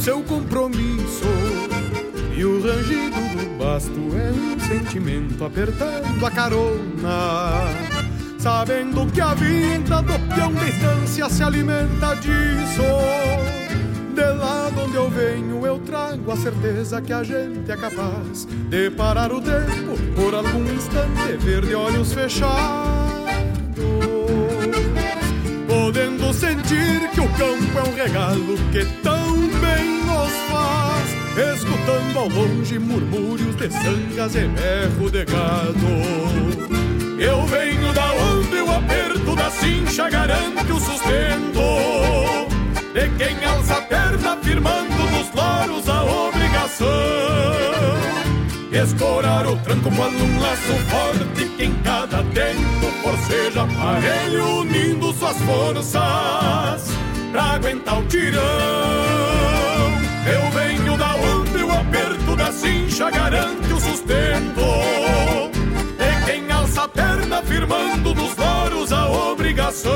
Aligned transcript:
seu 0.00 0.22
compromisso 0.22 1.26
E 2.34 2.44
o 2.44 2.62
rangido 2.62 3.20
do 3.36 3.58
basto 3.58 4.00
é 4.16 4.30
um 4.30 4.58
sentimento 4.60 5.44
apertando 5.44 6.24
a 6.24 6.30
carona 6.30 7.68
Sabendo 8.38 9.06
que 9.12 9.20
a 9.20 9.34
vida 9.34 10.00
do 10.02 10.34
peão 10.34 10.52
de 10.54 10.70
estância 10.70 11.28
se 11.28 11.42
alimenta 11.42 12.14
disso 12.16 12.82
de 14.14 14.32
lá 14.34 14.68
de 14.70 14.80
onde 14.80 14.96
eu 14.96 15.08
venho, 15.08 15.64
eu 15.64 15.78
trago 15.78 16.32
a 16.32 16.36
certeza 16.36 17.00
que 17.00 17.12
a 17.12 17.22
gente 17.22 17.70
é 17.70 17.76
capaz 17.76 18.44
de 18.68 18.90
parar 18.90 19.32
o 19.32 19.40
tempo 19.40 19.96
por 20.16 20.34
algum 20.34 20.64
instante, 20.74 21.36
ver 21.38 21.64
de 21.64 21.74
olhos 21.74 22.12
fechados. 22.12 23.09
Sentir 26.50 27.08
que 27.10 27.20
o 27.20 27.28
campo 27.28 27.78
é 27.78 27.88
um 27.88 27.94
regalo 27.94 28.56
que 28.72 28.84
tão 29.02 29.36
bem 29.60 30.02
nos 30.04 30.32
faz, 30.50 31.56
escutando 31.56 32.18
ao 32.18 32.28
longe 32.28 32.78
murmúrios 32.78 33.54
de 33.54 33.70
sangas 33.70 34.34
e 34.34 34.48
berro 34.48 35.10
de 35.10 35.24
gado. 35.26 37.20
Eu 37.20 37.42
venho 37.46 37.92
da 37.92 38.12
onde 38.12 38.56
o 38.56 38.74
aperto 38.74 39.36
da 39.36 39.50
cincha 39.50 40.10
garante 40.10 40.72
o 40.72 40.80
sustento 40.80 41.60
de 42.94 43.08
quem 43.16 43.44
alça 43.44 43.74
a 43.74 43.82
perna 43.82 44.36
firmando 44.42 44.96
nos 45.12 45.32
loros 45.32 45.88
a 45.88 46.02
obrigação. 46.02 46.88
Escorar 48.72 49.46
o 49.46 49.56
tranco 49.58 49.90
com 49.90 50.02
um 50.02 50.40
laço 50.40 50.74
forte 50.88 51.44
que 51.56 51.64
em 51.64 51.74
cada 51.82 52.24
tempo 52.24 52.79
forceja 53.02 53.62
aparelho 53.62 54.60
unindo 54.60 55.12
suas 55.14 55.36
forças 55.38 56.90
pra 57.32 57.42
aguentar 57.54 57.98
o 57.98 58.04
tirão. 58.06 58.40
Eu 60.26 60.50
venho 60.50 60.96
da 60.96 61.14
onde 61.16 61.62
o 61.62 61.72
aperto 61.72 62.36
da 62.36 62.52
cincha 62.52 63.10
garante 63.10 63.72
o 63.72 63.80
sustento. 63.80 64.60
De 65.98 66.26
quem 66.26 66.50
alça 66.52 66.82
a 66.82 66.88
perna 66.88 67.42
firmando 67.42 68.14
nos 68.14 68.36
loros 68.36 68.92
a 68.92 69.08
obrigação 69.08 69.92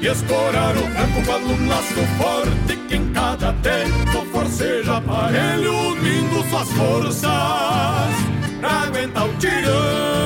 e 0.00 0.06
escorar 0.06 0.76
o 0.76 0.82
campo 0.82 1.22
com 1.26 1.52
um 1.52 1.68
laço 1.68 1.94
forte 2.18 2.76
que 2.88 2.96
em 2.96 3.12
cada 3.12 3.52
tempo 3.54 4.24
forceja 4.32 4.98
aparelho 4.98 5.72
unindo 5.90 6.48
suas 6.48 6.70
forças 6.72 7.26
pra 8.60 8.70
aguentar 8.86 9.26
o 9.26 9.32
tirão. 9.34 10.25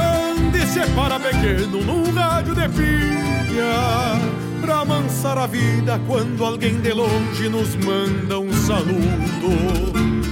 pequeno 1.41 1.83
num 1.83 2.13
rádio 2.13 2.53
de 2.53 2.69
pilha, 2.69 4.19
pra 4.61 4.81
amansar 4.81 5.37
a 5.39 5.47
vida 5.47 5.99
quando 6.07 6.45
alguém 6.45 6.79
de 6.79 6.93
longe 6.93 7.49
nos 7.49 7.75
manda 7.77 8.39
um 8.39 8.53
saludo. 8.53 9.01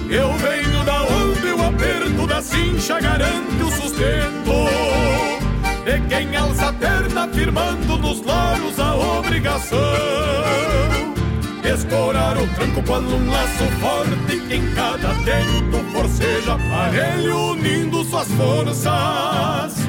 Eu 0.09 0.31
venho 0.33 0.83
da 0.85 1.03
onde 1.03 1.47
o 1.47 1.65
aperto 1.65 2.27
da 2.27 2.41
cincha 2.41 2.99
garante 2.99 3.63
o 3.63 3.71
sustento. 3.71 4.69
De 5.83 5.99
quem 6.07 6.35
alça 6.35 6.69
a 6.69 6.73
perna 6.73 7.27
firmando 7.29 7.97
nos 7.97 8.21
loros 8.21 8.79
a 8.79 8.95
obrigação 8.95 9.79
Escorar 11.63 12.37
o 12.37 12.47
tranco 12.49 12.83
com 12.83 12.99
um 12.99 13.31
laço 13.31 13.63
forte 13.79 14.39
que 14.47 14.55
em 14.55 14.71
cada 14.75 15.15
tempo 15.23 15.83
forceja 15.91 16.53
aparelho 16.53 17.53
unindo 17.53 18.03
suas 18.03 18.27
forças 18.33 19.88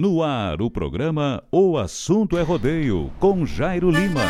No 0.00 0.22
ar, 0.22 0.62
o 0.62 0.70
programa 0.70 1.42
O 1.52 1.76
Assunto 1.76 2.38
é 2.38 2.42
Rodeio, 2.42 3.10
com 3.20 3.44
Jairo 3.44 3.90
Lima. 3.90 4.22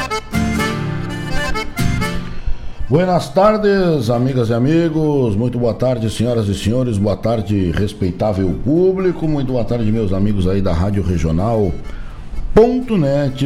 Buenas 2.89 3.29
tardes, 3.29 4.11
amigas 4.11 4.49
e 4.49 4.55
amigos. 4.55 5.37
Muito 5.37 5.61
boa 5.61 5.73
tarde, 5.73 6.11
senhoras 6.11 6.49
e 6.49 6.57
senhores. 6.57 6.99
Boa 6.99 7.17
tarde, 7.17 7.71
respeitável 7.71 8.53
público. 8.65 9.29
Muito 9.29 9.53
boa 9.53 9.65
tarde, 9.65 9.93
meus 9.93 10.13
amigos 10.13 10.49
aí 10.49 10.61
da 10.61 10.73
Rádio 10.73 11.05
Regional.net. 11.05 11.73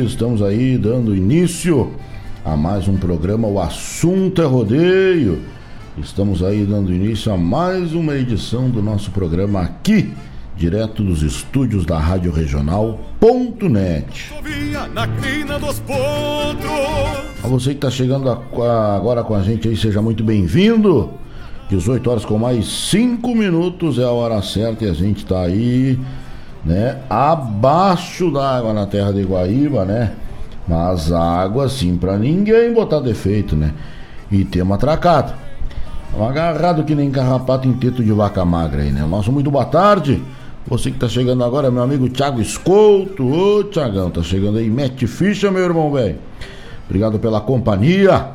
Estamos 0.03 0.41
aí 0.41 0.79
dando 0.79 1.15
início 1.15 1.93
a 2.43 2.57
mais 2.57 2.89
um 2.89 2.97
programa 2.97 3.47
O 3.49 3.61
Assunto 3.61 4.41
é 4.41 4.47
Rodeio. 4.47 5.43
Estamos 5.99 6.43
aí 6.43 6.65
dando 6.65 6.91
início 6.91 7.31
a 7.31 7.37
mais 7.37 7.93
uma 7.93 8.15
edição 8.15 8.71
do 8.71 8.81
nosso 8.81 9.11
programa 9.11 9.61
aqui, 9.61 10.11
direto 10.57 11.03
dos 11.03 11.23
estúdios 11.23 11.85
da 11.85 11.99
Rádio 11.99 12.33
Regional.net. 12.33 14.33
A 17.43 17.49
você 17.49 17.71
que 17.71 17.77
está 17.77 17.91
chegando 17.91 18.31
agora 18.31 19.25
com 19.25 19.35
a 19.35 19.43
gente 19.43 19.69
aí, 19.69 19.77
seja 19.77 20.01
muito 20.01 20.23
bem-vindo. 20.23 21.11
18 21.69 22.11
horas 22.11 22.25
com 22.25 22.39
mais 22.39 22.67
5 22.91 23.35
minutos 23.35 23.99
é 23.99 24.05
a 24.05 24.11
hora 24.11 24.41
certa 24.43 24.85
e 24.85 24.91
a 24.91 24.95
gente 24.95 25.25
está 25.25 25.41
aí 25.41 25.99
né? 26.65 26.99
Abaixo 27.11 28.31
d'água 28.31 28.73
na 28.73 28.87
terra 28.87 29.13
de 29.13 29.23
Guaíba, 29.23 29.85
né? 29.85 30.13
Mas 30.67 31.13
água 31.13 31.67
assim 31.67 31.97
para 31.97 32.17
ninguém 32.17 32.73
botar 32.73 33.01
defeito, 33.01 33.55
né? 33.55 33.73
E 34.31 34.45
temos 34.45 34.75
atracado. 34.75 35.35
Agarrado 36.19 36.85
que 36.85 36.95
nem 36.95 37.11
carrapato 37.11 37.69
em 37.69 37.75
teto 37.75 38.03
de 38.03 38.13
vaca 38.13 38.45
magra 38.45 38.83
aí, 38.83 38.91
né? 38.91 39.05
Nosso 39.05 39.31
muito 39.31 39.51
boa 39.51 39.65
tarde. 39.65 40.23
Você 40.67 40.91
que 40.91 40.99
tá 40.99 41.09
chegando 41.09 41.45
agora, 41.45 41.71
meu 41.71 41.83
amigo 41.83 42.09
Thiago 42.09 42.41
Escolto. 42.41 43.27
Ô, 43.27 43.65
Thiagão, 43.65 44.11
tá 44.11 44.23
chegando 44.23 44.59
aí. 44.59 44.71
Mete 44.71 45.07
ficha, 45.07 45.51
meu 45.51 45.63
irmão, 45.63 45.93
velho. 45.93 46.17
Obrigado 46.87 47.19
pela 47.19 47.41
companhia. 47.41 48.29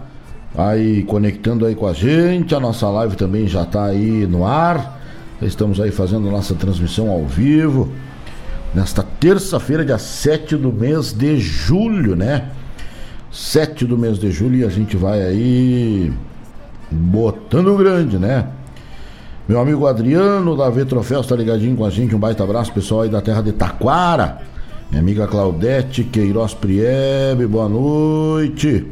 Aí 0.55 1.03
conectando 1.03 1.65
aí 1.65 1.73
com 1.73 1.87
a 1.87 1.93
gente. 1.93 2.53
A 2.53 2.59
nossa 2.59 2.87
live 2.89 3.15
também 3.15 3.47
já 3.47 3.65
tá 3.65 3.85
aí 3.85 4.27
no 4.27 4.45
ar. 4.45 4.99
Estamos 5.41 5.79
aí 5.79 5.89
fazendo 5.89 6.29
nossa 6.29 6.53
transmissão 6.53 7.09
ao 7.09 7.25
vivo 7.25 7.89
nesta 8.73 9.03
terça-feira, 9.03 9.83
dia 9.83 9.97
7 9.97 10.55
do 10.55 10.71
mês 10.71 11.13
de 11.13 11.39
julho, 11.39 12.15
né? 12.15 12.49
7 13.31 13.85
do 13.85 13.97
mês 13.97 14.19
de 14.19 14.31
julho 14.31 14.57
e 14.57 14.63
a 14.63 14.69
gente 14.69 14.95
vai 14.97 15.21
aí 15.21 16.11
botando 16.91 17.75
grande, 17.77 18.17
né? 18.17 18.47
Meu 19.49 19.59
amigo 19.59 19.87
Adriano 19.87 20.55
da 20.55 20.69
V 20.69 20.85
Troféus 20.85 21.25
tá 21.25 21.35
ligadinho 21.35 21.75
com 21.75 21.83
a 21.83 21.89
gente. 21.89 22.15
Um 22.15 22.19
baita 22.19 22.43
abraço, 22.43 22.71
pessoal 22.71 23.01
aí 23.01 23.09
da 23.09 23.19
terra 23.19 23.41
de 23.41 23.51
Taquara. 23.51 24.37
Minha 24.91 25.01
amiga 25.01 25.25
Claudete 25.25 26.03
Queiroz 26.03 26.53
Priebe, 26.53 27.47
boa 27.47 27.67
noite. 27.67 28.85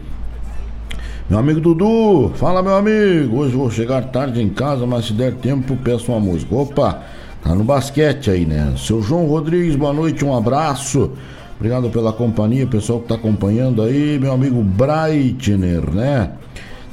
Meu 1.30 1.38
amigo 1.38 1.60
Dudu, 1.60 2.32
fala 2.38 2.64
meu 2.64 2.76
amigo. 2.76 3.38
Hoje 3.38 3.56
vou 3.56 3.70
chegar 3.70 4.06
tarde 4.06 4.42
em 4.42 4.50
casa, 4.50 4.88
mas 4.88 5.06
se 5.06 5.14
der 5.14 5.36
tempo, 5.36 5.78
peço 5.78 6.12
uma 6.12 6.20
música. 6.20 6.56
Opa! 6.56 7.04
Tá 7.44 7.54
no 7.54 7.64
basquete 7.64 8.32
aí, 8.32 8.44
né? 8.44 8.74
Seu 8.78 9.00
João 9.00 9.28
Rodrigues, 9.28 9.76
boa 9.76 9.94
noite, 9.94 10.26
um 10.26 10.36
abraço. 10.36 11.12
Obrigado 11.58 11.88
pela 11.92 12.12
companhia, 12.12 12.66
pessoal 12.66 13.00
que 13.00 13.08
tá 13.08 13.14
acompanhando 13.14 13.84
aí, 13.84 14.18
meu 14.18 14.32
amigo 14.32 14.64
Breitner, 14.64 15.88
né? 15.92 16.32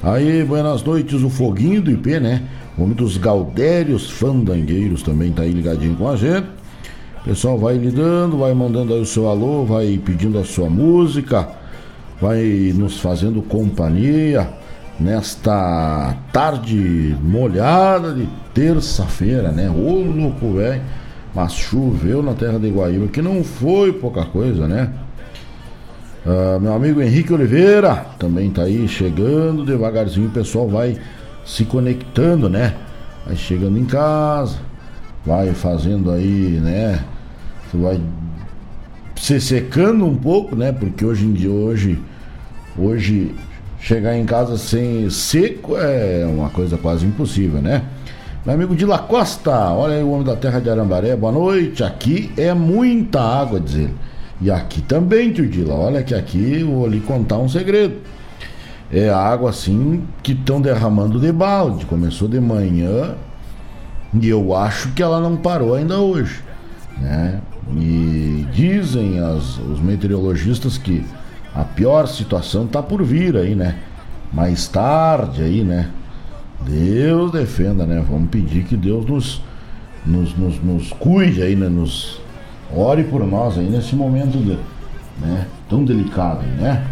Aí, 0.03 0.45
buenas 0.45 0.83
noites, 0.83 1.23
o 1.23 1.31
Foguinho 1.31 1.81
do 1.81 1.91
IP, 1.91 2.21
né? 2.21 2.43
O 2.77 2.83
homem 2.83 2.95
dos 2.95 3.17
Galdérios 3.17 4.11
Fandangueiros 4.11 5.03
também 5.03 5.33
tá 5.33 5.43
aí 5.43 5.53
ligadinho 5.53 5.95
com 5.95 6.09
a 6.09 6.17
gente. 6.17 6.47
O 7.21 7.25
pessoal 7.25 7.59
vai 7.59 7.77
lidando, 7.77 8.39
vai 8.39 8.53
mandando 8.53 8.93
aí 8.93 9.01
o 9.01 9.07
seu 9.07 9.29
alô, 9.29 9.65
vai 9.65 9.99
pedindo 10.05 10.39
a 10.39 10.45
sua 10.45 10.69
música, 10.69 11.49
vai 12.21 12.73
nos 12.75 12.99
fazendo 13.01 13.41
companhia 13.43 14.49
nesta 14.99 16.17
tarde 16.33 17.17
molhada 17.23 18.13
de 18.13 18.29
terça-feira, 18.53 19.51
né? 19.51 19.71
Ô 19.71 20.03
louco, 20.03 20.55
velho. 20.55 20.83
Mas 21.35 21.53
choveu 21.55 22.23
na 22.23 22.35
terra 22.35 22.59
de 22.59 22.69
Guaíba, 22.71 23.09
que 23.09 23.21
não 23.21 23.43
foi 23.43 23.93
pouca 23.93 24.25
coisa, 24.25 24.69
né? 24.69 24.93
Uh, 26.25 26.61
meu 26.61 26.73
amigo 26.73 27.03
Henrique 27.03 27.33
Oliveira 27.33 28.07
também 28.19 28.51
tá 28.51 28.63
aí 28.63 28.87
chegando 28.89 29.65
devagarzinho. 29.65 30.29
O 30.29 30.31
pessoal 30.31 30.69
vai 30.69 30.97
se 31.45 31.65
conectando, 31.65 32.49
né? 32.49 32.75
Vai 33.27 33.37
chegando 33.37 33.79
em 33.79 33.85
casa, 33.85 34.57
vai 35.25 35.53
fazendo 35.53 36.11
aí, 36.11 36.61
né? 36.63 37.05
Vai 37.73 38.01
se 39.17 39.41
secando 39.41 40.05
um 40.05 40.17
pouco, 40.17 40.55
né? 40.55 40.73
Porque 40.73 41.05
hoje 41.05 41.25
em 41.25 41.33
dia, 41.33 41.51
hoje, 41.51 41.99
hoje 42.79 43.35
chegar 43.81 44.17
em 44.17 44.25
casa 44.25 44.57
sem 44.57 45.09
seco 45.11 45.77
é 45.77 46.25
uma 46.27 46.51
coisa 46.51 46.79
quase 46.79 47.05
impossível, 47.05 47.61
né? 47.61 47.83
Meu 48.45 48.55
amigo 48.55 48.77
de 48.77 48.85
La 48.85 48.99
Costa, 48.99 49.73
olha 49.73 49.95
aí 49.95 50.03
o 50.03 50.11
homem 50.11 50.25
da 50.27 50.37
terra 50.37 50.61
de 50.61 50.69
Arambaré, 50.69 51.17
boa 51.17 51.33
noite. 51.33 51.83
Aqui 51.83 52.31
é 52.37 52.53
muita 52.53 53.21
água, 53.21 53.59
diz 53.59 53.75
ele. 53.75 53.95
E 54.41 54.51
aqui 54.51 54.83
também, 54.83 55.33
tio 55.33 55.49
Dila, 55.49 55.75
olha 55.75 56.03
que 56.03 56.15
aqui 56.15 56.61
eu 56.61 56.67
vou 56.67 56.87
lhe 56.87 57.01
contar 57.01 57.39
um 57.39 57.49
segredo. 57.49 57.97
É 58.93 59.09
água 59.09 59.51
assim 59.51 60.05
que 60.23 60.33
estão 60.33 60.61
derramando 60.61 61.19
de 61.19 61.33
balde. 61.33 61.87
Começou 61.87 62.29
de 62.29 62.41
manhã 62.41 63.15
e 64.21 64.29
eu 64.29 64.55
acho 64.55 64.93
que 64.93 65.03
ela 65.03 65.21
não 65.21 65.37
parou 65.37 65.75
ainda 65.75 65.99
hoje, 65.99 66.43
né? 66.99 67.41
E 67.77 68.47
dizem 68.53 69.19
as, 69.19 69.59
os 69.59 69.81
meteorologistas 69.81 70.79
que 70.79 71.05
a 71.55 71.65
pior 71.65 72.07
situação 72.07 72.67
tá 72.67 72.83
por 72.83 73.03
vir 73.03 73.37
aí, 73.37 73.55
né? 73.55 73.77
Mais 74.33 74.69
tarde 74.69 75.43
aí, 75.43 75.65
né? 75.65 75.91
Deus 76.61 77.33
defenda, 77.33 77.87
né? 77.87 78.05
Vamos 78.09 78.31
pedir 78.31 78.65
que 78.65 78.77
Deus 78.77 79.07
nos, 79.07 79.43
nos, 80.05 80.37
nos, 80.37 80.63
nos 80.63 80.93
cuide 80.93 81.43
aí, 81.43 81.57
né? 81.57 81.69
Nos 81.69 82.21
ore 82.75 83.05
por 83.05 83.27
nós 83.27 83.59
aí 83.59 83.69
nesse 83.69 83.97
momento 83.97 84.39
de, 84.39 84.59
né? 85.21 85.47
tão 85.69 85.85
delicado, 85.85 86.45
né? 86.59 86.85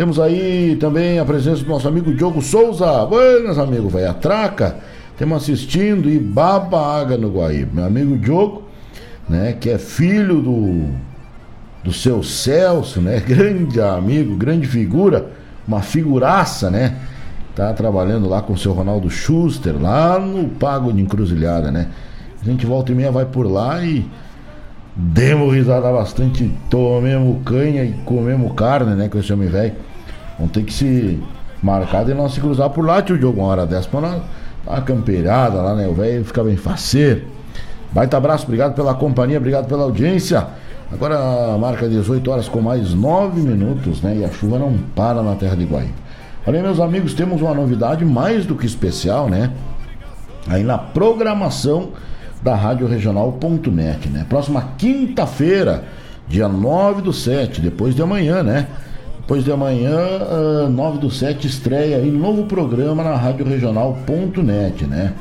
Temos 0.00 0.18
aí 0.18 0.78
também 0.80 1.18
a 1.18 1.26
presença 1.26 1.62
do 1.62 1.68
nosso 1.68 1.86
amigo 1.86 2.14
Diogo 2.14 2.40
Souza. 2.40 3.04
Buenas, 3.04 3.58
amigo, 3.58 3.90
velho. 3.90 4.14
Traca. 4.14 4.76
Temos 5.18 5.42
assistindo 5.42 6.08
e 6.08 6.18
baba 6.18 6.98
água 6.98 7.18
no 7.18 7.28
Guaíba. 7.28 7.70
Meu 7.74 7.84
amigo 7.84 8.16
Diogo, 8.16 8.62
né? 9.28 9.54
Que 9.60 9.68
é 9.68 9.76
filho 9.76 10.40
do 10.40 10.88
do 11.84 11.92
seu 11.92 12.22
Celso, 12.22 13.02
né? 13.02 13.20
Grande 13.28 13.78
amigo, 13.78 14.36
grande 14.36 14.66
figura, 14.66 15.32
uma 15.68 15.82
figuraça, 15.82 16.70
né? 16.70 16.96
Tá 17.54 17.70
trabalhando 17.74 18.26
lá 18.26 18.40
com 18.40 18.54
o 18.54 18.58
seu 18.58 18.72
Ronaldo 18.72 19.10
Schuster, 19.10 19.74
lá 19.78 20.18
no 20.18 20.48
Pago 20.48 20.90
de 20.94 21.02
Encruzilhada, 21.02 21.70
né? 21.70 21.88
A 22.40 22.44
gente 22.46 22.64
volta 22.64 22.90
e 22.90 22.94
meia 22.94 23.12
vai 23.12 23.26
por 23.26 23.46
lá 23.46 23.84
e 23.84 24.08
demos 24.96 25.54
risada 25.54 25.92
bastante, 25.92 26.50
tomemos 26.70 27.42
canha 27.44 27.84
e 27.84 27.92
comemos 28.06 28.54
carne, 28.54 28.94
né? 28.94 29.06
Com 29.10 29.18
esse 29.18 29.30
homem 29.30 29.50
velho. 29.50 29.89
Vamos 30.40 30.52
ter 30.52 30.64
que 30.64 30.72
se 30.72 31.22
marcar 31.62 32.06
de 32.06 32.14
nós 32.14 32.32
se 32.32 32.40
cruzar 32.40 32.70
por 32.70 32.82
lá, 32.82 33.02
tio 33.02 33.18
Diogo, 33.18 33.40
uma 33.40 33.48
hora 33.48 33.66
dessa 33.66 33.86
pra 33.86 34.00
nós. 34.00 34.22
Uma 34.66 34.80
campeirada 34.80 35.60
lá, 35.60 35.74
né? 35.74 35.86
O 35.86 35.92
velho 35.92 36.24
fica 36.24 36.42
bem 36.42 36.56
faceiro. 36.56 37.24
Baita 37.92 38.16
abraço, 38.16 38.44
obrigado 38.44 38.74
pela 38.74 38.94
companhia, 38.94 39.36
obrigado 39.36 39.68
pela 39.68 39.82
audiência. 39.82 40.46
Agora 40.90 41.58
marca 41.58 41.86
18 41.86 42.30
horas 42.30 42.48
com 42.48 42.62
mais 42.62 42.94
9 42.94 43.40
minutos, 43.40 44.00
né? 44.00 44.16
E 44.16 44.24
a 44.24 44.30
chuva 44.30 44.58
não 44.58 44.78
para 44.96 45.22
na 45.22 45.34
terra 45.34 45.54
de 45.54 45.64
Guaíba. 45.64 45.92
Olha, 46.46 46.62
meus 46.62 46.80
amigos, 46.80 47.12
temos 47.12 47.42
uma 47.42 47.52
novidade 47.52 48.02
mais 48.02 48.46
do 48.46 48.54
que 48.54 48.64
especial, 48.64 49.28
né? 49.28 49.50
Aí 50.48 50.62
na 50.62 50.78
programação 50.78 51.90
da 52.42 52.54
Rádio 52.54 52.86
Regional.net, 52.86 54.08
né? 54.08 54.24
Próxima 54.26 54.70
quinta-feira, 54.78 55.84
dia 56.26 56.48
9 56.48 57.02
do 57.02 57.12
7, 57.12 57.60
depois 57.60 57.94
de 57.94 58.00
amanhã, 58.00 58.42
né? 58.42 58.66
Depois 59.30 59.44
de 59.44 59.52
amanhã, 59.52 59.96
uh, 59.96 60.66
ah, 60.66 60.68
9 60.68 60.98
do 60.98 61.08
7, 61.08 61.46
estreia 61.46 61.98
aí 61.98 62.10
novo 62.10 62.46
programa 62.46 63.04
na 63.04 63.14
Rádio 63.14 63.46
Regional.net, 63.46 64.84
né? 64.86 65.12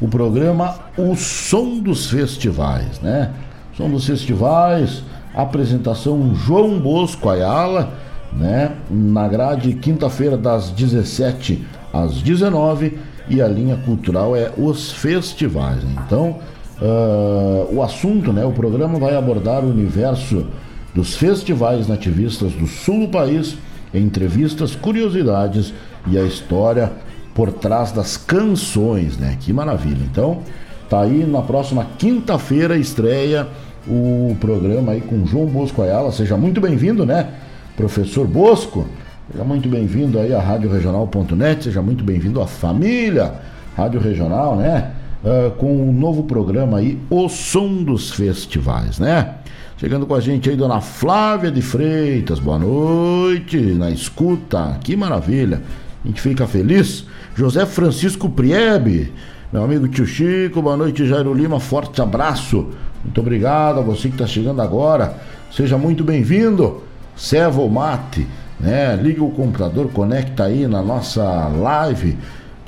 O 0.00 0.08
programa 0.08 0.74
O 0.98 1.14
Som 1.14 1.78
dos 1.78 2.10
Festivais, 2.10 3.00
né? 3.00 3.30
Som 3.76 3.88
dos 3.88 4.04
Festivais, 4.04 5.04
apresentação 5.32 6.34
João 6.34 6.80
Bosco 6.80 7.28
Ayala, 7.28 7.92
né? 8.32 8.72
Na 8.90 9.28
grade, 9.28 9.74
quinta-feira, 9.74 10.36
das 10.36 10.70
17 10.70 11.64
às 11.92 12.20
19 12.20 12.98
e 13.28 13.40
a 13.40 13.46
linha 13.46 13.76
cultural 13.76 14.34
é 14.34 14.50
os 14.58 14.90
festivais. 14.90 15.84
Então, 15.84 16.38
uh, 16.80 17.72
o 17.72 17.80
assunto, 17.80 18.32
né? 18.32 18.44
O 18.44 18.50
programa 18.50 18.98
vai 18.98 19.14
abordar 19.14 19.64
o 19.64 19.70
universo 19.70 20.48
dos 20.94 21.16
festivais 21.16 21.88
nativistas 21.88 22.52
do 22.52 22.66
sul 22.66 23.06
do 23.06 23.08
país, 23.08 23.56
entrevistas, 23.94 24.74
curiosidades 24.74 25.72
e 26.06 26.18
a 26.18 26.22
história 26.22 26.92
por 27.34 27.52
trás 27.52 27.92
das 27.92 28.16
canções, 28.16 29.16
né? 29.16 29.36
Que 29.40 29.52
maravilha. 29.52 30.04
Então, 30.10 30.40
tá 30.88 31.00
aí 31.02 31.24
na 31.24 31.40
próxima 31.42 31.86
quinta-feira 31.98 32.76
estreia 32.76 33.48
o 33.86 34.36
programa 34.40 34.92
aí 34.92 35.00
com 35.00 35.26
João 35.26 35.46
Bosco 35.46 35.82
Ayala. 35.82 36.12
Seja 36.12 36.36
muito 36.36 36.60
bem-vindo, 36.60 37.06
né? 37.06 37.28
Professor 37.76 38.26
Bosco, 38.26 38.86
seja 39.30 39.44
muito 39.44 39.68
bem-vindo 39.68 40.18
aí 40.18 40.34
à 40.34 40.40
Rádio 40.40 40.70
Regional.net, 40.70 41.64
seja 41.64 41.80
muito 41.80 42.04
bem-vindo 42.04 42.40
à 42.40 42.46
família 42.46 43.32
Rádio 43.74 44.00
Regional, 44.00 44.56
né? 44.56 44.90
Uh, 45.24 45.52
com 45.52 45.66
o 45.66 45.88
um 45.88 45.92
novo 45.92 46.24
programa 46.24 46.78
aí, 46.78 46.98
O 47.08 47.28
Som 47.28 47.84
dos 47.84 48.10
Festivais, 48.10 48.98
né? 48.98 49.36
Chegando 49.82 50.06
com 50.06 50.14
a 50.14 50.20
gente 50.20 50.48
aí, 50.48 50.54
dona 50.54 50.80
Flávia 50.80 51.50
de 51.50 51.60
Freitas, 51.60 52.38
boa 52.38 52.56
noite, 52.56 53.56
na 53.56 53.90
escuta, 53.90 54.78
que 54.80 54.94
maravilha, 54.94 55.60
a 56.04 56.06
gente 56.06 56.20
fica 56.20 56.46
feliz. 56.46 57.04
José 57.34 57.66
Francisco 57.66 58.30
Priebe, 58.30 59.12
meu 59.52 59.64
amigo 59.64 59.88
tio 59.88 60.06
Chico, 60.06 60.62
boa 60.62 60.76
noite, 60.76 61.04
Jairo 61.04 61.34
Lima, 61.34 61.58
forte 61.58 62.00
abraço, 62.00 62.68
muito 63.02 63.20
obrigado 63.20 63.80
a 63.80 63.82
você 63.82 64.02
que 64.06 64.14
está 64.14 64.24
chegando 64.24 64.62
agora, 64.62 65.16
seja 65.50 65.76
muito 65.76 66.04
bem-vindo. 66.04 66.84
Servo 67.16 67.68
Mate, 67.68 68.24
né? 68.60 68.94
Liga 68.94 69.24
o 69.24 69.32
computador, 69.32 69.90
conecta 69.90 70.44
aí 70.44 70.68
na 70.68 70.80
nossa 70.80 71.48
live 71.48 72.16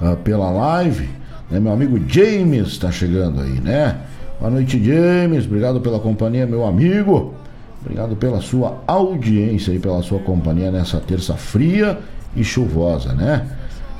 uh, 0.00 0.16
pela 0.18 0.50
live. 0.50 1.08
Né? 1.50 1.60
Meu 1.60 1.72
amigo 1.72 2.00
James 2.08 2.68
está 2.68 2.90
chegando 2.90 3.40
aí, 3.40 3.60
né? 3.60 3.96
Boa 4.38 4.50
noite, 4.50 4.82
James. 4.82 5.44
Obrigado 5.44 5.80
pela 5.80 5.98
companhia, 5.98 6.46
meu 6.46 6.64
amigo. 6.64 7.34
Obrigado 7.82 8.16
pela 8.16 8.40
sua 8.40 8.82
audiência 8.86 9.72
e 9.72 9.78
pela 9.78 10.02
sua 10.02 10.20
companhia 10.20 10.70
nessa 10.70 10.98
terça 10.98 11.34
fria 11.34 11.98
e 12.36 12.44
chuvosa, 12.44 13.12
né? 13.12 13.46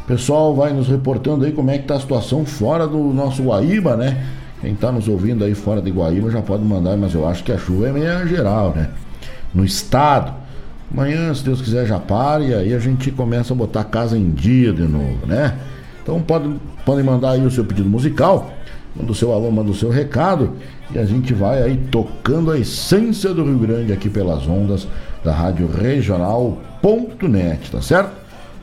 Pessoal, 0.07 0.55
vai 0.55 0.73
nos 0.73 0.89
reportando 0.89 1.45
aí 1.45 1.53
como 1.53 1.71
é 1.71 1.79
que 1.79 1.87
tá 1.87 1.97
a 1.97 2.01
situação 2.01 2.45
fora 2.45 2.87
do 2.87 2.99
nosso 2.99 3.43
Guaíba, 3.43 3.97
né? 3.97 4.25
Quem 4.61 4.73
está 4.73 4.93
nos 4.93 5.09
ouvindo 5.09 5.45
aí 5.45 5.55
fora 5.55 5.81
de 5.81 5.91
Guaíba 5.91 6.31
já 6.31 6.43
pode 6.43 6.63
mandar, 6.63 6.97
mas 6.97 7.15
eu 7.15 7.27
acho 7.27 7.43
que 7.43 7.51
a 7.51 7.59
chuva 7.59 7.89
é 7.89 7.93
meio 7.93 8.29
geral, 8.29 8.75
né? 8.77 8.91
No 9.55 9.65
estado. 9.65 10.35
Amanhã, 10.93 11.33
se 11.33 11.45
Deus 11.45 11.63
quiser, 11.63 11.87
já 11.87 11.99
para 11.99 12.43
e 12.43 12.53
aí 12.53 12.75
a 12.75 12.79
gente 12.79 13.11
começa 13.11 13.55
a 13.55 13.57
botar 13.57 13.81
a 13.81 13.85
casa 13.85 14.19
em 14.19 14.31
dia 14.31 14.73
de 14.73 14.83
novo, 14.83 15.27
né? 15.27 15.57
Então 16.03 16.21
pode, 16.21 16.51
podem 16.85 17.05
mandar 17.05 17.33
aí 17.33 17.47
o 17.47 17.51
seu 17.51 17.65
pedido 17.65 17.89
musical, 17.89 18.53
manda 18.95 19.13
o 19.13 19.15
seu 19.15 19.33
alô, 19.33 19.51
manda 19.51 19.71
o 19.71 19.75
seu 19.75 19.89
recado 19.89 20.53
e 20.93 20.99
a 20.99 21.05
gente 21.05 21.33
vai 21.33 21.63
aí 21.63 21.77
tocando 21.91 22.51
a 22.51 22.59
essência 22.59 23.33
do 23.33 23.45
Rio 23.45 23.59
Grande 23.59 23.93
aqui 23.93 24.11
pelas 24.11 24.47
ondas 24.47 24.87
da 25.25 25.33
Rádio 25.33 25.69
Regional.net, 25.69 27.71
tá 27.71 27.81
certo? 27.81 28.11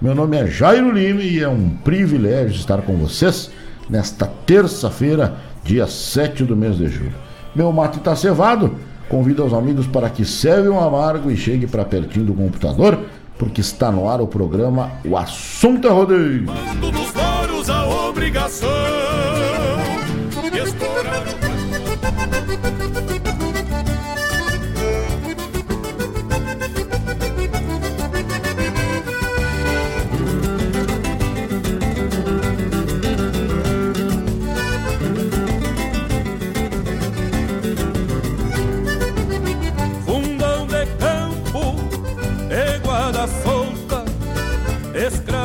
Meu 0.02 0.14
nome 0.14 0.38
é 0.38 0.46
Jairo 0.46 0.92
Lima 0.92 1.22
e 1.22 1.40
é 1.40 1.48
um 1.48 1.70
privilégio 1.70 2.56
estar 2.56 2.82
com 2.82 2.98
vocês 2.98 3.50
nesta 3.90 4.26
terça-feira, 4.46 5.36
dia 5.68 5.86
7 5.86 6.46
do 6.46 6.56
mês 6.56 6.78
de 6.78 6.88
julho. 6.88 7.14
Meu 7.54 7.72
mate 7.72 7.98
está 7.98 8.16
cevado. 8.16 8.76
Convido 9.10 9.46
os 9.46 9.54
amigos 9.54 9.86
para 9.86 10.10
que 10.10 10.26
serve 10.26 10.70
um 10.70 10.80
amargo 10.80 11.30
e 11.30 11.38
chegue 11.38 11.68
para 11.68 11.86
pertinho 11.86 12.26
do 12.26 12.34
computador, 12.34 13.00
porque 13.38 13.62
está 13.62 13.92
no 13.92 14.10
ar 14.10 14.20
o 14.20 14.28
programa 14.28 14.92
O 15.06 15.16
Assunto 15.16 15.88
é 15.88 15.92
Rodeio. 15.92 16.44
Mando 16.44 16.92
nos 16.92 17.70
a 17.70 17.86
obrigação 18.10 19.37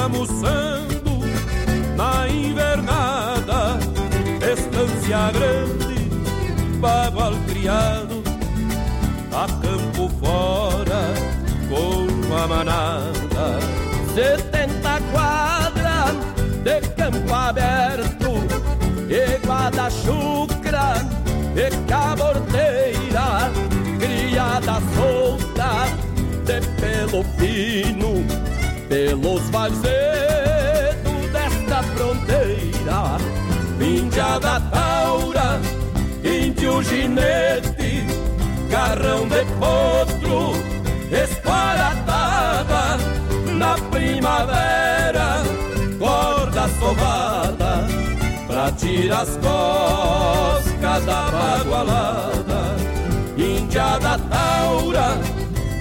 escramuçando 0.03 1.21
na 1.97 2.29
invernada, 2.29 3.79
estância 4.53 5.31
grande, 5.31 6.09
bagual 6.81 7.33
criado, 7.49 8.23
a 9.33 9.47
campo 9.63 10.09
fora 10.21 11.15
com 11.69 12.35
a 12.35 12.49
manada. 12.49 13.61
Setenta 14.15 15.01
quadras 15.13 16.17
de 16.65 16.81
campo 16.97 17.33
aberto, 17.33 18.33
e 19.09 19.47
guarda 19.47 19.89
chucra, 19.89 20.97
e 21.55 21.71
caborteira, 21.87 23.53
criada 24.01 24.81
solta 24.97 25.87
de 26.45 26.61
pelo 26.81 27.23
fino 27.39 28.53
pelos 29.07 29.43
varzedos 29.51 29.83
desta 31.33 31.83
fronteira, 31.83 33.17
Índia 33.81 34.39
da 34.39 34.61
Taura, 34.61 35.61
índio 36.23 36.81
ginete, 36.83 38.07
garrão 38.71 39.27
de 39.27 39.45
potro, 39.59 40.53
esparatada 41.11 42.97
na 43.57 43.75
primavera, 43.91 45.43
corda 45.99 46.69
sovada, 46.79 47.87
pra 48.47 48.71
tirar 48.73 49.23
as 49.23 49.31
coscas 49.31 51.05
da 51.05 51.29
bagualada, 51.33 52.77
Índia 53.37 53.99
da 53.99 54.17
Taura, 54.17 55.19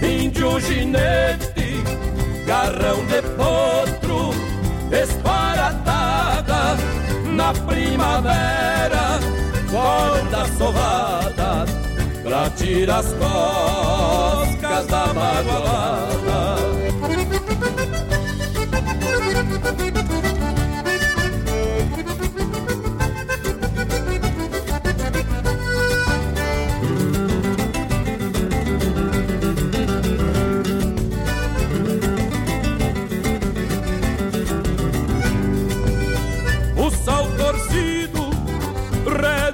índio 0.02 0.60
ginete, 0.60 1.51
garrão 2.52 3.06
de 3.06 3.22
potro, 3.38 4.32
esparatada 4.92 6.76
na 7.34 7.54
primavera, 7.54 9.22
corda 9.72 10.46
sovada 10.58 11.66
pra 12.22 12.50
tirar 12.50 13.00
as 13.00 13.14
coscas 13.14 14.88
da 14.88 15.12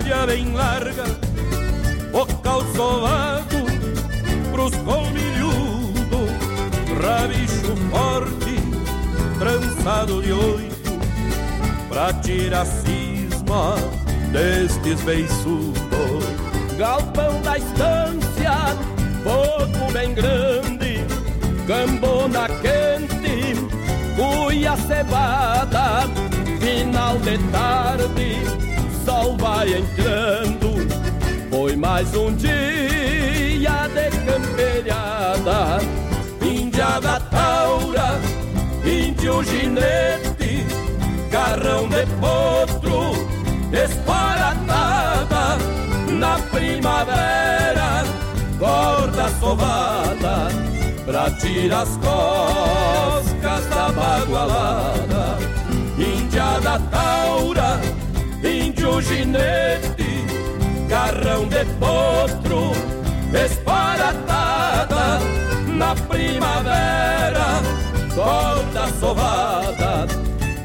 magoada. 0.07 0.27
bem 0.27 0.53
larga, 0.53 1.03
o 2.13 2.25
calçovado 2.41 3.57
pros 4.51 4.75
colmilhudos, 4.75 6.31
rabicho 7.01 7.75
forte, 7.91 8.55
trançado 9.39 10.21
de 10.21 10.31
oito, 10.31 10.91
pra 11.89 12.13
tirar 12.13 12.65
cisma 12.65 13.75
destes 14.31 15.01
beiçudos. 15.01 15.77
Galpão 16.77 17.41
da 17.41 17.57
estância, 17.57 18.53
fogo 19.23 19.91
bem 19.91 20.13
grande, 20.13 21.03
gambona 21.65 22.47
quente, 22.61 23.55
cuia 24.15 24.75
cebada, 24.77 26.03
final 26.59 27.17
de 27.17 27.37
tarde 27.51 28.37
sol 29.07 29.37
vai 29.37 29.73
entrando. 29.73 30.67
Foi 31.49 31.77
mais 31.77 32.13
um 32.13 32.35
dia 32.35 33.87
de 33.95 34.09
camperiada, 34.25 35.79
Índia 36.41 36.99
da 36.99 37.17
Taura, 37.21 38.19
índio 38.83 39.41
ginete, 39.45 40.65
carrão 41.31 41.87
de 41.87 42.05
potro, 42.19 43.13
esparatada 43.71 45.57
na 46.09 46.37
primavera, 46.51 48.03
sovada 49.39 50.49
pra 51.05 51.31
tirar 51.31 51.83
as 51.83 51.95
coscas 51.97 53.65
da 53.69 53.89
bagualada. 53.89 55.37
Índia 55.97 56.59
da 56.59 56.77
taura, 56.77 57.79
índio 58.87 59.01
ginete, 59.01 60.25
garrão 60.87 61.47
de 61.47 61.65
potro, 61.79 62.71
esparatada 63.33 65.19
na 65.67 65.93
primavera, 65.95 67.61
corta 68.15 68.87
sovada 68.99 70.07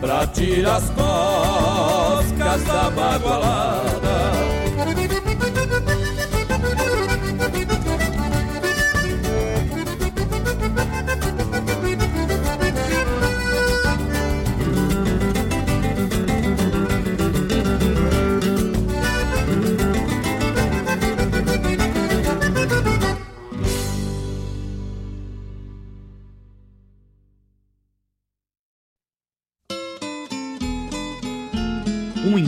pra 0.00 0.26
tirar 0.28 0.76
as 0.76 0.90
coscas 0.90 2.64
da 2.64 2.90
bagualada. 2.90 4.71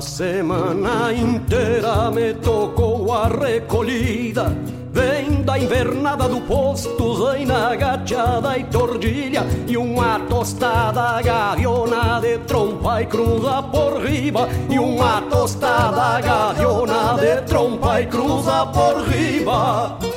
Semana 0.00 1.12
inteira 1.12 2.10
me 2.10 2.32
tocou 2.34 3.12
a 3.12 3.26
recolhida. 3.26 4.56
Vem 4.92 5.42
da 5.42 5.58
invernada 5.58 6.28
do 6.28 6.40
posto, 6.42 7.24
zaina 7.24 7.76
gachada 7.76 8.58
e 8.58 8.64
tordilha 8.64 9.42
E 9.66 9.76
uma 9.76 10.18
tostada 10.20 11.20
gaviona 11.22 12.20
de 12.20 12.38
trompa 12.38 13.02
e 13.02 13.06
cruza 13.06 13.62
por 13.62 14.00
riba. 14.00 14.48
E 14.70 14.78
uma 14.78 15.20
tostada 15.22 16.20
gaviona 16.20 17.14
de 17.14 17.42
trompa 17.42 18.00
e 18.00 18.06
cruza 18.06 18.66
por 18.66 19.02
riba 19.08 20.07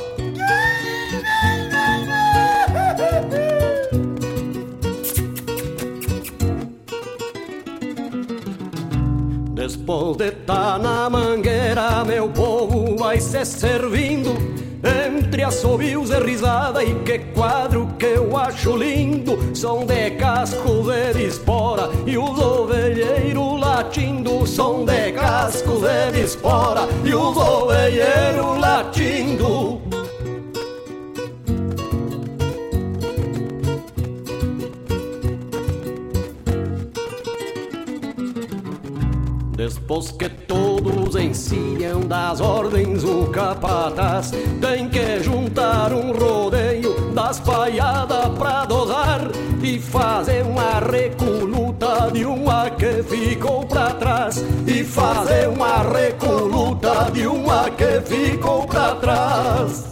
De 10.16 10.30
tá 10.30 10.78
na 10.78 11.08
mangueira, 11.08 12.04
meu 12.04 12.28
povo 12.28 12.96
vai 12.96 13.20
se 13.20 13.44
servindo. 13.44 14.34
Entre 14.84 15.44
assobios 15.44 16.10
e 16.10 16.18
risada 16.18 16.82
e 16.82 16.94
que 17.04 17.18
quadro 17.34 17.88
que 17.98 18.06
eu 18.06 18.36
acho 18.36 18.76
lindo. 18.76 19.54
Som 19.54 19.86
de 19.86 20.10
casco 20.12 20.82
de 21.14 21.24
espora 21.24 21.88
e 22.06 22.18
os 22.18 22.38
ovelheiros 22.38 23.60
latindo. 23.60 24.46
Som 24.46 24.84
de 24.84 25.12
casco 25.12 25.80
de 26.12 26.20
espora 26.20 26.88
e 27.04 27.14
os 27.14 27.36
ovelheiros 27.36 28.58
latindo 28.58 29.91
Depois 39.54 40.10
que 40.10 40.28
todos 40.28 41.14
ensinam 41.14 42.00
das 42.00 42.40
ordens 42.40 43.04
o 43.04 43.26
capataz 43.26 44.32
Tem 44.60 44.88
que 44.88 45.22
juntar 45.22 45.92
um 45.92 46.12
rodeio 46.12 47.12
das 47.12 47.38
paiadas 47.38 48.28
pra 48.38 48.64
dosar 48.64 49.30
E 49.62 49.78
fazer 49.78 50.42
uma 50.42 50.80
recoluta 50.80 52.10
de 52.12 52.24
uma 52.24 52.70
que 52.70 53.02
ficou 53.02 53.64
pra 53.66 53.90
trás. 53.90 54.44
E 54.66 54.82
fazer 54.84 55.48
uma 55.48 55.82
recoluta 55.82 57.10
de 57.12 57.26
uma 57.26 57.70
que 57.70 58.00
ficou 58.00 58.66
pra 58.66 58.94
trás 58.96 59.91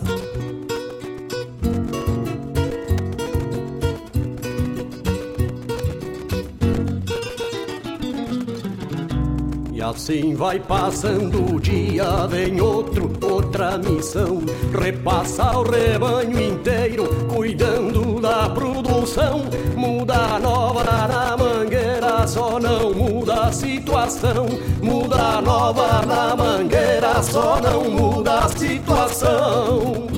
assim 10.01 10.35
vai 10.35 10.59
passando 10.59 11.55
o 11.55 11.61
dia, 11.61 12.27
vem 12.27 12.59
outro, 12.59 13.13
outra 13.21 13.77
missão. 13.77 14.41
Repassa 14.81 15.59
o 15.59 15.63
rebanho 15.63 16.41
inteiro, 16.41 17.07
cuidando 17.29 18.19
da 18.19 18.49
produção. 18.49 19.43
Muda 19.77 20.39
nova 20.39 20.85
na 20.85 21.37
mangueira, 21.37 22.27
só 22.27 22.59
não 22.59 22.95
muda 22.95 23.45
a 23.45 23.53
situação. 23.53 24.47
Muda 24.83 25.43
nova 25.43 26.01
na 26.07 26.35
mangueira, 26.35 27.23
só 27.23 27.61
não 27.61 27.91
muda 27.91 28.39
a 28.39 28.49
situação. 28.49 30.09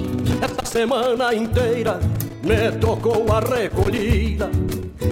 Esta 0.40 0.64
semana 0.64 1.34
inteira 1.34 1.98
me 2.44 2.72
tocou 2.78 3.24
a 3.32 3.40
recolhida. 3.40 4.50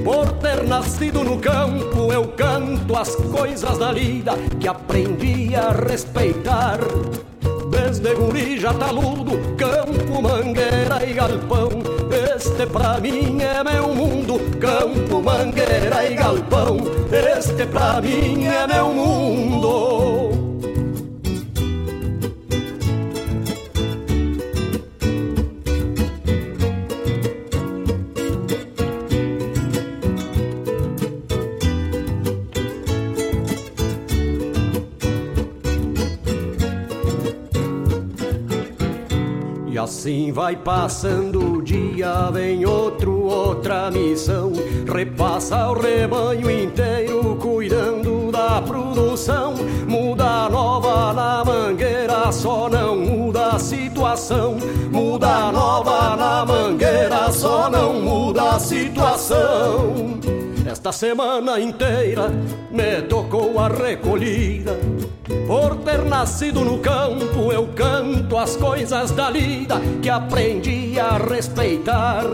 Por 0.04 0.32
ter 0.38 0.64
nascido 0.64 1.22
no 1.22 1.38
campo, 1.38 2.12
eu 2.12 2.28
canto 2.28 2.96
as 2.96 3.14
coisas 3.16 3.78
da 3.78 3.92
lida 3.92 4.32
que 4.58 4.68
aprendi 4.68 5.54
a 5.54 5.70
respeitar. 5.70 6.78
Desde 7.70 8.14
guri 8.14 8.58
já 8.58 8.72
taludo, 8.74 9.38
campo, 9.56 10.22
mangueira 10.22 11.04
e 11.06 11.12
galpão. 11.12 11.68
Este 12.34 12.66
pra 12.66 12.98
mim 12.98 13.38
é 13.40 13.62
meu 13.62 13.94
mundo, 13.94 14.40
campo, 14.58 15.22
mangueira 15.22 16.10
e 16.10 16.14
galpão. 16.14 16.78
Este 17.10 17.66
pra 17.66 18.00
mim 18.00 18.46
é 18.46 18.66
meu 18.66 18.92
mundo. 18.92 20.29
Assim 39.90 40.30
vai 40.30 40.54
passando 40.54 41.56
o 41.56 41.62
dia, 41.62 42.30
vem 42.32 42.64
outro, 42.64 43.24
outra 43.24 43.90
missão. 43.90 44.52
Repassa 44.86 45.68
o 45.68 45.80
rebanho 45.80 46.48
inteiro, 46.48 47.36
cuidando 47.40 48.30
da 48.30 48.62
produção. 48.62 49.54
Muda 49.88 50.48
nova 50.48 51.12
na 51.12 51.44
mangueira, 51.44 52.30
só 52.30 52.68
não 52.68 52.96
muda 52.96 53.48
a 53.48 53.58
situação. 53.58 54.58
Muda 54.92 55.50
nova 55.50 56.14
na 56.14 56.46
mangueira, 56.46 57.32
só 57.32 57.68
não 57.68 57.94
muda 57.94 58.52
a 58.52 58.60
situação. 58.60 60.20
Esta 60.70 60.92
semana 60.92 61.58
inteira 61.58 62.30
me 62.70 63.02
tocou 63.08 63.58
a 63.58 63.66
recolhida. 63.66 64.78
Por 65.46 65.76
ter 65.76 66.04
nascido 66.04 66.60
no 66.60 66.78
campo, 66.78 67.52
eu 67.52 67.68
canto 67.74 68.36
as 68.36 68.56
coisas 68.56 69.10
da 69.12 69.30
lida 69.30 69.80
que 70.02 70.08
aprendi 70.08 70.98
a 70.98 71.18
respeitar. 71.18 72.24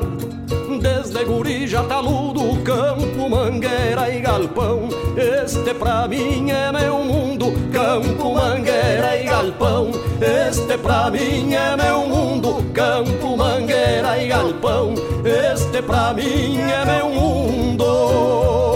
Desde 0.80 1.24
guri 1.24 1.66
já 1.66 1.82
taludo, 1.84 2.62
campo, 2.62 3.28
mangueira 3.28 4.14
e 4.14 4.20
galpão. 4.20 4.88
Este 5.16 5.74
pra 5.74 6.06
mim 6.06 6.50
é 6.50 6.70
meu 6.72 6.98
mundo, 6.98 7.52
campo, 7.72 8.34
mangueira 8.34 9.16
e 9.18 9.24
galpão. 9.24 9.90
Este 10.20 10.76
pra 10.78 11.10
mim 11.10 11.54
é 11.54 11.76
meu 11.76 12.06
mundo, 12.06 12.64
campo, 12.72 13.36
mangueira 13.36 14.22
e 14.22 14.28
galpão. 14.28 14.94
Este 15.24 15.82
pra 15.82 16.12
mim 16.12 16.60
é 16.60 16.84
meu 16.84 17.08
mundo. 17.08 18.75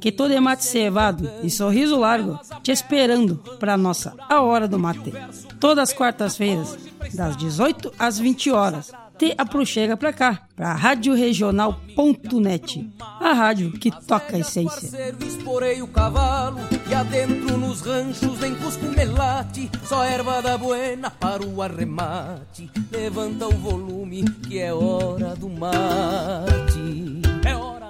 Que 0.00 0.10
todo 0.10 0.32
é 0.32 0.40
mate 0.40 0.64
cevado 0.64 1.30
e 1.42 1.50
sorriso 1.50 1.98
largo, 1.98 2.40
te 2.62 2.72
esperando 2.72 3.36
pra 3.58 3.76
nossa 3.76 4.14
A 4.28 4.40
Hora 4.40 4.66
do 4.66 4.78
Mate. 4.78 5.12
Todas 5.58 5.90
as 5.90 5.96
quartas-feiras, 5.96 6.78
das 7.12 7.36
18 7.36 7.92
às 7.98 8.18
20 8.18 8.50
horas. 8.50 8.90
Te 9.18 9.34
aproxega 9.36 9.98
pra 9.98 10.14
cá, 10.14 10.46
pra 10.56 10.72
radioregional.net, 10.72 12.90
a 12.98 13.34
rádio 13.34 13.72
que 13.72 13.90
toca 13.90 14.36
a 14.36 14.38
essência. 14.38 15.12
Esporei 15.20 15.82
o 15.82 15.86
cavalo 15.86 16.60
e 16.88 16.94
adentro 16.94 17.58
nos 17.58 17.82
ranchos 17.82 18.38
vem 18.38 18.54
cusco 18.54 18.86
melate, 18.86 19.70
só 19.84 20.02
erva 20.02 20.40
da 20.40 20.56
buena 20.56 21.10
para 21.10 21.44
o 21.44 21.60
arremate. 21.60 22.70
Levanta 22.90 23.46
o 23.46 23.52
volume 23.52 24.24
que 24.48 24.58
é 24.58 24.72
hora 24.72 25.36
do 25.36 25.50
mate. 25.50 27.20
É 27.46 27.54
hora 27.54 27.89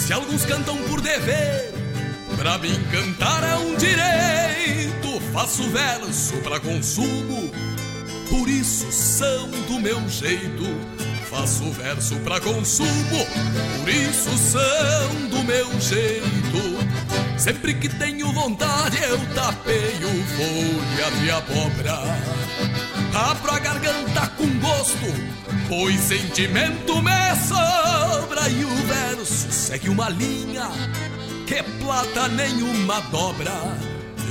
Se 0.00 0.14
alguns 0.14 0.44
cantam 0.44 0.76
por 0.88 1.00
dever, 1.00 1.72
pra 2.36 2.58
mim 2.58 2.74
cantar 2.90 3.44
é 3.44 3.56
um 3.56 3.76
direito. 3.76 5.20
Faço 5.32 5.62
verso 5.70 6.36
pra 6.38 6.58
consumo, 6.58 7.52
por 8.28 8.48
isso 8.48 8.90
são 8.90 9.48
do 9.68 9.78
meu 9.78 10.08
jeito. 10.08 10.64
Faço 11.30 11.70
verso 11.70 12.16
pra 12.20 12.40
consumo, 12.40 13.26
por 13.78 13.88
isso 13.88 14.36
são 14.38 15.28
do 15.28 15.44
meu 15.44 15.80
jeito. 15.80 16.80
Sempre 17.38 17.74
que 17.74 17.88
tenho 17.88 18.32
vontade 18.32 18.98
eu 19.02 19.18
tapeio 19.34 20.08
folha 20.08 21.10
de 21.20 21.30
abóbora. 21.30 22.00
Abro 23.14 23.52
a 23.52 23.58
garganta 23.58 24.26
com 24.36 24.46
gosto, 24.60 25.06
pois 25.68 25.98
sentimento 26.00 27.02
me 27.02 27.36
sobra. 27.48 28.48
E 28.48 28.64
o 28.64 28.76
verso 28.86 29.50
segue 29.50 29.88
uma 29.88 30.08
linha 30.08 30.68
que 31.46 31.62
plata 31.82 32.28
nenhuma 32.28 33.00
dobra. 33.10 33.52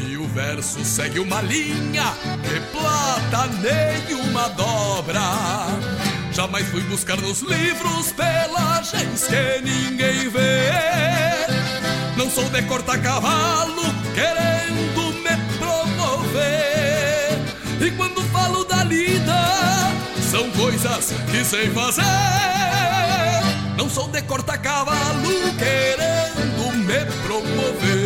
E 0.08 0.15
o 0.15 0.28
verso 0.30 0.84
segue 0.86 1.20
uma 1.20 1.42
linha 1.42 2.13
que 2.44 2.60
plata 2.72 3.48
nenhuma 3.62 4.48
dobra. 4.50 5.22
Jamais 6.32 6.65
fui 6.70 6.82
buscar 6.84 7.18
nos 7.18 7.42
livros 7.42 8.13
pelagens 8.13 9.28
que 9.28 9.62
ninguém 9.62 10.30
vê. 10.30 10.70
Não 12.15 12.30
sou 12.30 12.46
de 12.50 12.62
cortar 12.63 12.98
cavalo 13.02 13.84
querendo 14.15 14.49
falo 18.32 18.63
da 18.65 18.84
lida, 18.84 19.42
são 20.32 20.50
coisas 20.52 21.13
que 21.32 21.44
sei 21.44 21.70
fazer. 21.72 22.04
Não 23.78 23.89
sou 23.89 24.08
de 24.08 24.22
cortar 24.24 24.58
cavalo 24.58 25.30
querendo 25.58 26.72
me 26.78 27.06
promover. 27.24 27.99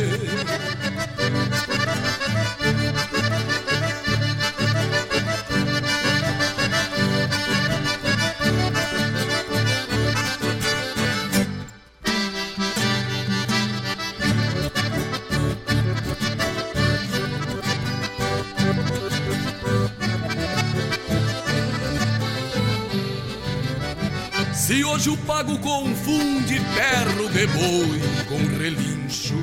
Hoje 24.93 25.10
o 25.10 25.17
pago 25.17 25.58
confunde 25.58 26.62
perro 26.75 27.27
de 27.29 27.47
boi 27.47 27.99
com 28.29 28.38
relincho, 28.60 29.34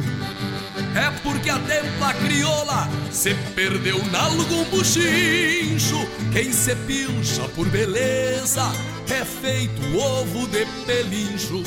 é 0.94 1.10
porque 1.24 1.50
a 1.50 1.58
templa 1.58 2.14
crioula 2.14 2.88
se 3.10 3.34
perdeu 3.56 4.00
nalgum 4.12 4.64
buchincho. 4.66 6.06
Quem 6.32 6.52
se 6.52 6.76
pilcha 6.76 7.48
por 7.56 7.68
beleza 7.68 8.62
é 9.10 9.24
feito 9.24 9.82
ovo 9.98 10.46
de 10.46 10.64
pelincho. 10.86 11.64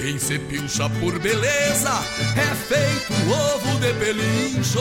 Quem 0.00 0.18
se 0.18 0.38
pilcha 0.38 0.88
por 0.88 1.18
beleza 1.18 1.92
é 2.36 2.54
feito 2.54 3.12
ovo 3.30 3.78
de 3.80 3.92
pelincho. 4.02 4.80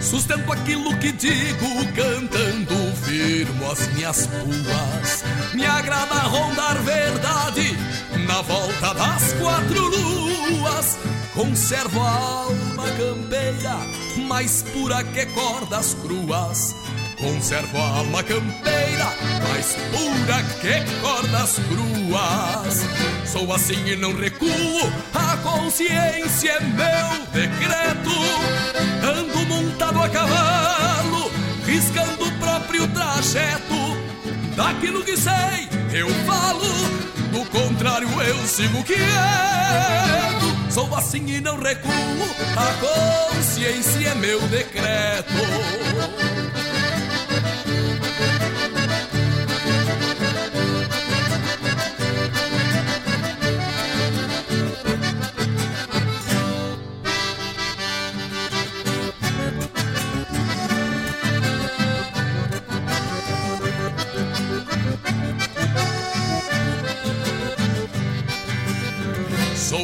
Sustento 0.00 0.52
aquilo 0.52 0.96
que 0.98 1.12
digo, 1.12 1.66
cantando 1.94 2.74
firmo 3.04 3.70
as 3.70 3.86
minhas 3.88 4.26
puas. 4.26 5.24
Me 5.54 5.66
agrada 5.66 6.14
rondar 6.20 6.78
verdade 6.82 7.76
na 8.26 8.42
volta 8.42 8.94
das 8.94 9.32
quatro 9.34 9.88
luas. 9.88 10.98
Conservo 11.34 12.00
a 12.00 12.10
alma 12.10 12.84
campeira, 12.96 13.76
mais 14.26 14.62
pura 14.62 15.04
que 15.04 15.26
cordas 15.26 15.94
cruas. 16.02 16.74
Conservo 17.18 17.78
a 17.78 17.98
alma 17.98 18.22
campeira, 18.22 19.12
mais 19.48 19.76
pura 19.90 20.42
que 20.60 21.00
cordas 21.00 21.56
cruas. 21.68 22.86
Sou 23.26 23.52
assim 23.52 23.86
e 23.86 23.96
não 23.96 24.14
recuo, 24.14 24.92
a 25.14 25.36
consciência 25.38 26.52
é 26.52 26.60
meu 26.60 27.26
decreto. 27.32 28.16
Ando 29.02 29.35
montado 29.76 30.02
a 30.02 30.08
cavalo, 30.08 31.30
riscando 31.66 32.24
o 32.24 32.32
próprio 32.38 32.88
trajeto 32.88 33.74
daquilo 34.56 35.04
que 35.04 35.14
sei, 35.18 35.68
eu 35.92 36.08
falo, 36.24 36.64
do 37.30 37.44
contrário 37.50 38.08
eu 38.22 38.46
sigo 38.46 38.82
quieto. 38.84 39.06
Sou 40.70 40.94
assim 40.94 41.26
e 41.28 41.40
não 41.42 41.58
recuo, 41.58 41.92
a 42.56 43.34
consciência 43.34 44.08
é 44.08 44.14
meu 44.14 44.40
decreto. 44.48 45.34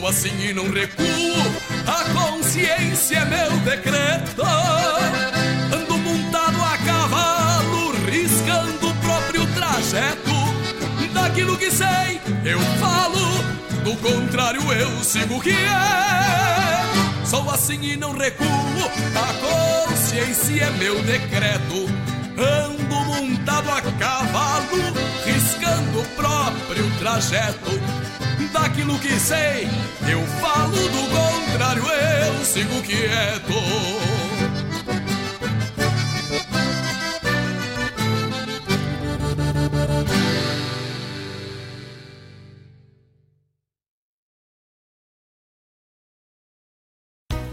Sou 0.03 0.09
assim 0.09 0.49
e 0.49 0.53
não 0.53 0.69
recuo, 0.69 1.07
a 1.87 2.03
consciência 2.13 3.19
é 3.19 3.25
meu 3.25 3.57
decreto. 3.59 4.43
Ando 5.73 5.97
montado 5.97 6.61
a 6.61 6.77
cavalo, 6.79 7.93
riscando 8.11 8.89
o 8.89 8.95
próprio 8.97 9.47
trajeto. 9.55 10.33
Daquilo 11.15 11.57
que 11.57 11.71
sei, 11.71 12.21
eu 12.45 12.59
falo, 12.81 13.21
do 13.85 13.97
contrário 13.99 14.61
eu 14.73 15.05
sigo 15.05 15.37
o 15.37 15.41
que 15.41 15.51
é. 15.51 17.25
Sou 17.25 17.49
assim 17.49 17.81
e 17.81 17.97
não 17.97 18.13
recuo, 18.13 18.49
a 18.49 19.87
consciência 19.87 20.65
é 20.65 20.71
meu 20.71 21.01
decreto. 21.05 21.89
Ando 22.37 22.95
montado 23.05 23.71
a 23.71 23.81
cavalo, 23.81 24.83
riscando 25.25 26.01
o 26.01 26.05
próprio 26.17 26.91
trajeto 26.99 28.02
daquilo 28.53 28.99
que 28.99 29.19
sei, 29.19 29.69
eu 30.11 30.21
falo 30.41 30.77
do 30.77 31.03
contrário, 31.11 31.83
eu 31.85 32.45
sigo 32.45 32.83
quieto. 32.83 33.53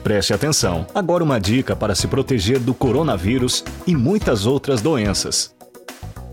Preste 0.09 0.33
atenção. 0.33 0.87
Agora 0.95 1.23
uma 1.23 1.39
dica 1.39 1.75
para 1.75 1.93
se 1.93 2.07
proteger 2.07 2.59
do 2.59 2.73
coronavírus 2.73 3.63
e 3.85 3.95
muitas 3.95 4.47
outras 4.47 4.81
doenças. 4.81 5.53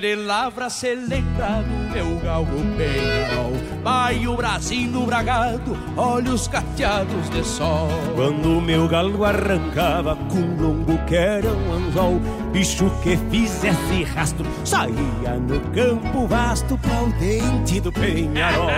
De 0.00 0.16
Lavra 0.16 0.70
se 0.70 0.94
lembra 0.94 1.62
do 1.62 1.92
meu 1.92 2.18
galgo 2.20 2.56
penhal 2.78 3.52
Vai 3.82 4.26
o 4.26 4.34
bracinho 4.34 5.04
bragado, 5.04 5.76
olhos 5.96 6.48
cateados 6.48 7.28
de 7.28 7.44
sol. 7.44 7.88
Quando 8.14 8.60
meu 8.60 8.88
galgo 8.88 9.22
arrancava 9.22 10.16
com 10.16 10.62
longo 10.62 10.96
que 11.06 11.14
era 11.14 11.48
um 11.48 11.72
anzol 11.72 12.20
Bicho 12.52 12.90
que 13.02 13.18
fizesse 13.30 14.04
rastro 14.04 14.46
saía 14.64 15.34
no 15.38 15.60
campo 15.72 16.26
vasto 16.26 16.78
Pra 16.78 17.02
o 17.02 17.12
dente 17.12 17.78
do 17.80 17.92
penharol. 17.92 18.70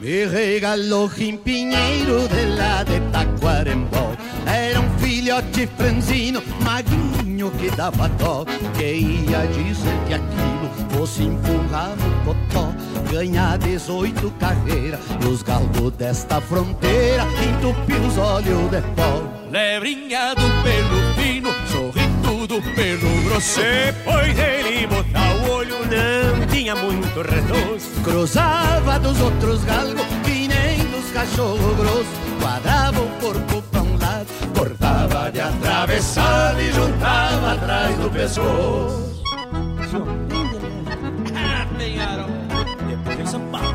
Me 0.00 0.26
regalou 0.26 1.08
Pinheiro 1.42 2.28
de 2.28 2.56
lá 2.56 2.82
de 2.82 3.00
Taquarembó. 3.10 4.12
Era 4.46 4.78
um 4.78 4.98
filhote 4.98 5.66
franzino, 5.78 6.42
magrinho 6.62 7.13
que 7.58 7.70
dava 7.76 8.08
dó 8.10 8.44
Que 8.76 8.94
ia 8.94 9.46
dizer 9.48 9.98
que 10.06 10.14
aquilo 10.14 10.70
fosse 10.90 11.24
empurrar 11.24 11.90
no 11.96 12.24
potó 12.24 12.72
Ganhar 13.10 13.58
18 13.58 14.30
carreiras 14.32 15.00
Os 15.28 15.42
galgos 15.42 15.92
desta 15.92 16.40
fronteira 16.40 17.24
Entupir 17.42 18.00
os 18.00 18.18
olhos 18.18 18.70
de 18.70 18.80
pó. 18.94 19.22
Lebrinha 19.50 20.34
do 20.34 20.42
pelo 20.64 21.14
fino, 21.14 21.48
sorrito 21.70 22.46
do 22.46 22.60
pelo 22.74 23.22
grosso. 23.24 23.60
Depois 23.60 24.34
dele 24.34 24.86
botar 24.86 25.34
o 25.36 25.50
olho 25.52 25.76
não 25.86 26.46
tinha 26.48 26.74
muito 26.74 27.22
redoço. 27.22 27.90
Cruzava 28.02 28.98
dos 28.98 29.20
outros 29.20 29.62
galgos 29.64 30.06
que 30.24 30.48
nem 30.48 30.78
dos 30.90 31.10
cachorro 31.12 31.74
grosso 31.76 32.24
Quadrava 32.40 33.00
o 33.00 33.08
corpo 33.20 33.73
Cortava 34.54 35.30
de 35.30 35.40
atravessado 35.40 36.60
e 36.60 36.72
juntava 36.72 37.52
atrás 37.52 37.96
do 37.98 38.10
pescoço 38.10 39.04
Penharol. 41.84 42.28
Depois 42.88 43.20
em 43.20 43.26
São 43.26 43.40
Paulo? 43.50 43.74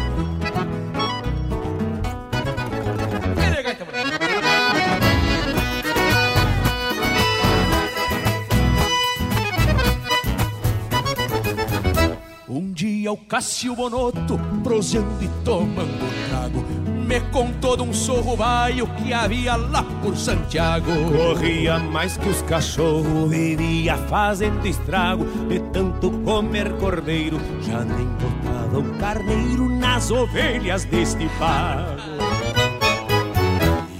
Um 12.47 12.71
dia 12.73 13.11
o 13.11 13.17
Cássio 13.17 13.75
Bonotto, 13.75 14.39
proseando 14.63 15.23
e 15.23 15.27
tomando 15.45 16.29
trago, 16.29 16.65
me 17.09 17.19
contou 17.31 17.75
de 17.75 17.81
um 17.81 17.91
sorro 17.91 18.37
baio 18.37 18.85
que 18.85 19.11
havia 19.11 19.55
lá 19.55 19.81
por 19.81 20.15
Santiago. 20.15 20.91
Corria 21.11 21.79
mais 21.79 22.15
que 22.15 22.29
os 22.29 22.43
cachorros, 22.43 23.31
vivia 23.31 23.97
fazendo 23.97 24.63
estrago 24.67 25.25
De 25.47 25.59
tanto 25.73 26.11
comer 26.23 26.71
cordeiro, 26.73 27.41
já 27.61 27.83
nem 27.83 28.05
botava 28.05 28.77
um 28.77 28.97
carneiro 28.99 29.67
nas 29.67 30.11
ovelhas 30.11 30.85
deste 30.85 31.27
pago 31.39 31.99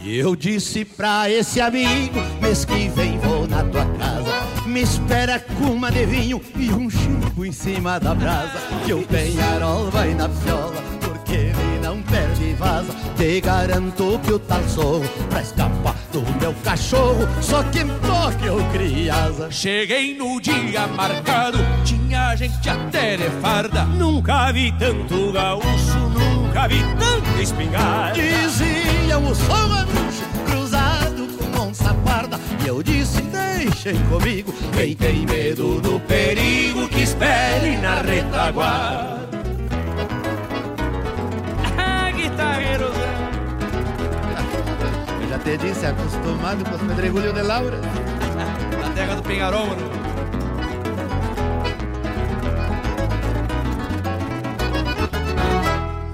E 0.03 0.17
eu 0.19 0.35
disse 0.35 0.85
pra 0.85 1.27
esse 1.31 1.59
amigo 1.59 2.19
Mês 2.39 2.63
que 2.63 2.89
vem 2.89 3.17
vou 3.17 3.47
na 3.47 3.63
tua 3.63 3.85
casa 3.85 4.67
Me 4.67 4.81
espera 4.81 5.39
com 5.39 5.71
uma 5.71 5.91
de 5.91 6.05
vinho 6.05 6.39
E 6.55 6.71
um 6.71 6.89
chico 6.89 7.43
em 7.43 7.51
cima 7.51 7.99
da 7.99 8.13
brasa 8.13 8.59
Que 8.85 8.93
o 8.93 9.01
penharol 9.07 9.89
vai 9.89 10.13
na 10.13 10.27
viola 10.27 10.83
Porque 11.01 11.33
ele 11.33 11.79
não 11.81 12.01
perde 12.03 12.38
vaza 12.59 12.93
Te 13.15 13.41
garanto 13.41 14.19
que 14.23 14.33
o 14.33 14.39
tal 14.39 14.61
sorro 14.67 15.07
Pra 15.29 15.41
escapar 15.41 15.95
do 16.11 16.21
meu 16.39 16.53
cachorro 16.63 17.27
Só 17.41 17.63
quem 17.63 17.87
toca 17.87 18.45
eu 18.45 18.63
criasa 18.71 19.49
Cheguei 19.49 20.15
no 20.15 20.39
dia 20.39 20.85
marcado, 20.87 21.57
tinha 21.83 22.35
gente 22.35 22.69
até 22.69 23.17
de 23.17 23.29
farda. 23.41 23.85
Nunca 23.85 24.51
vi 24.51 24.71
tanto 24.73 25.31
gaúcho, 25.31 25.99
nunca 26.09 26.67
vi 26.67 26.83
tanta 26.99 27.41
espingarda 27.41 28.13
Diziam 28.13 29.23
o 29.23 29.33
som 29.33 29.69
gaúcho 29.69 30.29
cruzado 30.45 31.27
com 31.37 31.69
onça 31.69 31.93
parda 32.05 32.39
E 32.63 32.67
eu 32.67 32.83
disse, 32.83 33.21
deixem 33.21 33.95
comigo 34.05 34.53
Quem 34.73 34.95
tem 34.95 35.25
medo 35.25 35.79
do 35.79 35.99
perigo 36.01 36.87
que 36.89 37.01
espere 37.01 37.77
na 37.77 38.01
retaguarda 38.01 39.28
Te 45.43 45.57
disse, 45.57 45.85
acostumado 45.85 46.63
com 46.65 46.75
os 46.75 46.81
pedregulhos 46.81 47.33
de 47.33 47.41
Laura 47.41 47.79
Na 48.79 48.89
terra 48.93 49.15
do 49.15 49.23
Penharol, 49.23 49.67
mano. 49.67 49.89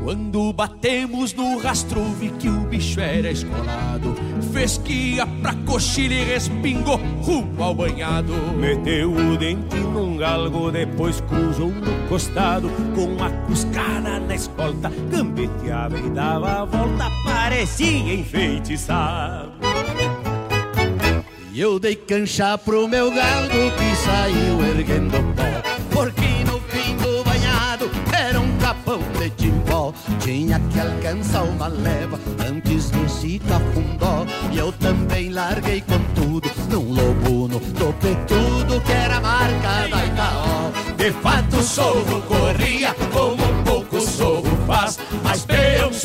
Quando 0.03 0.53
batemos 0.53 1.33
no 1.33 1.57
rastro 1.57 2.03
vi 2.13 2.29
que 2.29 2.47
o 2.47 2.61
bicho 2.61 3.01
era 3.01 3.31
escolado 3.31 4.15
Fez 4.55 4.77
que 4.77 5.15
ia 5.15 5.27
pra 5.27 5.53
coxilha 5.65 6.13
e 6.13 6.23
respingou 6.23 6.95
rumo 7.21 7.61
ao 7.61 7.75
banhado. 7.75 8.31
Meteu 8.57 9.11
o 9.11 9.35
dente 9.35 9.75
num 9.75 10.15
galgo, 10.15 10.71
depois 10.71 11.19
cruzou 11.19 11.67
no 11.67 12.07
costado. 12.07 12.69
Com 12.95 13.21
a 13.21 13.29
cuscada 13.45 14.17
na 14.17 14.33
escolta, 14.33 14.89
gambeteava 15.11 15.99
e 15.99 16.09
dava 16.09 16.61
a 16.61 16.65
volta. 16.65 17.11
Parecia 17.25 18.13
enfeitiçado. 18.13 19.51
E 21.51 21.59
eu 21.59 21.77
dei 21.77 21.97
cancha 21.97 22.57
pro 22.57 22.87
meu 22.87 23.11
galgo 23.11 23.71
que 23.77 23.95
saiu 24.05 24.65
erguendo 24.73 25.17
pó. 25.35 25.43
Porque 25.93 26.34
capão 28.85 28.99
de 29.19 29.29
timbó. 29.31 29.91
Tinha 30.19 30.59
que 30.71 30.79
alcançar 30.79 31.43
uma 31.43 31.67
leva 31.67 32.19
antes 32.47 32.91
do 32.91 33.09
sítio 33.09 33.53
afundó 33.53 34.25
E 34.51 34.57
eu 34.57 34.71
também 34.73 35.29
larguei 35.29 35.81
com 35.81 35.99
tudo 36.13 36.49
num 36.69 36.93
lobo 36.93 37.47
no 37.47 37.59
topetudo 37.59 38.81
Que 38.81 38.91
era 38.91 39.19
marca 39.19 39.87
da 39.89 40.05
Itaó. 40.05 40.71
De 40.97 41.11
fato 41.11 41.61
sorro 41.61 42.21
corria 42.21 42.95
como 43.11 43.44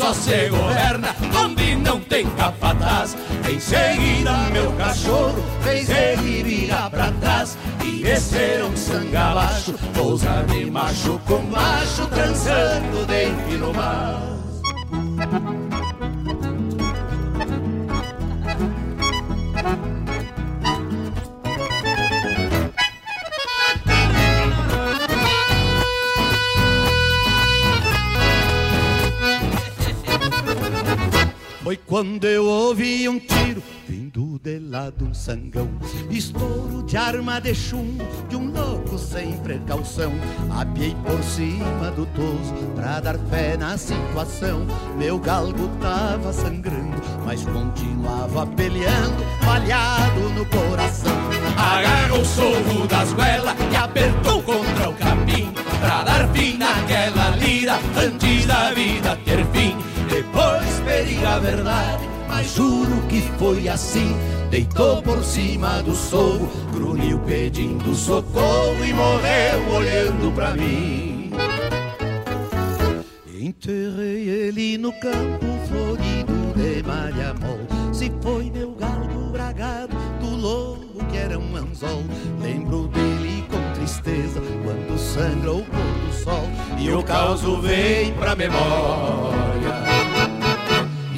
só 0.01 0.13
se 0.15 0.49
governa 0.49 1.15
onde 1.43 1.75
não 1.75 1.99
tem 1.99 2.25
capataz. 2.31 3.15
Em 3.47 3.59
seguida 3.59 4.49
meu 4.51 4.71
cachorro 4.73 5.43
fez 5.61 5.89
ele 5.89 6.41
virar 6.43 6.89
pra 6.89 7.11
trás 7.11 7.57
E 7.85 8.01
descer 8.01 8.63
um 8.63 8.75
sangue 8.75 9.15
abaixo, 9.15 9.73
pousa 9.93 10.43
de 10.47 10.71
macho 10.71 11.19
com 11.27 11.39
macho 11.43 12.07
Trançando 12.07 13.05
dentro 13.05 13.57
no 13.59 13.73
mar 13.73 14.40
Foi 31.71 31.77
quando 31.77 32.25
eu 32.27 32.43
ouvi 32.43 33.07
um 33.07 33.17
tiro 33.17 33.63
vindo 33.91 34.39
de 34.41 34.57
lá 34.57 34.89
de 34.89 35.03
um 35.03 35.13
sangão. 35.13 35.67
Estouro 36.09 36.81
de 36.83 36.95
arma 36.95 37.41
de 37.41 37.53
chumbo 37.53 38.05
de 38.29 38.37
um 38.37 38.49
louco 38.49 38.97
sem 38.97 39.33
precaução. 39.39 40.13
Apiei 40.49 40.95
por 41.05 41.21
cima 41.21 41.91
do 41.91 42.05
toso 42.05 42.53
pra 42.73 43.01
dar 43.01 43.17
fé 43.29 43.57
na 43.57 43.77
situação. 43.77 44.65
Meu 44.97 45.19
galgo 45.19 45.67
tava 45.81 46.31
sangrando, 46.31 47.01
mas 47.25 47.43
continuava 47.45 48.47
peleando 48.47 49.25
Falhado 49.41 50.21
no 50.29 50.45
coração. 50.45 51.11
Agarrou 51.57 52.21
o 52.21 52.25
sorro 52.25 52.87
das 52.87 53.11
goelas 53.11 53.55
e 53.71 53.75
apertou 53.75 54.41
contra 54.41 54.89
o 54.89 54.93
capim 54.93 55.51
Pra 55.81 56.03
dar 56.03 56.29
fim 56.29 56.57
naquela 56.57 57.35
lira 57.35 57.77
antes 57.97 58.45
da 58.45 58.71
vida 58.71 59.17
ter 59.25 59.45
fim. 59.47 59.75
Depois 60.07 60.79
periga 60.85 61.35
a 61.35 61.39
verdade, 61.39 62.07
mas 62.31 62.55
juro 62.55 63.01
que 63.09 63.21
foi 63.37 63.67
assim. 63.67 64.15
Deitou 64.49 65.01
por 65.01 65.23
cima 65.23 65.83
do 65.83 65.93
sorro, 65.93 66.49
grunhiu 66.73 67.19
pedindo 67.19 67.93
socorro 67.95 68.83
E 68.83 68.93
morreu 68.93 69.75
olhando 69.75 70.33
pra 70.33 70.51
mim. 70.51 71.31
Enterrei 73.39 74.29
ele 74.29 74.77
no 74.77 74.91
campo 74.93 75.45
florido 75.67 76.33
de 76.55 76.81
malhamol. 76.83 77.59
Se 77.93 78.11
foi 78.21 78.49
meu 78.49 78.71
galgo 78.71 79.29
bragado 79.31 79.95
do 80.21 80.35
lobo 80.35 81.05
que 81.11 81.17
era 81.17 81.37
um 81.37 81.55
anzol. 81.55 82.03
Lembro 82.41 82.87
dele 82.87 83.43
com 83.49 83.73
tristeza 83.73 84.41
quando 84.63 84.97
sangra 84.97 85.51
o 85.51 85.63
pôr 85.63 86.07
do 86.07 86.13
sol. 86.23 86.47
E 86.79 86.89
o 86.91 87.03
caos 87.03 87.41
vem 87.61 88.13
pra 88.13 88.35
memória 88.35 90.00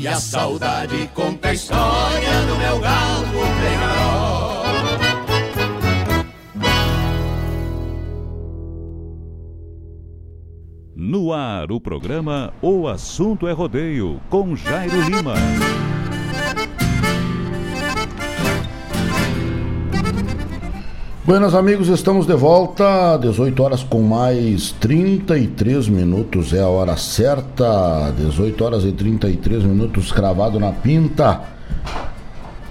E 0.04 0.08
a 0.08 0.16
saudade 0.18 1.10
conta 1.14 1.48
a 1.48 1.54
história 1.54 2.42
do 2.46 2.58
meu 2.58 2.78
galgo 2.78 3.40
pegaró 3.62 4.64
No 10.94 11.32
ar, 11.32 11.72
o 11.72 11.80
programa 11.80 12.54
O 12.62 12.86
Assunto 12.86 13.48
é 13.48 13.54
Rodeio, 13.54 14.20
com 14.30 14.58
Jairo 14.58 15.04
Lima. 15.04 15.36
Buenas 21.26 21.56
amigos, 21.56 21.88
estamos 21.88 22.28
de 22.28 22.34
volta, 22.34 23.16
18 23.16 23.64
horas 23.64 23.82
com 23.82 24.02
mais 24.02 24.74
33 24.74 25.88
minutos, 25.88 26.52
é 26.52 26.60
a 26.60 26.68
hora 26.68 26.98
certa, 26.98 28.12
18 28.18 28.62
horas 28.62 28.84
e 28.84 28.92
33 28.92 29.64
minutos, 29.64 30.12
cravado 30.12 30.60
na 30.60 30.74
pinta. 30.74 31.40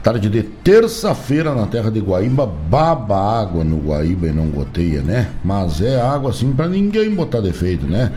Tarde 0.02 0.28
de 0.28 0.42
terça-feira 0.42 1.54
na 1.54 1.66
terra 1.66 1.90
de 1.90 2.00
Guaíba, 2.00 2.44
baba 2.44 3.40
água 3.40 3.64
no 3.64 3.78
Guaíba 3.78 4.26
e 4.26 4.32
não 4.32 4.48
goteia, 4.48 5.00
né? 5.00 5.30
Mas 5.42 5.80
é 5.80 5.98
água 5.98 6.28
assim 6.28 6.52
pra 6.52 6.68
ninguém 6.68 7.14
botar 7.14 7.40
defeito, 7.40 7.86
né? 7.86 8.12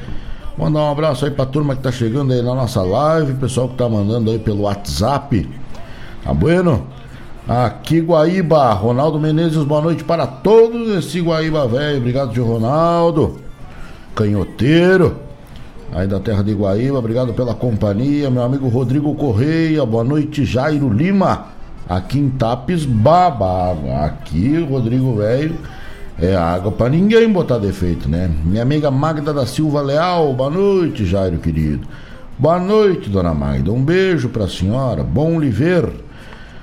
Mandar 0.57 0.81
um 0.81 0.91
abraço 0.91 1.23
aí 1.23 1.31
pra 1.31 1.45
turma 1.45 1.77
que 1.77 1.81
tá 1.81 1.93
chegando 1.93 2.33
aí 2.33 2.41
na 2.41 2.53
nossa 2.53 2.81
live, 2.81 3.35
pessoal 3.35 3.69
que 3.69 3.75
tá 3.75 3.87
mandando 3.87 4.29
aí 4.31 4.39
pelo 4.39 4.63
WhatsApp. 4.63 5.49
Tá 6.25 6.33
bueno? 6.33 6.93
Aqui 7.47 8.01
Guaíba, 8.01 8.73
Ronaldo 8.73 9.19
Menezes, 9.19 9.63
boa 9.63 9.79
noite 9.79 10.03
para 10.03 10.25
todos 10.25 10.89
esse 10.97 11.21
Guaíba 11.21 11.67
velho. 11.67 11.99
Obrigado, 11.99 12.33
tio 12.33 12.43
Ronaldo. 12.43 13.35
Canhoteiro. 14.15 15.17
Aí 15.93 16.07
da 16.07 16.19
terra 16.19 16.43
de 16.43 16.53
Guaíba, 16.53 16.97
obrigado 16.97 17.35
pela 17.35 17.53
companhia. 17.53 18.31
Meu 18.31 18.41
amigo 18.41 18.67
Rodrigo 18.67 19.13
Correia, 19.13 19.85
boa 19.85 20.03
noite, 20.03 20.43
Jairo 20.43 20.91
Lima. 20.91 21.49
Aqui 21.87 22.17
em 22.17 22.31
Tapes, 22.31 22.83
baba. 22.83 23.77
Aqui, 24.03 24.65
Rodrigo 24.67 25.17
velho, 25.17 25.55
é 26.19 26.35
água 26.35 26.71
para 26.71 26.89
ninguém 26.89 27.31
botar 27.31 27.59
defeito, 27.59 28.09
né? 28.09 28.27
Minha 28.43 28.63
amiga 28.63 28.89
Magda 28.89 29.31
da 29.31 29.45
Silva 29.45 29.83
Leal, 29.83 30.33
boa 30.33 30.49
noite, 30.49 31.05
Jairo 31.05 31.37
querido. 31.37 31.87
Boa 32.39 32.57
noite, 32.59 33.07
dona 33.07 33.35
Magda. 33.35 33.71
Um 33.71 33.83
beijo 33.83 34.29
pra 34.29 34.47
senhora. 34.47 35.03
Bom 35.03 35.39
lhe 35.39 35.51
ver. 35.51 36.05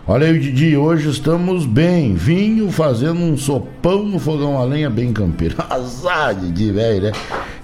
Olha 0.04 0.26
aí, 0.26 0.36
Didi, 0.36 0.76
hoje 0.76 1.08
estamos 1.08 1.64
bem. 1.64 2.14
Vinho 2.14 2.72
fazendo 2.72 3.20
um 3.20 3.36
sopão 3.36 4.02
no 4.02 4.18
fogão 4.18 4.58
a 4.58 4.64
lenha 4.64 4.90
bem 4.90 5.12
campeiro. 5.12 5.54
Azar, 5.70 6.34
Didi, 6.34 6.72
velho, 6.72 7.02
né? 7.04 7.12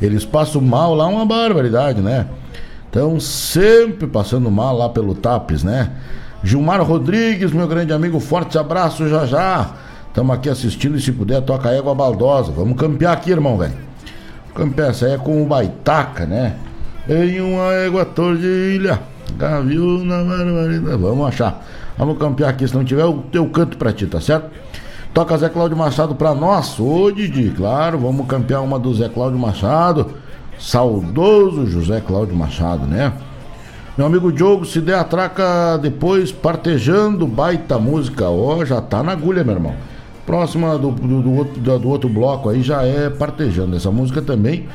Eles 0.00 0.24
passam 0.24 0.60
mal 0.60 0.94
lá, 0.94 1.08
uma 1.08 1.26
barbaridade, 1.26 2.00
né? 2.00 2.28
Estão 2.86 3.18
sempre 3.18 4.06
passando 4.06 4.48
mal 4.52 4.76
lá 4.78 4.88
pelo 4.88 5.16
Tapes, 5.16 5.64
né? 5.64 5.90
Gilmar 6.44 6.80
Rodrigues, 6.80 7.50
meu 7.50 7.66
grande 7.66 7.92
amigo, 7.92 8.20
forte 8.20 8.56
abraço 8.56 9.08
já 9.08 9.26
já. 9.26 9.72
Estamos 10.06 10.36
aqui 10.36 10.48
assistindo 10.48 10.96
e 10.96 11.00
se 11.00 11.10
puder, 11.10 11.42
toca 11.42 11.70
égua 11.70 11.92
baldosa. 11.92 12.52
Vamos 12.52 12.78
campear 12.78 13.14
aqui, 13.14 13.32
irmão, 13.32 13.58
velho. 13.58 13.74
Campear 14.54 14.90
essa 14.90 15.06
aí 15.06 15.14
é 15.14 15.18
com 15.18 15.42
o 15.42 15.46
Baitaca, 15.46 16.24
né? 16.24 16.54
Em 17.08 17.40
uma 17.40 17.72
égua 17.72 18.04
tordilha, 18.04 19.00
gaviona, 19.36 20.22
barbaridade. 20.22 21.02
Vamos 21.02 21.26
achar. 21.26 21.64
Vamos 21.98 22.16
campear 22.16 22.50
aqui, 22.50 22.66
se 22.66 22.74
não 22.74 22.84
tiver, 22.84 23.02
eu, 23.02 23.24
eu 23.32 23.46
canto 23.48 23.76
pra 23.76 23.92
ti, 23.92 24.06
tá 24.06 24.20
certo? 24.20 24.48
Toca 25.12 25.36
Zé 25.36 25.48
Cláudio 25.48 25.76
Machado 25.76 26.14
pra 26.14 26.34
nós. 26.34 26.78
Ô, 26.78 27.10
Didi, 27.10 27.50
claro, 27.50 27.98
vamos 27.98 28.26
campear 28.26 28.62
uma 28.62 28.78
do 28.78 28.94
Zé 28.94 29.08
Cláudio 29.08 29.38
Machado. 29.38 30.14
Saudoso 30.58 31.66
José 31.66 32.00
Cláudio 32.00 32.36
Machado, 32.36 32.86
né? 32.86 33.12
Meu 33.96 34.06
amigo 34.06 34.30
Diogo, 34.30 34.64
se 34.64 34.80
der 34.80 34.94
a 34.94 35.04
traca 35.04 35.76
depois, 35.76 36.30
partejando, 36.30 37.26
baita 37.26 37.78
música. 37.78 38.28
Ó, 38.28 38.64
já 38.64 38.80
tá 38.80 39.02
na 39.02 39.12
agulha, 39.12 39.42
meu 39.42 39.54
irmão. 39.54 39.74
Próxima 40.24 40.78
do, 40.78 40.90
do, 40.92 41.22
do, 41.22 41.32
outro, 41.32 41.60
do, 41.60 41.88
outro 41.88 42.08
bloco 42.08 42.48
aí 42.48 42.62
já 42.62 42.82
é 42.82 43.10
partejando. 43.10 43.74
Essa 43.76 43.90
música 43.90 44.22
também 44.22 44.68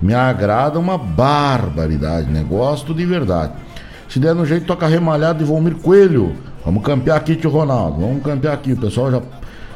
me 0.00 0.14
agrada 0.14 0.78
uma 0.78 0.98
barbaridade, 0.98 2.28
né? 2.28 2.44
Gosto 2.48 2.92
de 2.92 3.04
verdade. 3.04 3.52
Se 4.08 4.18
der 4.18 4.34
no 4.34 4.46
jeito, 4.46 4.66
toca 4.66 4.86
remalhado 4.86 5.40
de 5.40 5.44
Volmir 5.44 5.76
Coelho. 5.76 6.34
Vamos 6.66 6.82
campear 6.82 7.16
aqui, 7.16 7.36
tio 7.36 7.48
Ronaldo. 7.48 8.00
Vamos 8.00 8.24
campear 8.24 8.52
aqui. 8.52 8.72
O 8.72 8.76
pessoal 8.76 9.08
já, 9.08 9.22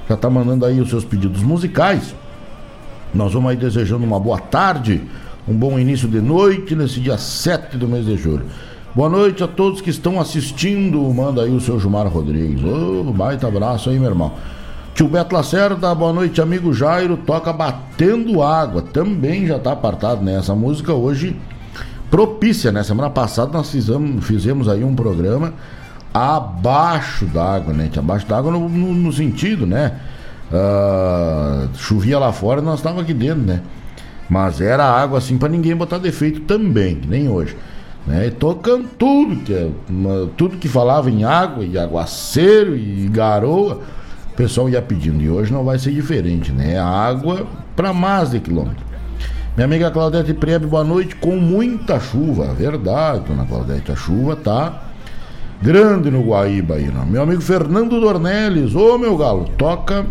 já 0.09 0.17
tá 0.17 0.29
mandando 0.29 0.67
aí 0.67 0.81
os 0.81 0.91
seus 0.91 1.05
pedidos 1.05 1.41
musicais. 1.41 2.17
Nós 3.15 3.33
vamos 3.33 3.49
aí 3.49 3.57
desejando 3.57 4.05
uma 4.05 4.19
boa 4.19 4.41
tarde, 4.41 5.01
um 5.47 5.55
bom 5.55 5.79
início 5.79 6.09
de 6.09 6.21
noite 6.21 6.75
nesse 6.75 6.99
dia 6.99 7.17
7 7.17 7.77
do 7.77 7.87
mês 7.87 8.07
de 8.07 8.17
julho. 8.17 8.45
Boa 8.93 9.09
noite 9.09 9.45
a 9.45 9.47
todos 9.47 9.81
que 9.81 9.89
estão 9.89 10.21
assistindo. 10.21 11.01
Manda 11.15 11.43
aí 11.43 11.55
o 11.55 11.61
seu 11.61 11.79
Gilmar 11.79 12.09
Rodrigues. 12.09 12.65
Ô, 12.65 13.05
oh, 13.07 13.13
baita 13.13 13.47
abraço 13.47 13.89
aí, 13.89 13.97
meu 13.97 14.11
irmão. 14.11 14.33
Tio 14.93 15.07
Beto 15.07 15.33
Lacerda, 15.33 15.95
boa 15.95 16.13
noite, 16.13 16.43
amigo 16.43 16.75
Jairo. 16.75 17.17
Toca 17.19 17.53
Batendo 17.53 18.43
Água. 18.43 18.83
Também 18.83 19.47
já 19.47 19.61
tá 19.61 19.71
apartado, 19.71 20.25
né? 20.25 20.35
Essa 20.35 20.57
música 20.57 20.93
hoje 20.93 21.37
propícia, 22.11 22.73
né? 22.73 22.83
Semana 22.83 23.11
passada 23.11 23.53
nós 23.53 23.71
fizemos, 23.71 24.27
fizemos 24.27 24.69
aí 24.69 24.83
um 24.83 24.97
programa 24.97 25.55
abaixo 26.13 27.25
d'água, 27.27 27.73
né? 27.73 27.91
Abaixo 27.97 28.27
d'água 28.27 28.51
no, 28.51 28.69
no, 28.69 28.95
no, 28.95 29.13
sentido, 29.13 29.67
né? 29.67 29.93
Uh, 30.53 31.69
chovia 31.77 32.19
lá 32.19 32.33
fora 32.33 32.61
nós 32.61 32.81
estávamos 32.81 33.05
aqui 33.05 33.15
dentro, 33.15 33.43
né? 33.43 33.61
Mas 34.29 34.61
era 34.61 34.85
água 34.85 35.19
assim 35.19 35.39
para 35.39 35.49
ninguém 35.49 35.75
botar 35.77 35.99
defeito 35.99 36.41
também, 36.43 37.01
nem 37.07 37.29
hoje. 37.29 37.57
Né? 38.07 38.29
E 38.29 38.31
tocando 38.31 38.89
tudo, 38.99 39.37
que, 39.37 39.53
é 39.53 39.69
tudo 40.37 40.57
que 40.57 40.69
falava 40.69 41.11
em 41.11 41.25
água, 41.25 41.65
e 41.65 41.79
aguaceiro, 41.79 42.77
e 42.77 43.09
garoa, 43.09 43.81
o 44.33 44.37
pessoal 44.37 44.69
ia 44.69 44.81
pedindo. 44.81 45.23
E 45.23 45.29
hoje 45.29 45.53
não 45.53 45.65
vai 45.65 45.79
ser 45.79 45.93
diferente, 45.93 46.53
né? 46.53 46.79
Água 46.79 47.47
para 47.77 47.93
mais 47.93 48.31
de 48.31 48.41
quilômetro. 48.41 48.85
Minha 49.57 49.67
amiga 49.67 49.91
Claudete 49.91 50.33
Prebe, 50.33 50.67
boa 50.67 50.85
noite, 50.85 51.17
com 51.17 51.37
muita 51.37 51.99
chuva. 52.01 52.55
Verdade, 52.55 53.25
dona 53.29 53.45
Claudete, 53.45 53.93
a 53.93 53.97
chuva 53.97 54.37
tá 54.37 54.90
grande 55.63 56.11
no 56.11 56.23
Guaíba 56.23 56.75
aí, 56.75 56.91
não. 56.91 57.05
Meu 57.07 57.23
amigo 57.23 57.41
Fernando 57.41 58.01
Dornelles, 58.01 58.75
ô 58.75 58.97
meu 58.99 59.17
galo, 59.17 59.49
toca 59.57 60.07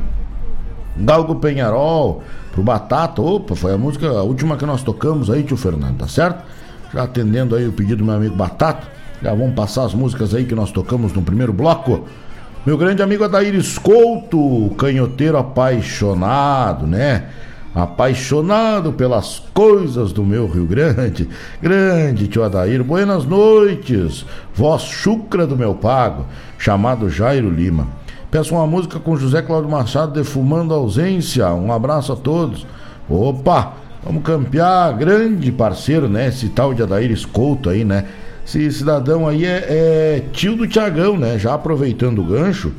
Galgo 0.96 1.36
Penharol 1.36 2.24
pro 2.52 2.62
Batata. 2.62 3.22
Opa, 3.22 3.56
foi 3.56 3.74
a 3.74 3.78
música, 3.78 4.08
a 4.08 4.24
última 4.24 4.58
que 4.58 4.66
nós 4.66 4.84
tocamos 4.84 5.30
aí, 5.30 5.44
tio 5.44 5.58
Fernando, 5.58 5.98
tá 5.98 6.08
certo? 6.08 6.44
Já 6.94 7.04
atendendo 7.04 7.56
aí 7.56 7.68
o 7.68 7.72
pedido 7.72 7.98
do 7.98 8.06
meu 8.06 8.16
amigo 8.16 8.36
Batata. 8.36 8.88
Já 9.22 9.34
vamos 9.34 9.54
passar 9.54 9.86
as 9.86 9.94
músicas 9.94 10.34
aí 10.34 10.46
que 10.46 10.56
nós 10.56 10.72
tocamos 10.72 11.14
no 11.14 11.22
primeiro 11.22 11.52
bloco. 11.52 12.06
Meu 12.66 12.78
grande 12.78 13.02
amigo 13.02 13.24
Adair 13.24 13.56
Escolto, 13.56 14.74
canhoteiro 14.78 15.38
apaixonado, 15.38 16.86
né? 16.86 17.26
Apaixonado 17.74 18.92
pelas 18.94 19.44
coisas 19.54 20.12
do 20.12 20.24
meu 20.24 20.48
Rio 20.48 20.66
Grande. 20.66 21.30
Grande 21.62 22.28
tio 22.28 22.44
Adair, 22.44 22.84
buenas 22.84 23.26
noites. 23.26 24.26
Voz 24.54 24.82
chucra 24.82 25.46
do 25.46 25.56
meu 25.56 25.76
pago, 25.76 26.26
chamado 26.58 27.10
Jairo 27.10 27.50
Lima. 27.50 27.88
Peço 28.32 28.56
uma 28.56 28.66
música 28.66 29.00
com 29.00 29.16
José 29.16 29.42
Cláudio 29.42 29.70
Machado 29.70 30.14
defumando 30.14 30.74
a 30.74 30.78
ausência. 30.78 31.48
Um 31.54 31.72
abraço 31.72 32.14
a 32.14 32.16
todos. 32.16 32.66
Opa! 33.10 33.74
Vamos 34.04 34.24
campear, 34.24 34.96
grande 34.98 35.52
parceiro, 35.52 36.08
né? 36.08 36.28
Esse 36.28 36.50
tal 36.50 36.74
de 36.74 36.82
Adair 36.82 37.12
Escolto 37.12 37.70
aí, 37.70 37.84
né? 37.84 38.06
Esse 38.46 38.72
cidadão 38.72 39.28
aí 39.28 39.46
é, 39.46 39.66
é 39.68 40.24
tio 40.32 40.56
do 40.56 40.68
Tiagão, 40.68 41.18
né? 41.18 41.38
Já 41.38 41.54
aproveitando 41.54 42.20
o 42.20 42.24
gancho, 42.24 42.72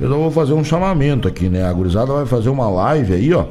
eu 0.00 0.08
vou 0.08 0.30
fazer 0.30 0.52
um 0.52 0.62
chamamento 0.62 1.26
aqui, 1.26 1.48
né? 1.48 1.64
A 1.64 1.72
gurizada 1.72 2.12
vai 2.12 2.26
fazer 2.26 2.48
uma 2.48 2.68
live 2.68 3.12
aí, 3.12 3.34
ó. 3.34 3.46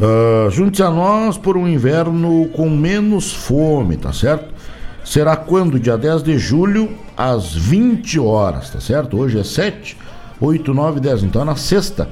Uh, 0.00 0.50
Junte-se 0.50 0.82
a 0.82 0.90
nós 0.90 1.38
por 1.38 1.56
um 1.56 1.68
inverno 1.68 2.48
com 2.48 2.68
menos 2.68 3.32
fome, 3.32 3.96
tá 3.96 4.12
certo? 4.12 4.52
Será 5.04 5.36
quando? 5.36 5.78
Dia 5.78 5.96
10 5.96 6.22
de 6.22 6.38
julho, 6.38 6.90
às 7.16 7.54
20 7.54 8.18
horas, 8.18 8.70
tá 8.70 8.80
certo? 8.80 9.18
Hoje 9.18 9.38
é 9.38 9.44
7, 9.44 9.96
8, 10.40 10.74
9, 10.74 10.98
10. 10.98 11.22
Então 11.24 11.42
é 11.42 11.44
na 11.44 11.56
sexta, 11.56 12.08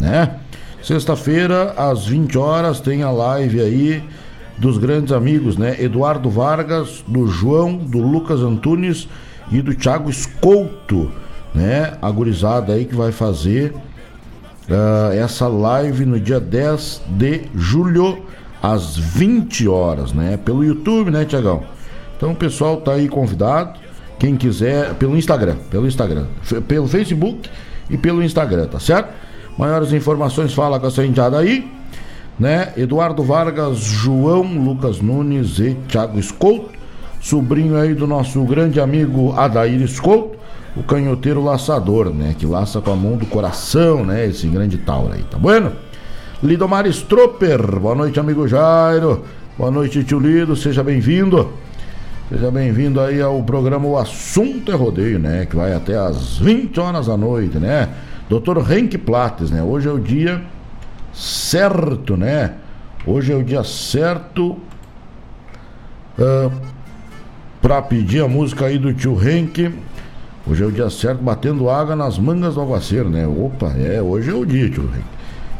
né? 0.00 0.36
Sexta-feira, 0.82 1.74
às 1.76 2.06
20 2.06 2.38
horas, 2.38 2.80
tem 2.80 3.02
a 3.02 3.10
live 3.10 3.60
aí 3.60 4.02
dos 4.56 4.78
grandes 4.78 5.12
amigos, 5.12 5.56
né? 5.56 5.76
Eduardo 5.78 6.30
Vargas, 6.30 7.04
do 7.06 7.26
João, 7.26 7.76
do 7.76 7.98
Lucas 7.98 8.40
Antunes 8.40 9.08
e 9.50 9.60
do 9.60 9.74
Thiago 9.74 10.08
Escolto, 10.08 11.10
né? 11.54 11.98
A 12.00 12.10
gurizada 12.10 12.72
aí 12.72 12.84
que 12.84 12.94
vai 12.94 13.12
fazer 13.12 13.74
uh, 14.68 15.12
essa 15.12 15.48
live 15.48 16.04
no 16.04 16.20
dia 16.20 16.40
10 16.40 17.02
de 17.08 17.42
julho, 17.54 18.22
às 18.62 18.96
20 18.96 19.68
horas, 19.68 20.12
né? 20.12 20.36
Pelo 20.36 20.64
YouTube, 20.64 21.10
né, 21.10 21.24
Tiagão? 21.24 21.62
Então 22.16 22.32
o 22.32 22.36
pessoal 22.36 22.78
tá 22.78 22.92
aí 22.92 23.08
convidado. 23.08 23.78
Quem 24.18 24.36
quiser, 24.36 24.94
pelo 24.94 25.16
Instagram, 25.16 25.56
pelo 25.70 25.86
Instagram, 25.86 26.26
pelo 26.66 26.88
Facebook 26.88 27.48
e 27.88 27.96
pelo 27.96 28.22
Instagram, 28.22 28.66
tá 28.66 28.80
certo? 28.80 29.10
Maiores 29.56 29.92
informações 29.92 30.52
fala 30.52 30.80
com 30.80 30.88
essa 30.88 31.04
indiada 31.04 31.38
aí, 31.38 31.70
né? 32.38 32.72
Eduardo 32.76 33.22
Vargas, 33.22 33.78
João 33.78 34.42
Lucas 34.42 35.00
Nunes 35.00 35.60
e 35.60 35.76
Thiago 35.88 36.18
Escolto, 36.18 36.70
sobrinho 37.20 37.76
aí 37.76 37.94
do 37.94 38.06
nosso 38.06 38.42
grande 38.42 38.80
amigo 38.80 39.32
Adair 39.36 39.80
Escolto, 39.82 40.37
o 40.78 40.82
canhoteiro 40.84 41.42
laçador, 41.42 42.10
né? 42.10 42.36
Que 42.38 42.46
laça 42.46 42.80
com 42.80 42.92
a 42.92 42.96
mão 42.96 43.16
do 43.16 43.26
coração, 43.26 44.04
né? 44.04 44.26
Esse 44.26 44.46
grande 44.46 44.78
tauro 44.78 45.12
aí, 45.12 45.24
tá 45.24 45.36
bueno? 45.36 45.72
Lidomar 46.40 46.86
Stropper, 46.86 47.80
boa 47.80 47.96
noite, 47.96 48.20
amigo 48.20 48.46
Jairo. 48.46 49.24
Boa 49.58 49.72
noite, 49.72 50.04
tio 50.04 50.20
Lido, 50.20 50.54
seja 50.54 50.84
bem-vindo. 50.84 51.52
Seja 52.28 52.48
bem-vindo 52.48 53.00
aí 53.00 53.20
ao 53.20 53.42
programa 53.42 53.88
O 53.88 53.96
Assunto 53.96 54.70
é 54.70 54.74
Rodeio, 54.76 55.18
né? 55.18 55.46
Que 55.46 55.56
vai 55.56 55.74
até 55.74 55.96
às 55.96 56.38
20 56.38 56.78
horas 56.78 57.06
da 57.06 57.16
noite, 57.16 57.58
né? 57.58 57.88
Doutor 58.28 58.64
Henk 58.70 58.96
Plates, 58.98 59.50
né? 59.50 59.60
Hoje 59.60 59.88
é 59.88 59.92
o 59.92 59.98
dia 59.98 60.40
certo, 61.12 62.16
né? 62.16 62.54
Hoje 63.04 63.32
é 63.32 63.34
o 63.34 63.42
dia 63.42 63.64
certo 63.64 64.56
uh, 66.18 66.52
pra 67.60 67.82
pedir 67.82 68.22
a 68.22 68.28
música 68.28 68.66
aí 68.66 68.78
do 68.78 68.94
tio 68.94 69.18
Henk. 69.20 69.72
Hoje 70.50 70.64
é 70.64 70.66
o 70.66 70.72
dia 70.72 70.88
certo 70.88 71.22
batendo 71.22 71.68
água 71.68 71.94
nas 71.94 72.18
mangas 72.18 72.54
do 72.54 72.62
aguaceiro, 72.62 73.10
né? 73.10 73.26
Opa, 73.26 73.70
é, 73.76 74.00
hoje 74.00 74.30
é 74.30 74.34
o 74.34 74.46
dia, 74.46 74.70
tio 74.70 74.84
Henk. 74.84 75.04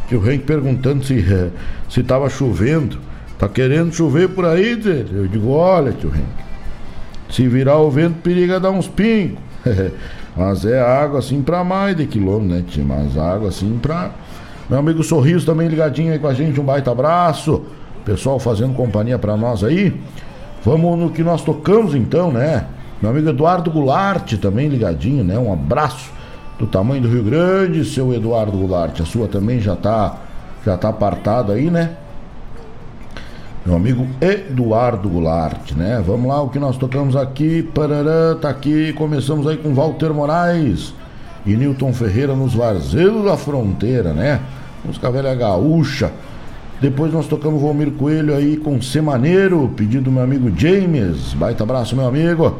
Tio 0.08 0.30
Henk 0.30 0.44
perguntando 0.44 1.04
se, 1.04 1.18
uh, 1.18 1.52
se 1.90 2.02
tava 2.02 2.30
chovendo. 2.30 2.98
Tá 3.38 3.46
querendo 3.48 3.92
chover 3.92 4.30
por 4.30 4.46
aí, 4.46 4.74
dele? 4.76 5.10
Eu 5.12 5.26
digo, 5.28 5.50
olha, 5.50 5.92
tio 5.92 6.08
Henk, 6.08 6.24
se 7.28 7.46
virar 7.46 7.76
o 7.76 7.90
vento, 7.90 8.16
periga 8.22 8.58
dar 8.58 8.70
uns 8.70 8.88
pingos. 8.88 9.38
Mas 10.34 10.64
é 10.64 10.80
água 10.80 11.18
assim 11.18 11.42
para 11.42 11.62
mais 11.62 11.94
de 11.94 12.06
quilômetro, 12.06 12.56
né, 12.56 12.64
tia? 12.66 12.84
Mas 12.84 13.18
água 13.18 13.50
assim 13.50 13.78
para. 13.82 14.10
Meu 14.70 14.78
amigo 14.78 15.02
Sorriso 15.02 15.44
também 15.44 15.68
ligadinho 15.68 16.12
aí 16.12 16.18
com 16.18 16.28
a 16.28 16.34
gente, 16.34 16.58
um 16.58 16.64
baita 16.64 16.90
abraço. 16.90 17.62
Pessoal 18.06 18.38
fazendo 18.38 18.74
companhia 18.74 19.18
para 19.18 19.36
nós 19.36 19.62
aí. 19.62 19.94
Vamos 20.64 20.98
no 20.98 21.10
que 21.10 21.22
nós 21.22 21.42
tocamos 21.42 21.94
então, 21.94 22.32
né? 22.32 22.64
Meu 23.00 23.10
amigo 23.10 23.28
Eduardo 23.28 23.70
Goulart 23.70 24.32
também 24.34 24.68
ligadinho, 24.68 25.22
né? 25.22 25.38
Um 25.38 25.52
abraço 25.52 26.10
do 26.58 26.66
tamanho 26.66 27.02
do 27.02 27.08
Rio 27.08 27.22
Grande, 27.22 27.84
seu 27.84 28.12
Eduardo 28.12 28.56
Goulart. 28.56 29.00
A 29.00 29.04
sua 29.04 29.28
também 29.28 29.60
já 29.60 29.76
tá 29.76 30.16
já 30.64 30.76
tá 30.76 30.88
apartado 30.88 31.52
aí, 31.52 31.70
né? 31.70 31.96
meu 33.68 33.76
amigo 33.76 34.06
Eduardo 34.18 35.10
Goulart, 35.10 35.72
né? 35.72 36.02
Vamos 36.04 36.26
lá, 36.26 36.40
o 36.40 36.48
que 36.48 36.58
nós 36.58 36.78
tocamos 36.78 37.14
aqui, 37.14 37.62
parará, 37.62 38.34
tá 38.40 38.48
aqui, 38.48 38.94
começamos 38.94 39.46
aí 39.46 39.58
com 39.58 39.74
Walter 39.74 40.10
Moraes 40.14 40.94
e 41.44 41.54
Newton 41.54 41.92
Ferreira 41.92 42.34
nos 42.34 42.54
Varzelos 42.54 43.26
da 43.26 43.36
Fronteira, 43.36 44.14
né? 44.14 44.40
Música 44.82 45.10
velha 45.10 45.34
gaúcha. 45.34 46.10
Depois 46.80 47.12
nós 47.12 47.26
tocamos 47.26 47.60
Valmir 47.60 47.90
Coelho 47.90 48.34
aí 48.34 48.56
com 48.56 48.80
Semaneiro, 48.80 49.70
pedido 49.76 50.04
do 50.04 50.12
meu 50.12 50.22
amigo 50.22 50.50
James. 50.56 51.34
Baita 51.34 51.62
abraço, 51.62 51.94
meu 51.94 52.06
amigo. 52.06 52.58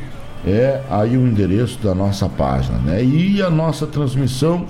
é 0.46 0.82
aí 0.90 1.18
o 1.18 1.28
endereço 1.28 1.80
da 1.80 1.94
nossa 1.94 2.30
página, 2.30 2.78
né? 2.80 3.04
E 3.04 3.42
a 3.42 3.50
nossa 3.50 3.86
transmissão 3.86 4.66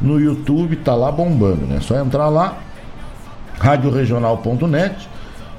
no 0.00 0.20
YouTube 0.20 0.76
tá 0.76 0.94
lá 0.94 1.10
bombando, 1.10 1.66
né? 1.66 1.78
Só 1.80 1.98
entrar 2.00 2.28
lá 2.28 2.56
radioregional.net 3.58 5.08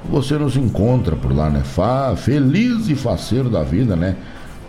você 0.04 0.36
nos 0.36 0.56
encontra 0.56 1.14
por 1.14 1.34
lá, 1.34 1.48
né? 1.48 1.60
Fa, 1.64 2.14
feliz 2.16 2.88
e 2.88 2.94
faceiro 2.94 3.48
da 3.48 3.62
vida, 3.62 3.94
né? 3.94 4.16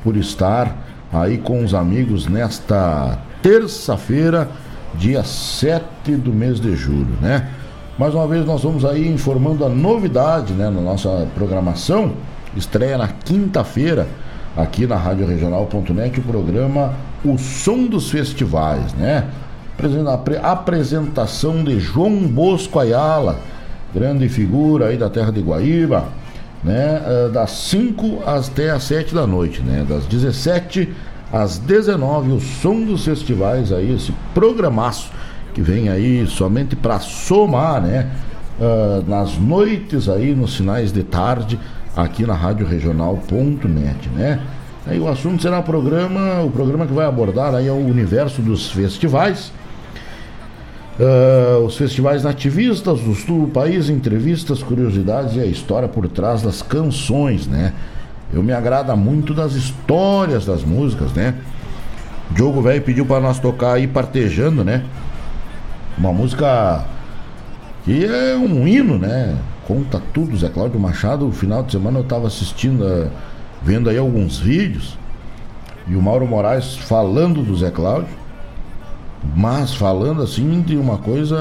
Por 0.03 0.15
estar 0.15 0.77
aí 1.11 1.37
com 1.37 1.63
os 1.63 1.73
amigos 1.73 2.27
nesta 2.27 3.17
terça-feira, 3.41 4.49
dia 4.95 5.23
7 5.23 6.15
do 6.17 6.31
mês 6.31 6.59
de 6.59 6.75
julho, 6.75 7.17
né? 7.21 7.49
Mais 7.97 8.13
uma 8.13 8.27
vez 8.27 8.45
nós 8.45 8.63
vamos 8.63 8.85
aí 8.85 9.07
informando 9.07 9.65
a 9.65 9.69
novidade, 9.69 10.53
né, 10.53 10.69
na 10.69 10.81
nossa 10.81 11.27
programação. 11.35 12.13
Estreia 12.55 12.97
na 12.97 13.07
quinta-feira 13.07 14.07
aqui 14.55 14.85
na 14.85 14.95
Rádio 14.95 15.25
Regional.net 15.25 16.19
o 16.19 16.23
programa 16.23 16.93
O 17.23 17.37
Som 17.37 17.85
dos 17.85 18.09
Festivais, 18.09 18.93
né? 18.93 19.25
Apresentação 20.43 21.63
de 21.63 21.79
João 21.79 22.27
Bosco 22.27 22.79
Ayala, 22.79 23.39
grande 23.93 24.29
figura 24.29 24.87
aí 24.87 24.97
da 24.97 25.09
terra 25.09 25.31
de 25.31 25.41
Guaíba, 25.41 26.05
né? 26.63 27.01
Eh, 27.05 27.29
das 27.33 27.51
5 27.51 28.21
até 28.25 28.69
as 28.69 28.83
7 28.83 29.13
da 29.13 29.25
noite, 29.25 29.61
né? 29.61 29.85
Das 29.87 30.05
17 30.05 30.89
às 31.31 31.57
19, 31.57 32.31
o 32.31 32.39
som 32.39 32.83
dos 32.83 33.03
festivais 33.05 33.71
aí, 33.71 33.93
esse 33.93 34.13
programaço 34.33 35.11
que 35.53 35.61
vem 35.61 35.89
aí 35.89 36.25
somente 36.27 36.75
para 36.75 36.99
somar, 36.99 37.81
né? 37.81 38.09
Uh, 38.59 39.09
nas 39.09 39.35
noites 39.35 40.07
aí, 40.07 40.35
nos 40.35 40.55
finais 40.55 40.91
de 40.91 41.01
tarde, 41.01 41.59
aqui 41.95 42.25
na 42.25 42.33
Rádio 42.33 42.65
Regional.net, 42.65 44.09
né? 44.09 44.39
Aí 44.85 44.99
o 44.99 45.07
assunto 45.07 45.41
será 45.41 45.59
o 45.59 45.63
programa, 45.63 46.43
o 46.43 46.51
programa 46.51 46.85
que 46.85 46.93
vai 46.93 47.05
abordar 47.05 47.55
aí 47.55 47.67
é 47.67 47.71
o 47.71 47.77
universo 47.77 48.41
dos 48.41 48.71
festivais. 48.71 49.51
Uh, 50.99 51.65
os 51.65 51.75
festivais 51.75 52.23
nativistas 52.23 52.99
do 52.99 53.15
sul 53.15 53.45
do 53.45 53.51
país, 53.51 53.89
entrevistas, 53.89 54.61
curiosidades 54.61 55.35
e 55.35 55.39
a 55.39 55.45
história 55.45 55.87
por 55.87 56.07
trás 56.07 56.41
das 56.41 56.61
canções, 56.61 57.47
né? 57.47 57.73
Eu 58.31 58.43
me 58.43 58.51
agrada 58.51 58.95
muito 58.95 59.33
das 59.33 59.53
histórias 59.53 60.45
das 60.45 60.63
músicas, 60.63 61.13
né? 61.13 61.35
Diogo 62.31 62.61
Velho 62.61 62.81
pediu 62.81 63.05
para 63.05 63.21
nós 63.21 63.39
tocar 63.39 63.73
aí 63.73 63.87
partejando, 63.87 64.63
né? 64.63 64.83
Uma 65.97 66.11
música 66.11 66.85
que 67.85 68.05
é 68.05 68.35
um 68.35 68.67
hino, 68.67 68.97
né? 68.97 69.35
Conta 69.67 70.01
tudo, 70.13 70.37
Zé 70.37 70.49
Cláudio 70.49 70.79
Machado. 70.79 71.25
No 71.25 71.31
final 71.31 71.63
de 71.63 71.71
semana 71.71 71.99
eu 71.99 72.03
estava 72.03 72.27
assistindo, 72.27 72.85
eh, 72.85 73.07
vendo 73.61 73.89
aí 73.89 73.97
alguns 73.97 74.39
vídeos. 74.39 74.97
E 75.87 75.95
o 75.95 76.01
Mauro 76.01 76.27
Moraes 76.27 76.75
falando 76.75 77.41
do 77.43 77.55
Zé 77.55 77.71
Cláudio. 77.71 78.15
Mas 79.35 79.73
falando 79.73 80.21
assim 80.21 80.61
de 80.61 80.75
uma 80.75 80.97
coisa. 80.97 81.37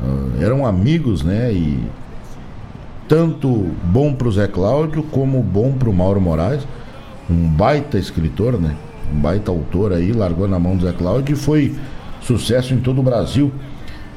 Uh, 0.00 0.42
eram 0.42 0.66
amigos, 0.66 1.22
né? 1.22 1.52
E 1.52 1.80
tanto 3.08 3.70
bom 3.84 4.14
para 4.14 4.28
o 4.28 4.32
Zé 4.32 4.46
Cláudio 4.46 5.02
como 5.02 5.42
bom 5.42 5.72
para 5.72 5.88
o 5.88 5.92
Mauro 5.92 6.20
Moraes, 6.20 6.66
um 7.28 7.48
baita 7.48 7.98
escritor, 7.98 8.60
né? 8.60 8.74
Um 9.12 9.20
baita 9.20 9.50
autor 9.50 9.92
aí, 9.92 10.12
largou 10.12 10.48
na 10.48 10.58
mão 10.58 10.76
do 10.76 10.84
Zé 10.84 10.92
Cláudio 10.92 11.34
e 11.34 11.36
foi 11.36 11.74
sucesso 12.22 12.72
em 12.72 12.78
todo 12.78 13.00
o 13.00 13.02
Brasil, 13.02 13.52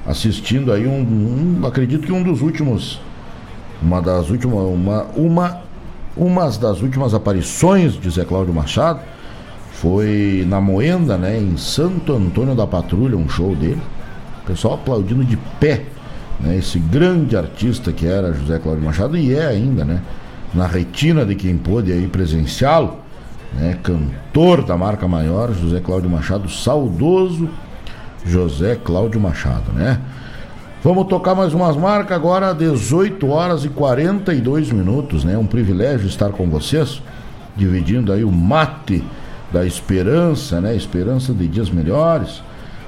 assistindo 0.08 0.72
aí 0.72 0.88
um, 0.88 1.60
um 1.62 1.68
acredito 1.68 2.06
que 2.06 2.12
um 2.12 2.24
dos 2.24 2.42
últimos, 2.42 3.00
uma 3.82 4.02
das 4.02 4.30
últimas, 4.30 4.58
uma, 4.58 5.04
uma, 5.16 5.62
umas 6.16 6.58
das 6.58 6.82
últimas 6.82 7.14
aparições 7.14 8.00
de 8.00 8.10
Zé 8.10 8.24
Cláudio 8.24 8.54
Machado 8.54 9.02
foi 9.74 10.46
na 10.48 10.60
Moenda, 10.60 11.18
né? 11.18 11.38
Em 11.38 11.58
Santo 11.58 12.14
Antônio 12.14 12.56
da 12.56 12.66
Patrulha, 12.66 13.16
um 13.16 13.30
show 13.30 13.54
dele, 13.54 13.82
o 14.44 14.48
pessoal 14.48 14.76
aplaudindo 14.76 15.24
de 15.24 15.38
pé 15.60 15.84
né, 16.40 16.58
esse 16.58 16.80
grande 16.80 17.36
artista 17.36 17.92
que 17.92 18.06
era 18.06 18.34
José 18.34 18.60
Cláudio 18.60 18.84
Machado 18.84 19.18
e 19.18 19.34
é 19.34 19.46
ainda, 19.46 19.84
né, 19.84 20.02
na 20.54 20.68
retina 20.68 21.26
de 21.26 21.36
quem 21.36 21.58
pôde 21.58 21.92
aí 21.92 22.08
presenciá-lo, 22.08 22.98
né, 23.54 23.78
cantor 23.84 24.64
da 24.64 24.78
marca 24.78 25.08
maior, 25.08 25.54
José 25.54 25.80
Cláudio 25.80 26.10
Machado, 26.10 26.50
saudoso 26.50 27.50
José 28.28 28.76
Cláudio 28.76 29.20
Machado, 29.20 29.72
né? 29.74 30.00
Vamos 30.84 31.08
tocar 31.08 31.34
mais 31.34 31.54
umas 31.54 31.76
marcas 31.76 32.16
agora, 32.16 32.54
18 32.54 33.28
horas 33.28 33.66
e 33.66 33.70
42 33.70 34.72
minutos, 34.72 35.24
né? 35.24 35.38
Um 35.38 35.46
privilégio 35.46 36.08
estar 36.08 36.30
com 36.30 36.48
vocês, 36.50 37.02
dividindo 37.56 38.12
aí 38.14 38.24
o 38.24 38.32
mate 38.32 39.04
da 39.52 39.66
esperança, 39.66 40.62
né? 40.62 40.76
Esperança 40.76 41.34
de 41.34 41.48
dias 41.48 41.70
melhores, 41.70 42.44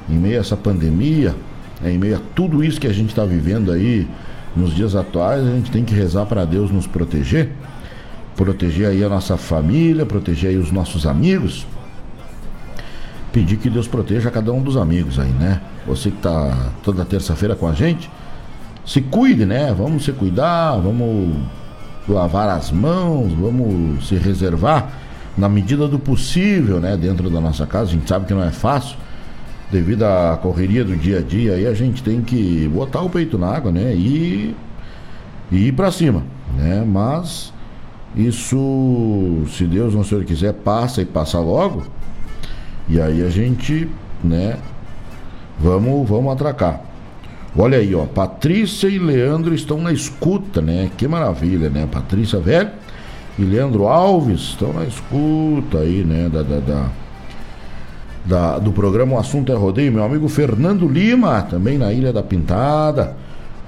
em 0.07 0.15
meio 0.15 0.37
a 0.37 0.41
essa 0.41 0.55
pandemia, 0.55 1.35
em 1.83 1.97
meio 1.97 2.17
a 2.17 2.19
tudo 2.35 2.63
isso 2.63 2.79
que 2.79 2.87
a 2.87 2.93
gente 2.93 3.09
está 3.09 3.25
vivendo 3.25 3.71
aí 3.71 4.07
nos 4.55 4.75
dias 4.75 4.95
atuais, 4.95 5.45
a 5.45 5.51
gente 5.51 5.71
tem 5.71 5.83
que 5.83 5.93
rezar 5.93 6.25
para 6.25 6.45
Deus 6.45 6.71
nos 6.71 6.85
proteger, 6.85 7.49
proteger 8.35 8.87
aí 8.87 9.03
a 9.03 9.09
nossa 9.09 9.37
família, 9.37 10.05
proteger 10.05 10.51
aí 10.51 10.57
os 10.57 10.71
nossos 10.71 11.05
amigos. 11.05 11.65
Pedir 13.31 13.57
que 13.57 13.69
Deus 13.69 13.87
proteja 13.87 14.31
cada 14.31 14.51
um 14.51 14.61
dos 14.61 14.75
amigos 14.75 15.19
aí, 15.19 15.29
né? 15.29 15.61
Você 15.85 16.09
que 16.09 16.17
está 16.17 16.71
toda 16.83 17.05
terça-feira 17.05 17.55
com 17.55 17.67
a 17.67 17.73
gente, 17.73 18.09
se 18.85 19.01
cuide, 19.01 19.45
né? 19.45 19.73
Vamos 19.77 20.05
se 20.05 20.11
cuidar, 20.11 20.77
vamos 20.77 21.35
lavar 22.07 22.49
as 22.49 22.71
mãos, 22.71 23.31
vamos 23.33 24.07
se 24.07 24.15
reservar 24.15 24.91
na 25.37 25.47
medida 25.47 25.87
do 25.87 25.99
possível, 25.99 26.79
né? 26.79 26.97
Dentro 26.97 27.29
da 27.29 27.39
nossa 27.39 27.67
casa. 27.67 27.91
A 27.91 27.93
gente 27.93 28.09
sabe 28.09 28.25
que 28.25 28.33
não 28.33 28.43
é 28.43 28.51
fácil 28.51 28.97
devido 29.71 30.03
à 30.03 30.37
correria 30.41 30.83
do 30.83 30.95
dia 30.95 31.19
a 31.19 31.21
dia, 31.21 31.53
aí 31.53 31.67
a 31.67 31.73
gente 31.73 32.01
tem 32.01 32.21
que 32.21 32.67
botar 32.73 33.01
o 33.01 33.09
peito 33.09 33.37
na 33.37 33.47
água, 33.47 33.71
né? 33.71 33.93
E, 33.93 34.55
e 35.51 35.67
ir 35.67 35.71
para 35.73 35.91
cima, 35.91 36.23
né? 36.57 36.83
Mas 36.85 37.53
isso, 38.15 39.43
se 39.49 39.65
Deus 39.65 39.93
não 39.93 40.03
Senhor 40.03 40.23
quiser, 40.23 40.53
passa 40.53 41.01
e 41.01 41.05
passa 41.05 41.39
logo. 41.39 41.83
E 42.89 42.99
aí 42.99 43.23
a 43.23 43.29
gente, 43.29 43.87
né? 44.23 44.57
Vamos, 45.59 46.07
vamos 46.09 46.33
atracar. 46.33 46.81
Olha 47.57 47.77
aí, 47.77 47.93
ó, 47.93 48.05
Patrícia 48.05 48.87
e 48.87 48.97
Leandro 48.97 49.53
estão 49.53 49.79
na 49.81 49.91
escuta, 49.91 50.61
né? 50.61 50.89
Que 50.97 51.07
maravilha, 51.07 51.69
né? 51.69 51.87
Patrícia 51.91 52.39
Velho 52.39 52.69
e 53.37 53.43
Leandro 53.43 53.87
Alves 53.87 54.41
estão 54.41 54.73
na 54.73 54.83
escuta 54.83 55.79
aí, 55.79 56.03
né? 56.03 56.29
da, 56.29 56.43
da, 56.43 56.59
da 56.59 56.89
da, 58.25 58.59
do 58.59 58.71
programa 58.71 59.15
O 59.15 59.19
Assunto 59.19 59.51
é 59.51 59.55
Rodeio, 59.55 59.91
meu 59.91 60.03
amigo 60.03 60.27
Fernando 60.27 60.87
Lima, 60.87 61.41
também 61.41 61.77
na 61.77 61.91
Ilha 61.91 62.13
da 62.13 62.21
Pintada. 62.21 63.15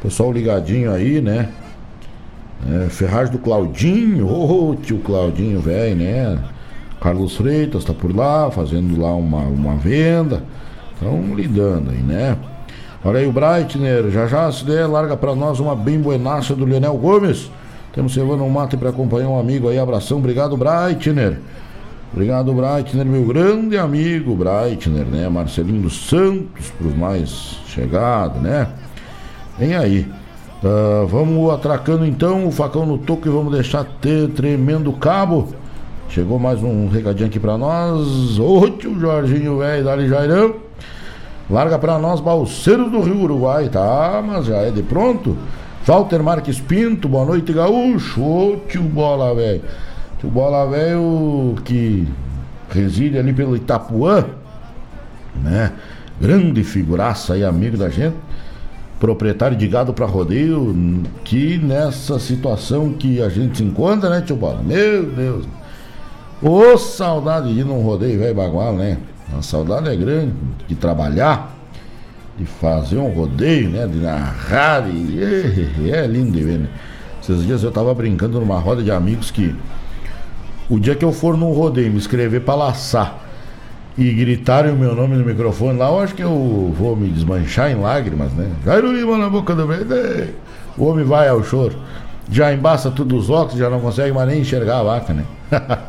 Pessoal 0.02 0.32
ligadinho 0.32 0.92
aí, 0.92 1.22
né? 1.22 1.50
É, 2.70 2.90
Ferraz 2.90 3.30
do 3.30 3.40
Claudinho, 3.40 4.28
ô 4.28 4.70
oh, 4.70 4.76
tio 4.76 5.00
Claudinho, 5.00 5.60
velho, 5.60 5.96
né? 5.96 6.40
Carlos 7.02 7.36
Freitas 7.36 7.84
tá 7.84 7.94
por 7.94 8.16
lá, 8.16 8.52
fazendo 8.52 9.02
lá 9.02 9.14
uma, 9.16 9.40
uma 9.40 9.76
venda. 9.76 10.44
Estão 10.94 11.36
lidando 11.36 11.90
aí, 11.90 11.98
né? 11.98 12.38
Olha 13.04 13.20
aí 13.20 13.28
o 13.28 13.32
Breitner, 13.32 14.12
já 14.12 14.28
já 14.28 14.52
se 14.52 14.64
der, 14.64 14.86
larga 14.86 15.18
para 15.18 15.34
nós 15.34 15.60
uma 15.60 15.76
bem 15.76 16.00
buenaça 16.00 16.56
do 16.56 16.64
Leonel 16.64 16.96
Gomes. 16.98 17.50
Temos 17.92 18.14
Silvano 18.14 18.48
Mate 18.48 18.78
para 18.78 18.90
acompanhar 18.90 19.28
um 19.28 19.40
amigo 19.40 19.68
aí, 19.68 19.80
abração, 19.80 20.20
obrigado 20.20 20.56
Breitner. 20.56 21.40
Obrigado, 22.14 22.54
Breitner, 22.54 23.06
meu 23.06 23.26
grande 23.26 23.78
amigo 23.78 24.36
Breitner, 24.36 25.06
né? 25.06 25.28
Marcelinho 25.28 25.82
dos 25.82 26.08
Santos, 26.08 26.70
para 26.78 26.88
os 26.88 26.96
mais 26.96 27.30
chegados, 27.66 28.40
né? 28.40 28.68
Vem 29.58 29.76
aí. 29.76 30.08
Uh, 30.64 31.08
vamos 31.08 31.52
atracando 31.52 32.06
então 32.06 32.46
o 32.46 32.52
facão 32.52 32.86
no 32.86 33.00
toco 33.00 33.28
e 33.28 33.32
vamos 33.32 33.52
deixar 33.52 33.84
ter 34.00 34.30
tremendo 34.30 34.94
cabo. 34.94 35.61
Chegou 36.12 36.38
mais 36.38 36.62
um 36.62 36.90
recadinho 36.90 37.30
aqui 37.30 37.40
para 37.40 37.58
nós. 37.58 38.38
Ô 38.38 38.70
tio 38.70 39.00
Jorginho, 39.00 39.60
velho, 39.60 39.86
dali 39.86 40.10
Jairão. 40.10 40.56
Larga 41.50 41.80
para 41.80 41.98
nós, 41.98 42.20
balseiros 42.20 42.92
do 42.92 43.00
Rio 43.00 43.22
Uruguai, 43.22 43.70
tá? 43.70 44.22
Mas 44.22 44.48
já 44.48 44.58
é 44.58 44.72
de 44.72 44.84
pronto. 44.84 45.38
Walter 45.86 46.22
Marques 46.22 46.60
Pinto, 46.60 47.08
boa 47.08 47.24
noite, 47.24 47.54
gaúcho. 47.54 48.22
Ô 48.22 48.58
tio 48.68 48.84
Bola, 48.84 49.34
velho. 49.34 49.62
O 50.22 50.28
Bola 50.28 50.70
Velho 50.70 51.56
que 51.64 52.06
reside 52.70 53.18
ali 53.18 53.32
pelo 53.32 53.56
Itapuã, 53.56 54.26
né? 55.42 55.72
Grande 56.20 56.62
figuraça 56.66 57.36
aí, 57.36 57.44
amigo 57.46 57.78
da 57.78 57.90
gente. 57.90 58.18
Proprietário 59.00 59.56
de 59.56 59.66
gado 59.66 59.94
para 59.94 60.06
rodeio, 60.06 60.76
que 61.24 61.58
nessa 61.58 62.20
situação 62.20 62.92
que 62.92 63.22
a 63.22 63.30
gente 63.30 63.60
se 63.60 63.64
encontra, 63.64 64.10
né, 64.10 64.22
tio 64.22 64.36
Bola? 64.36 64.62
Meu 64.62 65.06
Deus. 65.06 65.61
Ô, 66.42 66.76
saudade 66.76 67.54
de 67.54 67.60
ir 67.60 67.66
num 67.66 67.82
rodeio, 67.82 68.18
velho 68.18 68.34
bagual, 68.34 68.74
né? 68.74 68.98
A 69.38 69.44
saudade 69.44 69.90
é 69.90 69.96
grande 69.96 70.34
de 70.68 70.74
trabalhar, 70.74 71.56
de 72.36 72.46
fazer 72.46 72.98
um 72.98 73.14
rodeio, 73.14 73.70
né? 73.70 73.86
De 73.86 74.00
narrar, 74.00 74.90
e 74.90 75.20
é, 75.22 76.00
é 76.00 76.08
lindo 76.08 76.32
de 76.32 76.44
ver, 76.44 76.58
né? 76.58 76.68
Esses 77.22 77.46
dias 77.46 77.62
eu 77.62 77.72
tava 77.72 77.94
brincando 77.94 78.40
numa 78.40 78.58
roda 78.58 78.82
de 78.82 78.90
amigos 78.90 79.30
que 79.30 79.56
o 80.68 80.80
dia 80.80 80.96
que 80.96 81.06
eu 81.06 81.12
for 81.12 81.38
num 81.38 81.52
rodeio 81.52 81.92
me 81.92 81.98
inscrever 81.98 82.42
para 82.42 82.56
laçar 82.56 83.20
e 83.96 84.12
gritarem 84.12 84.72
o 84.72 84.76
meu 84.76 84.96
nome 84.96 85.16
no 85.18 85.24
microfone 85.24 85.78
lá, 85.78 85.90
eu 85.90 86.00
acho 86.00 86.16
que 86.16 86.24
eu 86.24 86.74
vou 86.76 86.96
me 86.96 87.08
desmanchar 87.10 87.70
em 87.70 87.76
lágrimas, 87.76 88.34
né? 88.34 88.50
Jairo 88.66 88.92
Lima 88.92 89.16
na 89.16 89.30
boca 89.30 89.54
do 89.54 89.68
vento, 89.68 89.94
o 90.76 90.86
homem 90.86 91.06
vai 91.06 91.28
ao 91.28 91.44
choro. 91.44 91.76
Já 92.32 92.52
embaça 92.52 92.90
tudo 92.90 93.16
os 93.16 93.30
óculos, 93.30 93.60
já 93.60 93.70
não 93.70 93.80
consegue 93.80 94.12
mais 94.12 94.28
nem 94.28 94.42
enxergar 94.42 94.80
a 94.80 94.84
vaca, 94.84 95.14
né? 95.14 95.26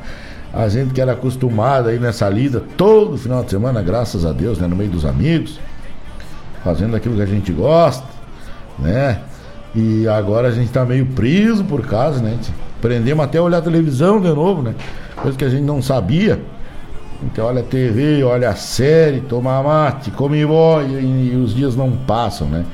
A 0.53 0.69
gente 0.69 0.93
que 0.93 1.01
era 1.01 1.13
acostumado 1.13 1.89
aí 1.89 1.99
nessa 1.99 2.29
lida 2.29 2.63
todo 2.77 3.17
final 3.17 3.43
de 3.43 3.51
semana, 3.51 3.81
graças 3.81 4.27
a 4.27 4.33
Deus, 4.33 4.59
né? 4.59 4.67
No 4.67 4.77
meio 4.77 4.91
dos 4.91 5.05
amigos, 5.07 5.59
fazendo 6.63 6.95
aquilo 6.95 7.17
que 7.17 7.23
a 7.23 7.27
gente 7.27 7.51
gosta, 7.53 8.05
né? 8.79 9.21
E 9.75 10.07
agora 10.07 10.49
a 10.49 10.51
gente 10.51 10.71
tá 10.71 10.85
meio 10.85 11.07
preso 11.07 11.65
por 11.65 11.87
causa, 11.87 12.21
né? 12.21 12.39
Prendemos 12.83 13.25
até 13.25 13.41
olhar 13.41 13.59
a 13.59 13.63
televisão 13.63 14.21
de 14.21 14.29
novo, 14.29 14.61
né? 14.61 14.75
Coisa 15.17 15.39
que 15.39 15.45
a 15.45 15.49
gente 15.49 15.63
não 15.63 15.81
sabia. 15.81 16.39
Então 17.23 17.47
olha 17.47 17.61
a 17.61 17.65
TV, 17.65 18.23
olha 18.23 18.51
a 18.51 18.55
série, 18.55 19.21
toma 19.21 19.63
mate, 19.63 20.11
come 20.11 20.45
boia 20.45 21.01
e, 21.01 21.33
e 21.33 21.37
os 21.37 21.55
dias 21.55 21.75
não 21.75 21.93
passam, 21.93 22.49
né? 22.49 22.67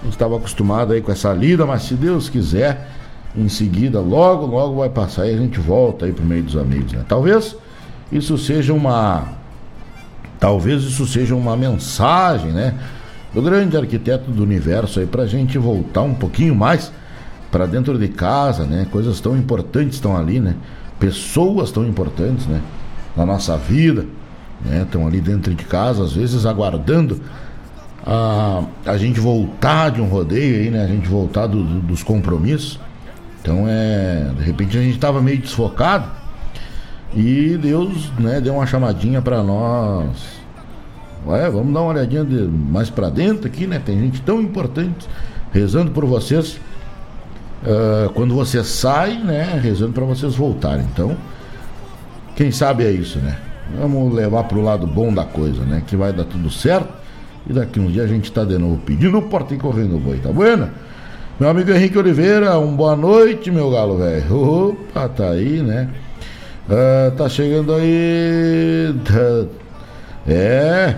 A 0.00 0.04
gente 0.04 0.12
estava 0.12 0.36
acostumado 0.36 0.92
aí 0.92 1.00
com 1.00 1.10
essa 1.10 1.32
lida, 1.32 1.66
mas 1.66 1.82
se 1.82 1.94
Deus 1.94 2.28
quiser, 2.28 2.90
em 3.36 3.48
seguida, 3.48 4.00
logo, 4.00 4.46
logo 4.46 4.76
vai 4.76 4.88
passar 4.88 5.26
e 5.26 5.34
a 5.34 5.36
gente 5.36 5.58
volta 5.58 6.06
aí 6.06 6.12
pro 6.12 6.24
meio 6.24 6.42
dos 6.42 6.56
amigos, 6.56 6.92
né? 6.92 7.04
Talvez 7.08 7.56
isso 8.12 8.38
seja 8.38 8.72
uma. 8.72 9.28
Talvez 10.38 10.82
isso 10.82 11.06
seja 11.06 11.34
uma 11.34 11.56
mensagem, 11.56 12.52
né? 12.52 12.74
Do 13.32 13.42
grande 13.42 13.76
arquiteto 13.76 14.30
do 14.30 14.42
universo 14.42 15.00
aí 15.00 15.06
pra 15.06 15.26
gente 15.26 15.58
voltar 15.58 16.02
um 16.02 16.14
pouquinho 16.14 16.54
mais 16.54 16.92
para 17.50 17.66
dentro 17.66 17.98
de 17.98 18.08
casa, 18.08 18.64
né? 18.64 18.86
Coisas 18.90 19.20
tão 19.20 19.36
importantes 19.36 19.96
estão 19.96 20.16
ali, 20.16 20.38
né? 20.38 20.54
Pessoas 21.00 21.72
tão 21.72 21.84
importantes, 21.84 22.46
né? 22.46 22.60
Na 23.16 23.26
nossa 23.26 23.56
vida, 23.56 24.06
né? 24.64 24.82
Estão 24.82 25.06
ali 25.06 25.20
dentro 25.20 25.52
de 25.54 25.64
casa, 25.64 26.04
às 26.04 26.12
vezes 26.12 26.46
aguardando 26.46 27.20
a, 28.06 28.62
a 28.84 28.96
gente 28.96 29.18
voltar 29.18 29.90
de 29.90 30.00
um 30.00 30.06
rodeio 30.06 30.56
aí, 30.56 30.70
né? 30.70 30.84
A 30.84 30.86
gente 30.86 31.08
voltar 31.08 31.46
do, 31.46 31.62
do, 31.62 31.80
dos 31.80 32.02
compromissos. 32.02 32.78
Então 33.44 33.66
é. 33.68 34.30
De 34.38 34.42
repente 34.42 34.78
a 34.78 34.80
gente 34.80 34.94
estava 34.94 35.20
meio 35.20 35.36
desfocado 35.36 36.08
e 37.14 37.58
Deus 37.60 38.10
né, 38.18 38.40
deu 38.40 38.54
uma 38.54 38.66
chamadinha 38.66 39.20
para 39.20 39.42
nós. 39.42 40.42
Vamos 41.26 41.72
dar 41.72 41.80
uma 41.80 41.92
olhadinha 41.92 42.24
de, 42.24 42.36
mais 42.42 42.88
para 42.90 43.08
dentro 43.10 43.46
aqui, 43.46 43.66
né? 43.66 43.80
Tem 43.84 43.98
gente 43.98 44.20
tão 44.22 44.40
importante 44.40 45.06
rezando 45.52 45.90
por 45.90 46.04
vocês. 46.06 46.58
Uh, 47.62 48.12
quando 48.14 48.34
você 48.34 48.62
sai, 48.64 49.18
né? 49.18 49.58
Rezando 49.62 49.92
para 49.92 50.04
vocês 50.04 50.34
voltarem. 50.34 50.84
Então, 50.92 51.16
quem 52.36 52.50
sabe 52.50 52.84
é 52.84 52.90
isso, 52.90 53.18
né? 53.18 53.38
Vamos 53.78 54.12
levar 54.12 54.44
para 54.44 54.58
o 54.58 54.62
lado 54.62 54.86
bom 54.86 55.12
da 55.12 55.24
coisa, 55.24 55.62
né? 55.64 55.82
Que 55.86 55.96
vai 55.96 56.12
dar 56.12 56.24
tudo 56.24 56.50
certo. 56.50 56.92
E 57.46 57.52
daqui 57.52 57.80
um 57.80 57.90
dia 57.90 58.02
a 58.02 58.06
gente 58.06 58.24
está 58.24 58.44
de 58.44 58.58
novo 58.58 58.78
pedindo 58.84 59.20
porta 59.22 59.54
e 59.54 59.58
correndo 59.58 59.98
boi, 59.98 60.18
tá 60.18 60.30
bueno? 60.30 60.68
Meu 61.38 61.50
amigo 61.50 61.72
Henrique 61.72 61.98
Oliveira, 61.98 62.56
um 62.60 62.76
boa 62.76 62.94
noite, 62.94 63.50
meu 63.50 63.68
galo 63.68 63.98
velho. 63.98 64.68
Opa, 64.68 65.08
tá 65.08 65.30
aí, 65.30 65.60
né? 65.60 65.90
Uh, 66.68 67.10
tá 67.16 67.28
chegando 67.28 67.74
aí. 67.74 68.94
Tá... 69.04 69.48
É. 70.28 70.94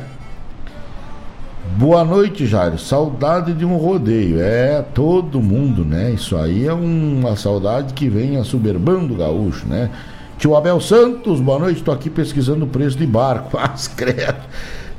Boa 1.78 2.04
noite, 2.04 2.46
Jairo. 2.46 2.78
Saudade 2.78 3.54
de 3.54 3.64
um 3.64 3.78
rodeio. 3.78 4.38
É, 4.38 4.82
todo 4.82 5.40
mundo, 5.40 5.86
né? 5.86 6.10
Isso 6.10 6.36
aí 6.36 6.66
é 6.66 6.72
uma 6.74 7.34
saudade 7.34 7.94
que 7.94 8.06
vem 8.06 8.36
assoberbando 8.36 9.14
o 9.14 9.16
gaúcho, 9.16 9.66
né? 9.66 9.88
Tio 10.36 10.54
Abel 10.54 10.78
Santos, 10.82 11.40
boa 11.40 11.58
noite. 11.58 11.82
Tô 11.82 11.92
aqui 11.92 12.10
pesquisando 12.10 12.66
o 12.66 12.68
preço 12.68 12.98
de 12.98 13.06
barco. 13.06 13.52
Mas 13.56 13.88
credo. 13.88 14.44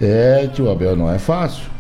É, 0.02 0.48
tio 0.48 0.72
Abel, 0.72 0.96
não 0.96 1.12
é 1.12 1.20
fácil. 1.20 1.77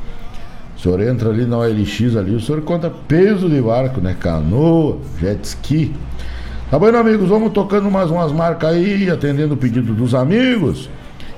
O 0.78 0.80
senhor 0.80 1.01
entra 1.01 1.30
ali 1.30 1.45
na 1.45 1.57
OLX 1.57 2.15
ali, 2.15 2.36
o 2.36 2.39
senhor 2.39 2.61
conta 2.61 2.91
peso 3.07 3.49
de 3.49 3.59
barco, 3.59 3.99
né? 3.99 4.15
Canoa, 4.19 4.99
jet 5.19 5.43
ski. 5.43 5.91
Tá 6.69 6.78
bom, 6.78 6.86
amigos? 6.95 7.30
Vamos 7.30 7.51
tocando 7.51 7.89
mais 7.89 8.11
umas 8.11 8.32
marcas 8.32 8.69
aí, 8.69 9.09
atendendo 9.09 9.55
o 9.55 9.57
pedido 9.57 9.93
dos 9.93 10.13
amigos. 10.13 10.88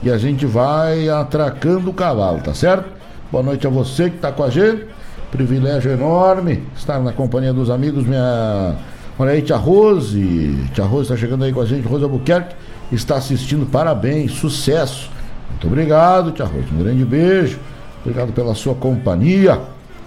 E 0.04 0.12
a 0.12 0.18
gente 0.18 0.46
vai 0.46 1.08
atracando 1.08 1.90
o 1.90 1.94
cavalo, 1.94 2.40
tá 2.42 2.54
certo? 2.54 2.90
Boa 3.32 3.42
noite 3.44 3.66
a 3.66 3.70
você 3.70 4.10
que 4.10 4.18
tá 4.18 4.32
com 4.32 4.44
a 4.44 4.50
gente. 4.50 4.86
Privilégio 5.32 5.92
enorme 5.92 6.64
estar 6.76 7.00
na 7.00 7.14
companhia 7.14 7.54
dos 7.54 7.70
amigos. 7.70 8.06
Minha. 8.06 8.76
Olha 9.18 9.32
aí, 9.32 9.42
tia 9.42 9.56
Rose. 9.56 10.68
Tia 10.74 10.84
Rose 10.84 11.04
está 11.04 11.16
chegando 11.16 11.46
aí 11.46 11.54
com 11.54 11.62
a 11.62 11.66
gente. 11.66 11.88
Rosa 11.88 12.06
Albuquerque 12.06 12.56
está 12.92 13.16
assistindo. 13.16 13.66
Parabéns, 13.66 14.32
sucesso. 14.34 15.10
Muito 15.50 15.68
obrigado, 15.68 16.32
tia 16.32 16.46
Rose. 16.46 16.68
Um 16.74 16.84
grande 16.84 17.06
beijo. 17.06 17.60
Obrigado 18.02 18.34
pela 18.34 18.56
sua 18.56 18.76
companhia. 18.76 19.60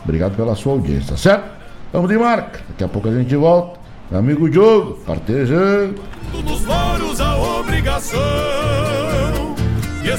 Obrigado 0.05 0.35
pela 0.35 0.55
sua 0.55 0.73
audiência, 0.73 1.17
certo? 1.17 1.51
Vamos 1.93 2.09
de 2.09 2.19
marca. 2.19 2.61
Daqui 2.69 2.85
a 2.85 2.89
pouco 2.89 3.09
a 3.09 3.13
gente 3.13 3.35
volta. 3.37 3.79
Meu 4.11 4.21
amigo 4.21 4.49
Diogo, 4.49 4.99
partejando. 5.07 6.01
A 7.21 7.59
obrigação 7.61 8.19
e 10.05 10.11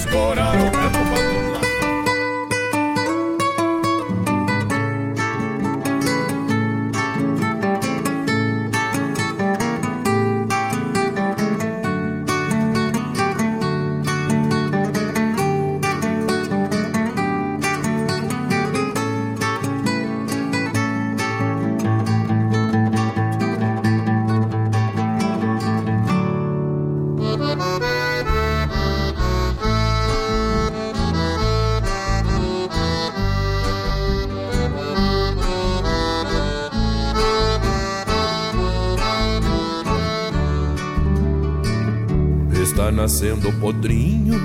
nascendo 43.24 43.50
o 43.50 43.54
podrinho, 43.54 44.36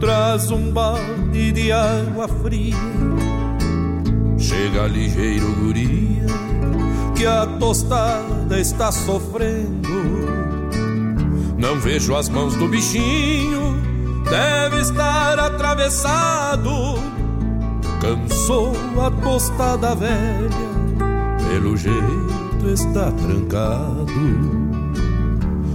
traz 0.00 0.50
um 0.50 0.72
balde 0.72 1.52
de 1.52 1.70
água 1.70 2.26
fria. 2.26 2.74
Chega 4.38 4.86
ligeiro 4.86 5.54
guria, 5.56 6.26
que 7.14 7.26
a 7.26 7.46
tostada 7.58 8.58
está 8.58 8.90
sofrendo. 8.90 9.88
Não 11.58 11.78
vejo 11.78 12.16
as 12.16 12.30
mãos 12.30 12.54
do 12.54 12.66
bichinho, 12.66 13.76
deve 14.24 14.80
estar 14.80 15.38
atravessado. 15.38 16.70
Cansou 18.00 18.72
a 19.04 19.10
tostada 19.10 19.94
velha, 19.94 20.48
pelo 21.50 21.76
jeito 21.76 22.70
está 22.72 23.12
trancado. 23.12 24.48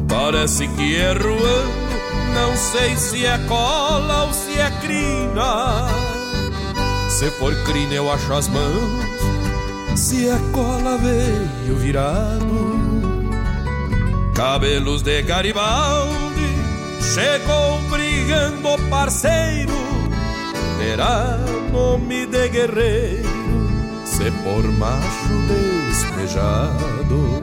Parece 0.08 0.68
que 0.70 0.96
é 0.96 1.14
não 1.14 1.83
sei 2.72 2.96
se 2.96 3.26
é 3.26 3.38
cola 3.48 4.24
ou 4.24 4.34
se 4.34 4.58
é 4.58 4.72
crina. 4.82 5.88
Se 7.10 7.30
for 7.32 7.54
crina, 7.66 7.94
eu 7.94 8.12
acho 8.12 8.34
as 8.34 8.48
mãos. 8.48 9.04
Se 9.96 10.28
é 10.28 10.40
cola, 10.52 10.98
veio 10.98 11.76
virado. 11.78 12.82
Cabelos 14.34 15.04
de 15.04 15.22
Garibaldi, 15.22 16.50
chegou 17.14 17.80
brigando 17.90 18.78
parceiro. 18.90 19.74
Terá 20.80 21.38
nome 21.72 22.26
de 22.26 22.50
guerreiro, 22.50 23.30
se 24.06 24.32
por 24.44 24.64
macho 24.64 25.34
despejado. 25.88 27.42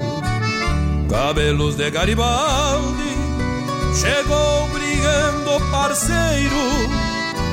Cabelos 1.09 1.77
de 1.77 1.91
Garibaldi, 1.91 3.15
chegou 3.95 4.69
brigando 4.69 4.80
parceiro, 5.71 6.89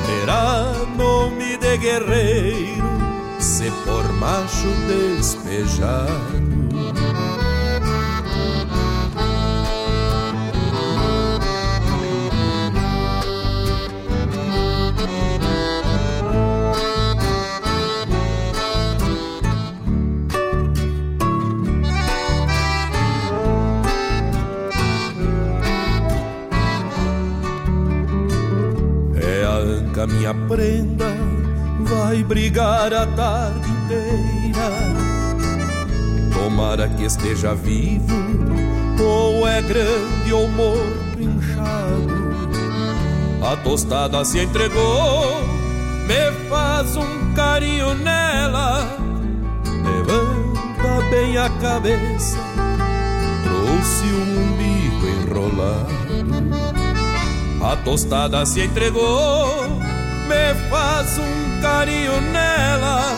terá 0.06 0.72
nome 0.96 1.56
de 1.56 1.76
guerreiro, 1.78 2.84
se 3.38 3.70
por 3.84 4.12
macho 4.14 4.68
despejado. 30.06 30.06
minha 30.06 30.34
prenda 30.34 31.14
vai 31.80 32.22
brigar 32.22 32.92
a 32.92 33.06
tarde 33.06 33.70
inteira. 33.70 34.68
Tomara 36.32 36.88
que 36.88 37.04
esteja 37.04 37.54
vivo, 37.54 38.14
ou 39.00 39.46
é 39.48 39.62
grande 39.62 40.32
ou 40.32 40.48
morto 40.48 41.08
recado. 41.58 42.28
A 43.42 43.56
tostada 43.56 44.24
se 44.24 44.40
entregou, 44.40 45.42
me 46.06 46.48
faz 46.48 46.96
um 46.96 47.34
carinho 47.34 47.94
nela, 47.94 48.96
levanta 49.64 51.08
bem 51.10 51.36
a 51.36 51.48
cabeça, 51.48 52.38
trouxe 53.44 54.04
um 54.06 54.42
umbigo 54.42 55.06
enrolado. 55.06 55.98
A 57.60 57.76
tostada 57.76 58.44
se 58.46 58.60
entregou, 58.62 59.67
me 60.28 60.54
faz 60.68 61.18
um 61.18 61.60
carinho 61.62 62.20
nela, 62.20 63.16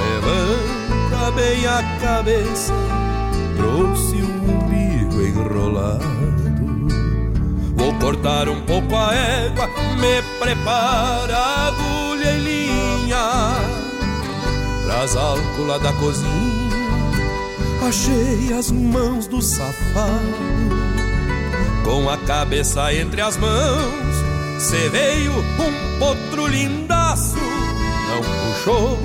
levanta 0.00 1.30
bem 1.32 1.66
a 1.66 1.82
cabeça, 2.00 2.72
trouxe 3.56 4.16
um 4.16 4.56
umbigo 4.56 5.22
enrolado. 5.22 6.04
Vou 7.76 7.92
cortar 8.00 8.48
um 8.48 8.62
pouco 8.62 8.96
a 8.96 9.14
égua, 9.14 9.68
me 10.00 10.22
prepara 10.40 11.36
agulha 11.68 12.30
e 12.32 12.38
linha. 12.40 13.54
Traz 14.84 15.14
álcool 15.16 15.66
lá 15.66 15.76
da 15.76 15.92
cozinha, 15.92 16.26
achei 17.86 18.56
as 18.58 18.70
mãos 18.70 19.26
do 19.26 19.42
safado. 19.42 20.46
Com 21.84 22.08
a 22.08 22.16
cabeça 22.16 22.92
entre 22.94 23.20
as 23.20 23.36
mãos, 23.36 24.16
cê 24.58 24.88
veio 24.88 25.32
um 25.32 25.85
potro 25.98 26.46
lindaço. 26.46 27.36
Não 28.08 28.22
puxou 28.22 28.98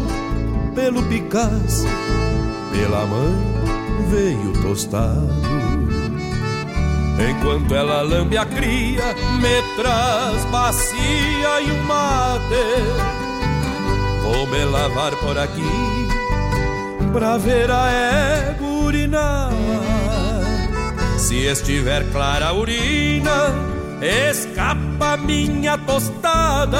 pelo 0.75 1.03
Picasso, 1.03 1.87
pela 2.71 3.05
mãe 3.05 3.51
veio 4.09 4.53
tostado. 4.61 5.41
Enquanto 7.29 7.75
ela 7.75 8.01
lambe 8.01 8.37
a 8.37 8.45
cria, 8.45 9.15
me 9.39 9.61
traz 9.75 10.43
bacia 10.45 11.61
e 11.61 11.71
um 11.71 11.83
mate. 11.83 12.51
Vou 14.23 14.47
me 14.47 14.63
lavar 14.65 15.15
por 15.17 15.37
aqui 15.37 16.07
pra 17.13 17.37
ver 17.37 17.69
a 17.69 17.89
égua 17.89 18.67
urinar. 18.67 19.51
Se 21.17 21.45
estiver 21.45 22.09
clara 22.11 22.47
a 22.47 22.53
urina, 22.53 23.53
escapa 24.01 24.90
minha 25.17 25.77
tostada. 25.77 26.79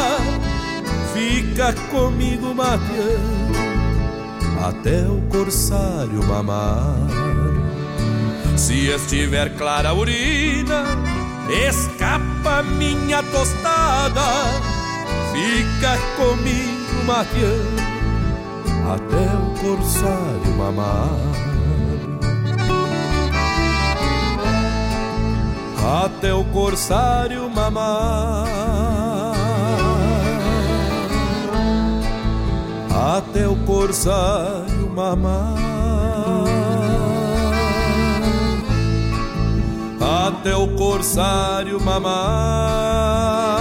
Fica 1.13 1.73
comigo 1.89 2.53
mateando 2.53 3.57
até 4.63 5.07
o 5.07 5.21
corsário 5.29 6.23
mamar. 6.25 6.95
Se 8.55 8.87
estiver 8.87 9.55
clara 9.57 9.89
a 9.89 9.93
urina, 9.93 10.83
escapa 11.67 12.63
minha 12.63 13.23
tostada. 13.23 14.21
Fica 15.31 15.97
comigo 16.17 17.05
mateando 17.05 17.81
até 18.93 19.25
o 19.35 19.75
corsário 19.75 20.57
mamar. 20.57 21.50
Até 25.91 26.33
o 26.33 26.45
corsário 26.45 27.49
mamar. 27.49 28.47
Até 33.17 33.47
o 33.47 33.55
corsário 33.65 34.89
mamar. 34.95 35.71
até 40.31 40.55
o 40.55 40.67
corsário 40.75 41.79
mamar. 41.79 43.60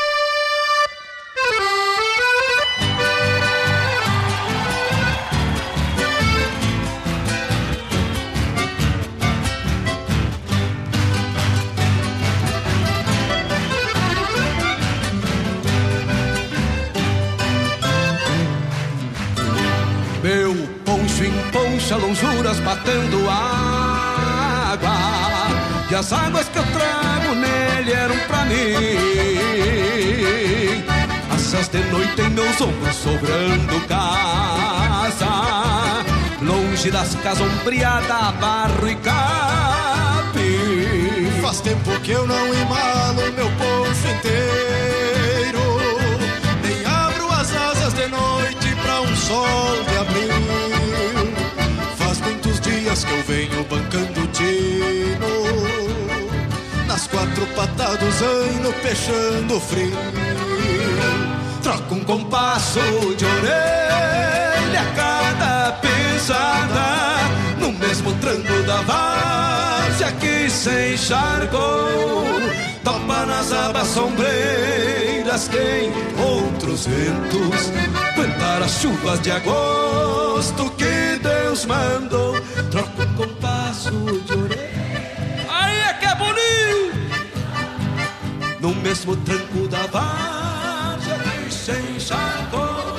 Lonjuras 22.21 22.59
batendo 22.59 23.27
água. 23.29 24.91
E 25.89 25.95
as 25.95 26.13
águas 26.13 26.47
que 26.49 26.59
eu 26.59 26.63
trago 26.63 27.33
nele 27.35 27.91
eram 27.91 28.17
pra 28.27 28.45
mim. 28.45 28.55
Assas 31.33 31.67
de 31.69 31.79
noite 31.85 32.21
em 32.21 32.29
meus 32.29 32.61
ombros 32.61 32.95
sobrando 32.95 33.81
casa. 33.87 35.25
Longe 36.41 36.91
das 36.91 37.15
casas 37.15 37.41
ombreadas, 37.41 38.33
barro 38.39 38.89
e 38.89 38.95
capim 38.95 40.41
Faz 41.41 41.61
tempo 41.61 41.91
que 42.01 42.11
eu 42.11 42.25
não 42.25 42.47
embalo 42.53 43.31
meu 43.35 43.49
poncho 43.51 44.07
inteiro. 44.07 45.61
Nem 46.63 46.85
abro 46.85 47.31
as 47.31 47.53
asas 47.53 47.93
de 47.93 48.07
noite 48.07 48.75
pra 48.81 49.01
um 49.01 49.15
sol 49.15 49.83
de 49.83 49.97
abril 49.97 50.70
que 52.99 53.11
eu 53.13 53.23
venho 53.23 53.63
bancando 53.69 54.27
tino. 54.33 55.31
Nas 56.85 57.07
quatro 57.07 57.45
patas 57.55 57.97
do 57.97 58.11
zaino 58.11 58.73
peixando 58.83 59.59
frio. 59.61 59.97
Troca 61.63 61.93
um 61.93 62.03
compasso 62.03 62.81
de 63.15 63.23
orelha 63.23 64.83
cada 64.95 65.71
pisada 65.73 67.17
No 67.59 67.71
mesmo 67.71 68.13
tranco 68.15 68.61
da 68.63 68.81
várzea 68.81 70.11
que 70.19 70.49
se 70.49 70.93
encharcou. 70.93 72.25
Topa 72.83 73.25
nas 73.25 73.53
abas 73.53 73.87
sombreiras 73.87 75.47
quem 75.47 75.93
outros 76.19 76.87
ventos 76.87 77.71
Cantar 78.15 78.63
as 78.63 78.81
chuvas 78.81 79.21
de 79.21 79.31
agosto 79.31 80.69
que 80.71 81.19
Deus 81.51 81.65
mandou 81.65 82.39
Troca 82.71 83.03
um 83.03 83.13
compasso 83.13 83.91
de 83.91 84.33
orelha. 84.33 84.69
Aí 85.49 85.79
é 85.81 85.93
que 85.95 86.05
é 86.05 86.15
bonito! 86.15 86.95
No 88.61 88.73
mesmo 88.75 89.17
tranco 89.17 89.67
da 89.67 89.85
várzea 89.87 91.19
que 91.43 91.53
se 91.53 91.73
encharcou 91.73 92.95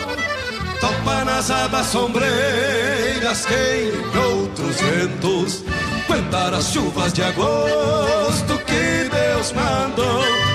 Topa 0.83 1.25
nas 1.25 1.51
abas 1.51 1.87
sombreiras 1.87 3.47
quem 3.47 3.91
outros 4.21 4.77
ventos 4.83 5.65
Cantar 6.07 6.53
as 6.53 6.71
chuvas 6.73 7.11
de 7.15 7.23
agosto 7.23 8.59
que 8.67 9.09
Deus 9.09 9.53
mandou 9.53 10.52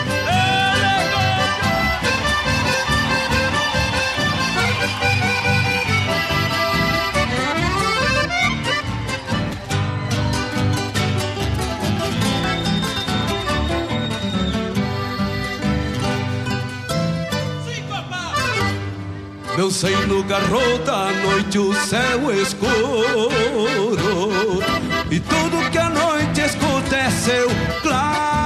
Meu 19.57 19.69
seio 19.69 20.23
garrota 20.23 20.93
à 20.93 21.11
noite 21.11 21.59
o 21.59 21.73
céu 21.73 22.33
escuro. 22.41 23.29
E 25.11 25.19
tudo 25.19 25.69
que 25.71 25.77
a 25.77 25.89
noite 25.89 26.41
escuta 26.41 26.95
é 26.95 27.09
seu 27.09 27.49
claro 27.81 28.37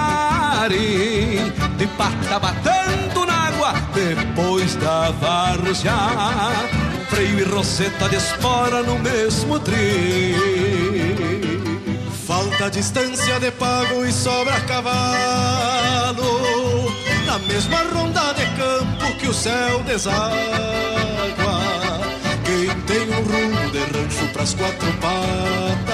marim 0.62 1.52
De 1.78 1.88
pata 1.98 2.40
batendo 2.40 3.26
na 3.26 3.48
água 3.48 3.74
depois 3.94 4.76
da 4.76 5.12
várzea 5.12 5.94
Freio 7.10 7.40
e 7.40 7.44
roseta 7.44 8.08
de 8.08 8.16
espora 8.16 8.82
no 8.84 8.98
mesmo 9.00 9.60
tri. 9.60 10.34
Falta 12.26 12.72
distância 12.72 13.38
de 13.38 13.52
pago 13.52 14.06
e 14.06 14.14
sobra 14.14 14.62
cavalo 14.62 16.61
Na 17.32 17.40
mesma 17.40 17.78
ronda 17.94 18.34
de 18.34 18.46
campo 18.58 19.18
que 19.18 19.30
o 19.30 19.34
céu 19.34 19.82
deságua. 19.84 20.28
Quem 22.44 22.68
tem 22.82 23.10
um 23.10 23.24
rumo 23.24 23.72
de 23.72 23.80
rancho 23.80 24.28
pras 24.34 24.54
quatro 24.54 24.92
patas 25.00 25.88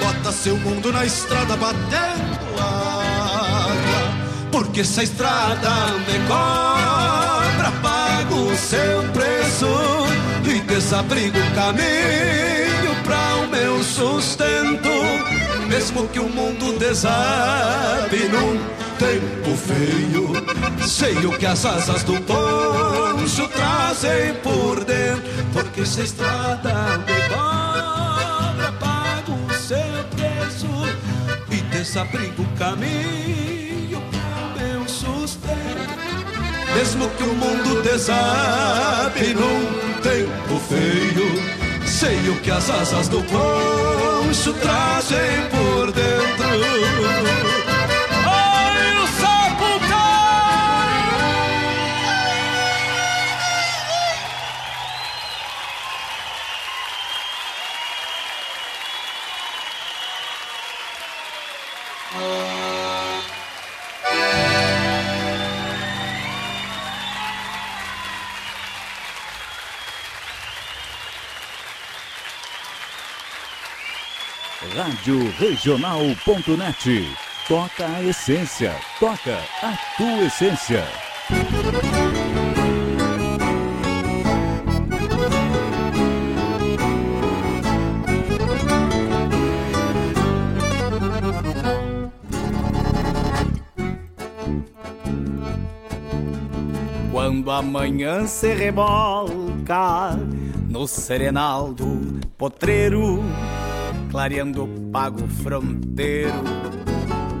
Bota 0.00 0.32
seu 0.32 0.56
mundo 0.56 0.90
na 0.90 1.04
estrada 1.04 1.54
batendo 1.58 2.38
água. 2.58 4.14
Porque 4.50 4.80
essa 4.80 5.02
estrada 5.02 5.70
me 5.98 6.18
cobra 6.26 7.70
Pago 7.82 8.52
o 8.52 8.56
seu 8.56 9.02
preço 9.12 9.66
e 10.46 10.60
desabrigo 10.60 11.38
o 11.38 11.54
caminho 11.54 12.96
pra 13.04 13.36
o 13.36 13.48
meu 13.48 13.84
sustento. 13.84 14.88
Mesmo 15.68 16.08
que 16.08 16.20
o 16.20 16.30
mundo 16.30 16.78
desabe 16.78 18.30
num 18.30 18.82
tempo 19.02 19.56
feio. 19.56 20.86
Sei 20.86 21.26
o 21.26 21.36
que 21.36 21.46
as 21.46 21.64
asas 21.64 22.04
do 22.04 22.20
poncho 22.22 23.48
trazem 23.48 24.34
por 24.42 24.84
dentro. 24.84 25.22
Porque 25.52 25.80
essa 25.80 26.02
estrada 26.02 26.98
me 26.98 27.28
cobra 27.28 28.72
Pago 28.78 29.32
o 29.32 29.54
seu 29.54 30.04
preço. 30.14 30.68
E 31.50 31.56
desabrigo 31.74 32.42
o 32.42 32.58
caminho 32.58 34.00
pro 34.10 34.62
meu 34.62 34.88
sustento. 34.88 36.02
Mesmo 36.74 37.08
que 37.10 37.24
o 37.24 37.34
mundo 37.34 37.82
desabe 37.82 39.34
num 39.34 40.00
tempo 40.00 40.60
feio. 40.68 41.62
Sei 41.86 42.28
o 42.30 42.40
que 42.40 42.50
as 42.50 42.70
asas 42.70 43.08
do 43.08 43.22
poncho 43.24 44.52
trazem 44.54 45.48
por 45.50 45.92
dentro 45.92 47.51
Rádio 74.82 75.30
Regional.net. 75.38 77.08
Toca 77.46 77.86
a 77.86 78.02
essência. 78.02 78.74
Toca 78.98 79.38
a 79.62 79.78
tua 79.96 80.24
essência. 80.24 80.84
Quando 97.12 97.52
a 97.52 97.62
manhã 97.62 98.26
se 98.26 98.52
revolca 98.52 100.18
no 100.68 100.88
serenal 100.88 101.72
do 101.72 102.18
potreiro, 102.36 103.22
clareando 104.12 104.64
o 104.64 104.68
pago 104.92 105.26
fronteiro, 105.42 106.44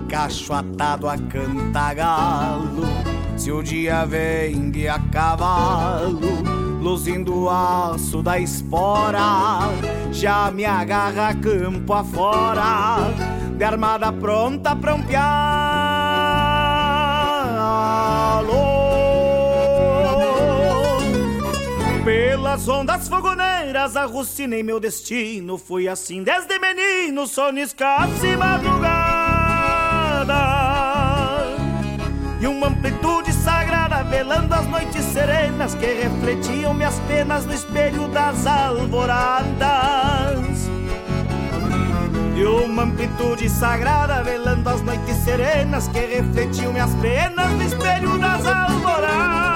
cacho 0.08 0.54
atado 0.54 1.06
a 1.06 1.18
cantagalo, 1.18 2.84
se 3.36 3.52
o 3.52 3.62
dia 3.62 4.06
vem 4.06 4.70
de 4.70 4.88
a 4.88 4.98
cavalo, 4.98 6.18
luzindo 6.80 7.42
o 7.42 7.50
aço 7.50 8.22
da 8.22 8.38
espora, 8.38 9.68
já 10.10 10.50
me 10.50 10.64
agarra 10.64 11.34
campo 11.34 11.92
afora, 11.92 13.00
de 13.54 13.64
armada 13.64 14.10
pronta 14.10 14.74
pra 14.74 14.94
um 14.94 15.02
pialo. 15.02 15.22
Pelas 22.02 22.66
ondas 22.66 23.08
fogoneiras 23.08 23.51
arrucinei 23.76 24.62
meu 24.62 24.78
destino. 24.78 25.58
Fui 25.58 25.88
assim 25.88 26.22
desde 26.22 26.58
menino, 26.58 27.26
sono 27.26 27.58
escasso 27.58 28.26
e 28.26 28.36
madrugada. 28.36 28.92
E 32.40 32.46
uma 32.46 32.68
amplitude 32.68 33.32
sagrada 33.32 34.02
velando 34.02 34.52
as 34.54 34.66
noites 34.66 35.04
serenas 35.04 35.74
Que 35.74 35.86
refletiam 35.86 36.74
minhas 36.74 36.98
penas 37.06 37.46
no 37.46 37.54
espelho 37.54 38.08
das 38.08 38.46
alvoradas. 38.46 39.60
E 42.36 42.44
uma 42.44 42.82
amplitude 42.82 43.48
sagrada 43.48 44.22
velando 44.22 44.68
as 44.68 44.82
noites 44.82 45.16
serenas 45.18 45.88
Que 45.88 46.00
refletiam 46.00 46.72
minhas 46.72 46.94
penas 46.96 47.50
no 47.52 47.62
espelho 47.62 48.18
das 48.18 48.46
alvoradas 48.46 49.51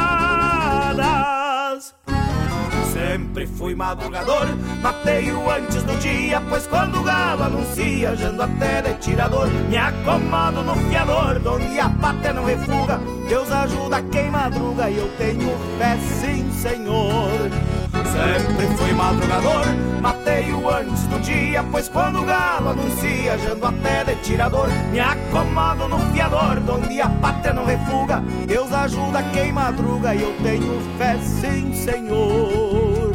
Sempre 3.07 3.47
fui 3.47 3.73
madrugador, 3.73 4.49
mateio 4.83 5.49
antes 5.49 5.81
do 5.85 5.97
dia, 6.01 6.43
pois 6.49 6.67
quando 6.67 6.99
o 6.99 7.05
galo 7.05 7.45
anuncia, 7.45 8.17
jando 8.17 8.43
até 8.43 8.83
de 8.83 8.95
tirador, 8.95 9.47
me 9.47 9.77
acomodo 9.77 10.65
no 10.65 10.75
fiador, 10.89 11.39
donde 11.39 11.79
a 11.79 11.89
pátria 11.89 12.33
não 12.33 12.45
refuga, 12.45 13.01
Deus 13.29 13.51
ajuda 13.53 14.03
quem 14.11 14.29
madruga 14.29 14.91
e 14.91 14.97
eu 14.97 15.09
tenho 15.17 15.57
fé 15.79 15.97
sim, 15.99 16.51
Senhor. 16.51 17.76
Sempre 18.17 18.67
fui 18.79 18.93
madrugador, 18.95 19.67
mateio 20.01 20.69
antes 20.71 21.03
do 21.07 21.21
dia, 21.21 21.63
pois 21.71 21.87
quando 21.87 22.21
o 22.21 22.25
galo 22.25 22.71
anuncia, 22.71 23.37
jando 23.37 23.67
até 23.67 24.05
de 24.05 24.15
tirador, 24.23 24.71
me 24.91 24.99
acomodo 24.99 25.87
no 25.87 25.99
fiador, 26.13 26.59
donde 26.61 26.99
a 26.99 27.11
pátria 27.11 27.53
não 27.53 27.67
refuga, 27.67 28.23
Deus 28.47 28.73
ajuda 28.73 29.23
quem 29.35 29.53
madruga 29.53 30.15
e 30.15 30.23
eu 30.23 30.35
tenho 30.43 30.81
fé 30.97 31.19
sim, 31.19 31.75
Senhor. 31.75 33.06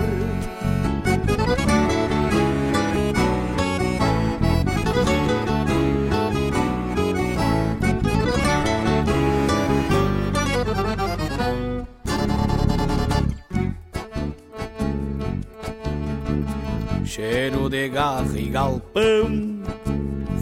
Cheiro 17.21 17.69
de 17.69 17.87
garra 17.87 18.35
e 18.35 18.49
galpão, 18.49 19.61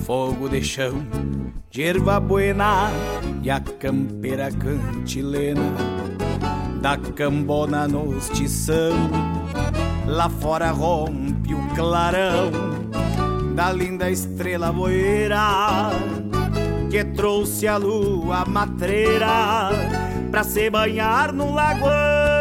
fogo 0.06 0.48
de 0.48 0.64
chão, 0.64 1.06
de 1.70 1.84
erva 1.84 2.22
buena 2.22 2.90
e 3.44 3.52
a 3.52 3.60
campeira 3.60 4.50
cantilena 4.50 5.74
da 6.82 6.96
cambona 6.96 7.86
nos 7.86 8.30
tição. 8.30 8.94
Lá 10.08 10.30
fora 10.30 10.72
rompe 10.72 11.54
o 11.54 11.68
clarão 11.76 12.50
da 13.56 13.74
linda 13.74 14.10
estrela 14.10 14.72
boeira 14.72 15.90
que 16.90 17.04
trouxe 17.04 17.68
a 17.68 17.76
lua 17.76 18.46
matreira 18.46 19.70
pra 20.32 20.46
se 20.46 20.70
banhar 20.70 21.34
no 21.34 21.54
lagoão. 21.54 22.39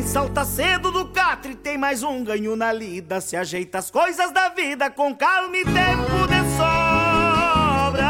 Salta 0.00 0.44
cedo 0.44 0.90
do 0.90 1.06
catre 1.06 1.54
tem 1.54 1.76
mais 1.76 2.02
um 2.02 2.24
ganho 2.24 2.56
na 2.56 2.72
lida. 2.72 3.20
Se 3.20 3.36
ajeita 3.36 3.78
as 3.78 3.90
coisas 3.90 4.30
da 4.30 4.48
vida 4.48 4.88
com 4.90 5.14
calma 5.14 5.56
e 5.56 5.64
tempo 5.64 6.26
de 6.28 6.40
sobra. 6.56 8.02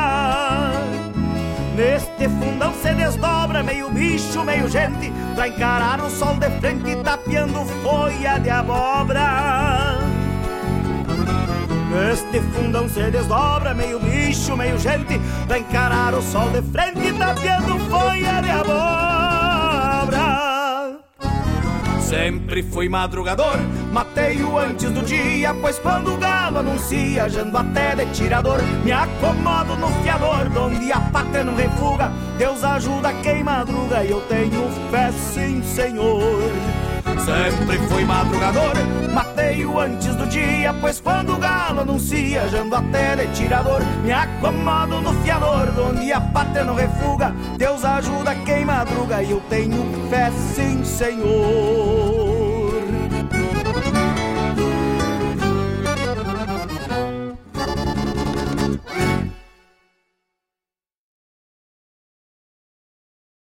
Neste 1.74 2.28
fundão 2.28 2.72
se 2.74 2.95
desdobra 2.95 3.62
meio 3.62 3.89
bicho, 3.91 4.45
meio 4.45 4.68
gente, 4.68 5.12
pra 5.35 5.49
encarar 5.49 6.01
o 6.01 6.11
sol 6.11 6.37
de 6.37 6.51
frente 6.61 6.95
tapeando 7.03 7.64
folha 7.83 8.39
de 8.39 8.51
abóbora. 8.51 9.99
Neste 11.91 12.41
fundão 12.53 12.89
se 12.89 13.11
desdobra 13.11 13.74
meio 13.74 13.99
bicho, 13.99 14.57
meio 14.57 14.78
gente, 14.78 15.18
pra 15.47 15.59
encarar 15.59 16.14
o 16.14 16.22
sol 16.22 16.51
de 16.51 16.62
frente 16.70 17.12
tapeando 17.18 17.78
folha 17.91 18.41
de 18.43 18.51
abóbora. 18.51 19.22
Sempre 22.13 22.63
fui 22.63 22.91
madrugador, 22.91 23.57
Mateio 23.91 24.59
antes 24.59 24.91
do 24.91 25.01
dia, 25.01 25.55
pois 25.55 25.79
quando 25.79 26.13
o 26.13 26.19
galo 26.19 26.59
anuncia, 26.59 27.27
jando 27.27 27.57
até 27.57 27.95
de 27.95 28.05
tirador, 28.13 28.61
me 28.85 28.93
acomodo 28.93 29.75
no 29.77 29.89
fiador, 30.03 30.47
donde 30.51 30.93
a 30.93 31.01
pátria 31.01 31.43
não 31.43 31.57
refuga. 31.57 32.13
Deus 32.37 32.63
ajuda 32.63 33.15
quem 33.23 33.43
madruga 33.43 34.05
e 34.05 34.11
eu 34.11 34.21
tenho 34.29 34.69
fé, 34.91 35.11
sim, 35.11 35.63
Senhor. 35.63 36.53
Sempre 37.25 37.79
fui 37.89 38.05
madrugador, 38.05 38.75
mateio 39.12 39.79
antes 39.79 40.14
do 40.16 40.27
dia, 40.27 40.75
pois 40.81 41.01
quando 41.01 41.35
o 41.35 41.39
galo 41.39 41.83
anuncia, 41.83 42.49
jando 42.49 42.75
até 42.75 43.14
de 43.14 43.29
tirador, 43.33 43.81
me 44.03 44.11
acomodo 44.11 45.01
no 45.01 45.12
fiador, 45.23 45.70
donde 45.73 46.12
a 46.12 46.20
pátria 46.20 46.64
não 46.64 46.75
refuga. 46.75 47.33
Deus 47.57 47.85
ajuda 47.85 48.35
quem 48.45 48.64
madruga 48.64 49.23
e 49.23 49.31
eu 49.31 49.41
tenho 49.49 50.09
fé, 50.11 50.33
sim, 50.55 50.85
Senhor. 50.85 52.03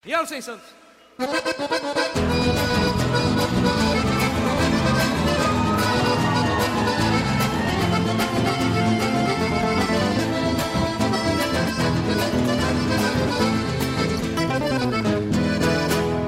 E 0.06 0.26
Sem 0.26 0.40
Santos. 0.40 0.74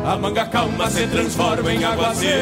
A 0.09 0.17
manga 0.17 0.47
calma 0.47 0.89
se 0.89 1.07
transforma 1.07 1.71
em 1.71 1.85
aguaceiro. 1.85 2.33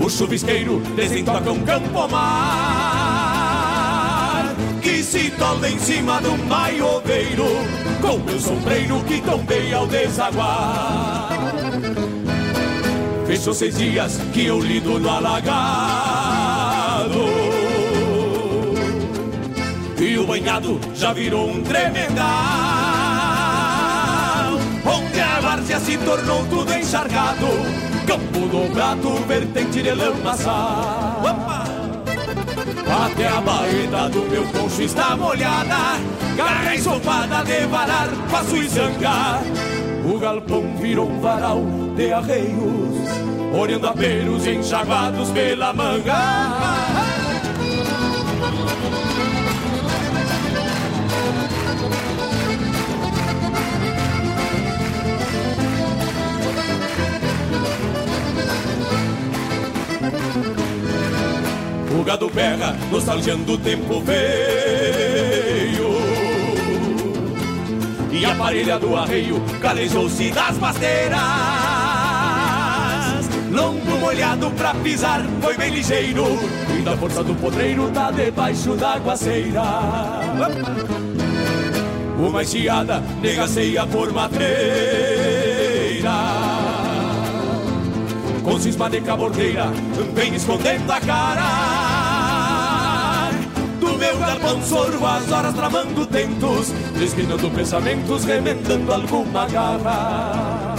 O 0.00 0.08
chuvisqueiro 0.08 0.78
desentoca 0.94 1.50
um 1.50 1.64
campo 1.64 2.06
mar 2.08 2.94
Que 4.80 5.02
se 5.02 5.30
tola 5.32 5.68
em 5.68 5.76
cima 5.80 6.20
de 6.20 6.28
um 6.28 6.36
maioveiro 6.44 7.46
Com 8.00 8.18
meu 8.18 8.38
sombreiro 8.38 9.02
que 9.02 9.20
tombei 9.20 9.74
ao 9.74 9.88
desaguar. 9.88 11.30
Fechou 13.26 13.52
seis 13.52 13.76
dias 13.76 14.20
que 14.32 14.46
eu 14.46 14.60
lido 14.60 15.00
no 15.00 15.10
alagado. 15.10 15.54
E 19.98 20.16
o 20.18 20.24
banhado 20.24 20.80
já 20.94 21.12
virou 21.12 21.50
um 21.50 21.64
tremendal 21.64 22.63
Onde 24.84 25.20
a 25.20 25.40
várzea 25.40 25.80
se 25.80 25.96
tornou 25.98 26.44
tudo 26.46 26.72
encharcado 26.72 27.46
Campo 28.06 28.48
dobrado, 28.48 29.14
vertente 29.26 29.82
de 29.82 29.90
lamaçal 29.94 31.22
Até 33.06 33.28
a 33.28 33.40
baeta 33.40 34.08
do 34.10 34.22
meu 34.30 34.44
poncho 34.48 34.82
está 34.82 35.16
molhada 35.16 35.98
Garra 36.36 36.74
ensopada 36.74 37.42
de 37.44 37.66
varar, 37.66 38.08
passo 38.30 38.56
e 38.56 38.68
zanga 38.68 39.40
O 40.04 40.18
galpão 40.18 40.76
virou 40.80 41.08
um 41.08 41.20
varal 41.20 41.62
de 41.96 42.12
arreios 42.12 43.08
Olhando 43.58 43.86
a 43.86 43.92
peros 43.92 44.46
enxaguados 44.46 45.30
pela 45.30 45.72
manga 45.72 46.83
O 62.04 62.06
gado 62.06 62.28
berra, 62.28 62.76
nostalgiando 62.92 63.54
o 63.54 63.56
tempo 63.56 63.98
veio. 64.02 65.88
E 68.12 68.26
a 68.26 68.34
parelha 68.34 68.78
do 68.78 68.94
arreio 68.94 69.42
calejou-se 69.58 70.30
das 70.30 70.58
pasteiras 70.58 71.22
Longo 73.50 73.96
molhado 73.96 74.50
pra 74.50 74.74
pisar, 74.74 75.22
foi 75.40 75.56
bem 75.56 75.70
ligeiro. 75.70 76.26
E 76.78 76.82
da 76.82 76.94
força 76.94 77.24
do 77.24 77.34
podreiro 77.36 77.90
tá 77.90 78.10
debaixo 78.10 78.74
da 78.74 78.96
aguaceira 78.96 79.62
Uma 82.18 82.42
enxeada 82.42 83.02
negaceia 83.22 83.86
por 83.86 84.12
matreira 84.12 85.54
com 88.42 88.60
cisma 88.60 88.90
de 88.90 89.00
cabordeira, 89.00 89.68
vem 90.14 90.34
escondendo 90.34 90.92
a 90.92 91.00
cara. 91.00 91.83
Meu 94.04 94.18
galpão 94.18 94.62
sorvo 94.62 95.06
as 95.06 95.32
horas 95.32 95.54
tramando 95.54 96.04
tentos, 96.04 96.68
desquinando 96.98 97.50
pensamentos, 97.50 98.24
remendando 98.24 98.92
alguma 98.92 99.46
garra. 99.46 100.74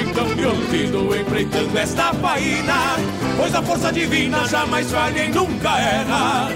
Então 0.00 0.26
me 0.34 0.46
olvido 0.46 1.16
empreitando 1.16 1.78
esta 1.78 2.12
faina, 2.14 2.96
pois 3.36 3.54
a 3.54 3.62
força 3.62 3.92
divina 3.92 4.48
jamais 4.48 4.90
falha 4.90 5.26
e 5.26 5.28
nunca 5.28 5.78
erra. 5.78 6.48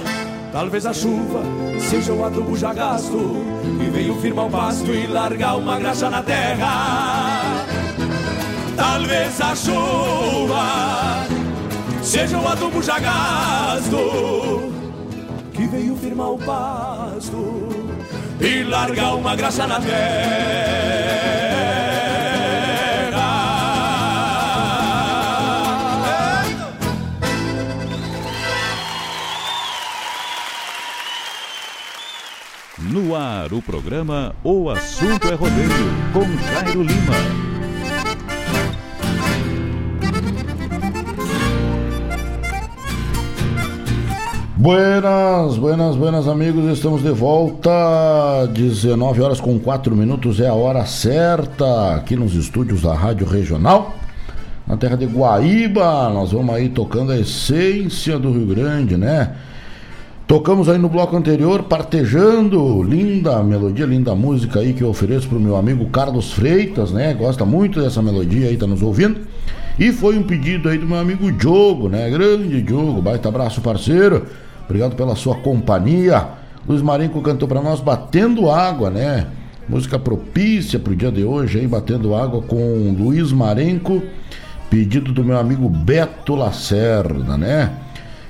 Talvez 0.50 0.84
a 0.84 0.92
chuva 0.92 1.42
seja 1.78 2.12
o 2.12 2.24
adubo 2.24 2.56
já 2.56 2.74
gasto, 2.74 3.36
e 3.80 3.88
veio 3.88 4.16
firmar 4.20 4.46
o 4.46 4.50
pasto 4.50 4.90
e 4.92 5.06
largar 5.06 5.58
uma 5.58 5.78
graxa 5.78 6.10
na 6.10 6.24
terra. 6.24 7.64
Talvez 8.76 9.40
a 9.40 9.54
chuva 9.54 11.26
seja 12.02 12.36
o 12.36 12.48
adubo 12.48 12.82
já 12.82 12.98
gasto 12.98 14.59
que 15.60 15.66
veio 15.66 15.94
firmar 15.94 16.30
o 16.30 16.38
pasto 16.38 17.68
e 18.40 18.64
largar 18.64 19.14
uma 19.14 19.36
graxa 19.36 19.66
na 19.66 19.78
terra. 19.78 19.90
No 32.78 33.14
ar, 33.14 33.52
o 33.52 33.60
programa 33.60 34.34
O 34.42 34.70
Assunto 34.70 35.28
é 35.28 35.34
Rodeio, 35.34 35.68
com 36.14 36.24
Jairo 36.38 36.82
Lima. 36.82 37.49
Buenas, 44.60 45.56
buenas, 45.56 45.96
buenas 45.96 46.28
amigos, 46.28 46.70
estamos 46.70 47.02
de 47.02 47.08
volta. 47.08 48.46
19 48.52 49.22
horas 49.22 49.40
com 49.40 49.58
4 49.58 49.96
minutos 49.96 50.38
é 50.38 50.48
a 50.48 50.52
hora 50.52 50.84
certa 50.84 51.94
aqui 51.94 52.14
nos 52.14 52.34
estúdios 52.34 52.82
da 52.82 52.92
Rádio 52.92 53.26
Regional, 53.26 53.94
na 54.66 54.76
terra 54.76 54.98
de 54.98 55.06
Guaíba. 55.06 56.10
Nós 56.10 56.32
vamos 56.32 56.54
aí 56.54 56.68
tocando 56.68 57.10
a 57.10 57.18
essência 57.18 58.18
do 58.18 58.30
Rio 58.30 58.44
Grande, 58.48 58.98
né? 58.98 59.34
Tocamos 60.26 60.68
aí 60.68 60.76
no 60.76 60.90
bloco 60.90 61.16
anterior, 61.16 61.62
partejando, 61.62 62.82
linda 62.82 63.42
melodia, 63.42 63.86
linda 63.86 64.14
música 64.14 64.60
aí 64.60 64.74
que 64.74 64.82
eu 64.82 64.90
ofereço 64.90 65.26
pro 65.26 65.40
meu 65.40 65.56
amigo 65.56 65.86
Carlos 65.86 66.34
Freitas, 66.34 66.92
né? 66.92 67.14
Gosta 67.14 67.46
muito 67.46 67.80
dessa 67.80 68.02
melodia 68.02 68.48
aí, 68.48 68.58
tá 68.58 68.66
nos 68.66 68.82
ouvindo. 68.82 69.22
E 69.78 69.90
foi 69.90 70.18
um 70.18 70.22
pedido 70.22 70.68
aí 70.68 70.76
do 70.76 70.86
meu 70.86 70.98
amigo 70.98 71.32
Diogo, 71.32 71.88
né? 71.88 72.10
Grande 72.10 72.60
Diogo, 72.60 73.00
baita 73.00 73.30
abraço 73.30 73.62
parceiro. 73.62 74.26
Obrigado 74.70 74.94
pela 74.94 75.16
sua 75.16 75.34
companhia. 75.34 76.28
Luiz 76.66 76.80
Marinco 76.80 77.20
cantou 77.22 77.48
para 77.48 77.60
nós 77.60 77.80
Batendo 77.80 78.48
Água, 78.48 78.88
né? 78.88 79.26
Música 79.68 79.98
propícia 79.98 80.78
pro 80.78 80.94
dia 80.94 81.10
de 81.10 81.24
hoje 81.24 81.58
aí, 81.58 81.66
Batendo 81.66 82.14
Água 82.14 82.40
com 82.40 82.94
Luiz 82.96 83.32
Marenco. 83.32 84.00
Pedido 84.70 85.12
do 85.12 85.24
meu 85.24 85.36
amigo 85.36 85.68
Beto 85.68 86.36
Lacerda, 86.36 87.36
né? 87.36 87.72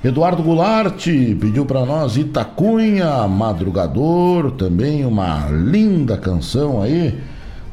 Eduardo 0.02 0.42
Goulart 0.42 1.04
pediu 1.38 1.66
para 1.66 1.84
nós 1.84 2.16
Itacunha, 2.16 3.28
Madrugador, 3.28 4.52
também 4.52 5.04
uma 5.04 5.46
linda 5.50 6.16
canção 6.16 6.80
aí, 6.80 7.20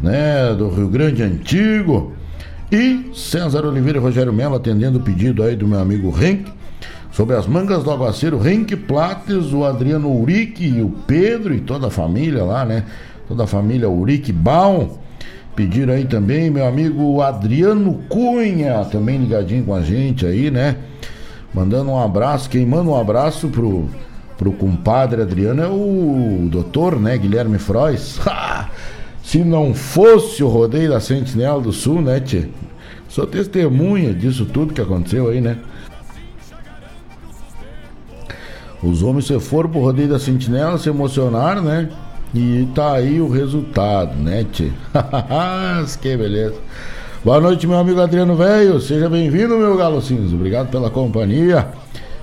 né, 0.02 0.54
do 0.54 0.68
Rio 0.68 0.90
Grande 0.90 1.24
Antigo. 1.24 2.12
E 2.70 3.12
César 3.14 3.66
Oliveira 3.66 3.98
e 3.98 4.02
Rogério 4.02 4.34
Melo 4.34 4.56
atendendo 4.56 5.00
o 5.00 5.02
pedido 5.02 5.42
aí 5.42 5.56
do 5.56 5.66
meu 5.66 5.80
amigo 5.80 6.14
Henk, 6.22 6.52
sobre 7.18 7.36
as 7.36 7.48
mangas 7.48 7.84
do 7.84 7.90
aguaceiro, 7.90 8.48
Henk 8.48 8.76
Plates, 8.76 9.52
o 9.52 9.66
Adriano 9.66 10.16
Urique 10.16 10.64
e 10.64 10.84
o 10.84 10.90
Pedro 11.08 11.52
e 11.52 11.60
toda 11.60 11.88
a 11.88 11.90
família 11.90 12.44
lá, 12.44 12.64
né? 12.64 12.84
Toda 13.28 13.46
a 13.46 13.48
família 13.48 13.90
Urique 13.90 14.32
Baum. 14.32 14.90
Pediram 15.56 15.96
aí 15.96 16.06
também 16.06 16.52
meu 16.52 16.68
amigo 16.68 17.20
Adriano 17.24 18.04
Cunha, 18.08 18.86
também 18.86 19.18
ligadinho 19.18 19.64
com 19.64 19.74
a 19.74 19.82
gente 19.82 20.28
aí, 20.28 20.52
né? 20.52 20.76
Mandando 21.52 21.90
um 21.90 22.00
abraço. 22.00 22.52
Quem 22.52 22.68
manda 22.68 22.92
um 22.92 23.02
abraço 23.02 23.48
pro, 23.48 23.90
pro 24.38 24.52
compadre 24.52 25.20
Adriano 25.20 25.64
é 25.64 25.68
o 25.68 26.48
doutor, 26.52 27.00
né? 27.00 27.18
Guilherme 27.18 27.58
Frois. 27.58 28.20
Se 29.26 29.40
não 29.40 29.74
fosse 29.74 30.44
o 30.44 30.48
rodeio 30.48 30.92
da 30.92 31.00
Sentinela 31.00 31.60
do 31.60 31.72
Sul, 31.72 32.00
né, 32.00 32.20
tchê? 32.20 32.46
Sou 33.10 33.26
testemunha 33.26 34.14
disso 34.14 34.46
tudo 34.46 34.72
que 34.72 34.82
aconteceu 34.82 35.30
aí, 35.30 35.42
né? 35.42 35.58
Os 38.82 39.02
homens 39.02 39.26
se 39.26 39.40
foram 39.40 39.70
pro 39.70 39.80
rodeio 39.80 40.10
da 40.10 40.20
Sentinela, 40.20 40.78
se 40.78 40.88
emocionaram, 40.88 41.64
né? 41.64 41.90
E 42.34 42.68
tá 42.76 42.94
aí 42.94 43.20
o 43.20 43.28
resultado, 43.28 44.16
né, 44.16 44.46
que 46.02 46.18
beleza. 46.18 46.56
Boa 47.26 47.40
noite, 47.40 47.66
meu 47.66 47.78
amigo 47.78 48.00
Adriano 48.00 48.36
Velho. 48.36 48.80
Seja 48.80 49.10
bem-vindo, 49.10 49.58
meu 49.58 49.76
galo 49.76 50.02
cinza. 50.02 50.36
Obrigado 50.36 50.70
pela 50.70 50.90
companhia. 50.90 51.68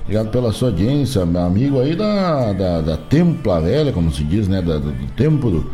Obrigado 0.02 0.30
pela 0.30 0.52
sua 0.52 0.68
audiência. 0.68 1.26
Meu 1.26 1.42
amigo 1.42 1.80
aí 1.80 1.96
da, 1.96 2.52
da, 2.52 2.80
da 2.82 2.96
Templa 2.96 3.60
Velha, 3.60 3.92
como 3.92 4.12
se 4.12 4.22
diz, 4.22 4.46
né? 4.46 4.62
Da, 4.62 4.78
do, 4.78 4.92
do 4.92 5.06
tempo 5.16 5.50
do, 5.50 5.70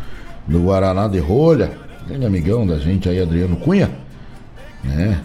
do 0.47 0.59
Guaraná 0.61 1.07
de 1.07 1.19
Rolha. 1.19 1.71
Grande 2.07 2.25
amigão 2.25 2.65
da 2.65 2.79
gente 2.79 3.07
aí, 3.07 3.21
Adriano 3.21 3.57
Cunha. 3.57 3.91
Né? 4.83 5.21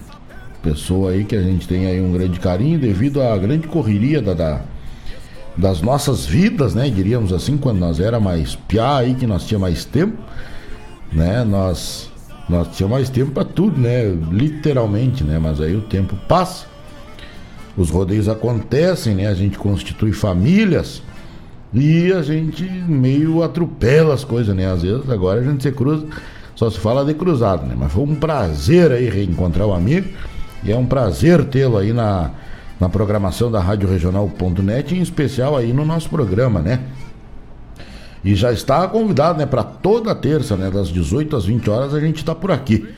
Pessoa 0.63 1.13
aí 1.13 1.25
que 1.25 1.35
a 1.35 1.43
gente 1.43 1.67
tem 1.67 1.87
aí 1.87 2.01
um 2.01 2.13
grande 2.13 2.39
carinho 2.39 2.79
devido 2.79 3.23
à 3.23 3.37
grande 3.39 3.67
correria 3.67 4.21
da, 4.21 4.35
da 4.35 4.61
das 5.57 5.81
nossas 5.81 6.27
vidas, 6.27 6.75
né? 6.75 6.91
Diríamos 6.91 7.33
assim, 7.33 7.57
quando 7.57 7.79
nós 7.79 7.99
era 7.99 8.21
mais 8.21 8.55
piá 8.55 8.99
aí, 8.99 9.15
que 9.15 9.27
nós 9.27 9.47
tinha 9.47 9.59
mais 9.59 9.85
tempo, 9.85 10.17
né? 11.13 11.45
Nós 11.45 12.11
nós 12.49 12.69
tinha 12.77 12.89
mais 12.89 13.09
tempo 13.09 13.33
para 13.33 13.45
tudo, 13.45 13.81
né? 13.81 14.05
Literalmente, 14.31 15.25
né? 15.25 15.39
Mas 15.39 15.61
aí 15.61 15.75
o 15.75 15.81
tempo 15.83 16.17
passa. 16.29 16.67
Os 17.77 17.91
rodeios 17.91 18.29
acontecem, 18.29 19.15
né? 19.15 19.27
A 19.27 19.35
gente 19.35 19.59
constitui 19.59 20.13
famílias 20.13 21.03
e 21.75 22.13
a 22.13 22.23
gente 22.23 22.63
meio 22.65 23.43
atropela 23.43 24.15
as 24.15 24.25
coisas, 24.25 24.55
né? 24.55 24.71
Às 24.71 24.83
vezes 24.83 25.11
agora 25.11 25.41
a 25.41 25.45
gente 25.45 25.63
se 25.63 25.73
cruza, 25.73 26.07
só 26.55 26.71
se 26.71 26.79
fala 26.79 27.05
de 27.05 27.15
cruzado, 27.15 27.67
né? 27.67 27.75
Mas 27.77 27.93
foi 27.93 28.05
um 28.05 28.15
prazer 28.15 28.93
aí 28.93 29.09
reencontrar 29.09 29.67
o 29.67 29.75
amigo 29.75 30.09
e 30.63 30.71
é 30.71 30.77
um 30.77 30.87
prazer 30.87 31.45
tê-lo 31.47 31.77
aí 31.77 31.93
na, 31.93 32.31
na 32.79 32.89
programação 32.89 33.51
da 33.51 33.61
Rádio 33.61 33.89
Regional.net, 33.89 34.95
em 34.95 35.01
especial 35.01 35.57
aí 35.57 35.73
no 35.73 35.85
nosso 35.85 36.09
programa, 36.11 36.61
né? 36.61 36.81
E 38.25 38.35
já 38.35 38.53
está 38.53 38.87
convidado, 38.89 39.39
né, 39.39 39.47
para 39.47 39.63
toda 39.63 40.15
terça, 40.15 40.57
né, 40.57 40.71
das 40.71 40.89
18 40.89 41.37
às 41.37 41.45
20 41.45 41.71
horas 41.71 41.95
a 41.95 42.01
gente 42.01 42.17
está 42.17 42.35
por 42.35 42.51
aqui, 42.51 42.89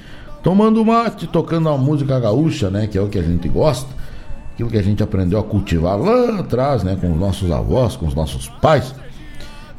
tomando 0.42 0.84
mate, 0.84 1.26
tocando 1.26 1.68
a 1.68 1.76
música 1.76 2.18
gaúcha, 2.18 2.70
né, 2.70 2.86
que 2.86 2.96
é 2.96 3.00
o 3.00 3.08
que 3.08 3.18
a 3.18 3.22
gente 3.22 3.46
gosta, 3.48 3.88
aquilo 4.54 4.70
que 4.70 4.78
a 4.78 4.82
gente 4.82 5.02
aprendeu 5.02 5.38
a 5.38 5.44
cultivar 5.44 5.98
lá 5.98 6.40
atrás, 6.40 6.82
né, 6.82 6.96
com 6.98 7.12
os 7.12 7.18
nossos 7.18 7.50
avós, 7.50 7.94
com 7.94 8.06
os 8.06 8.14
nossos 8.14 8.48
pais, 8.48 8.94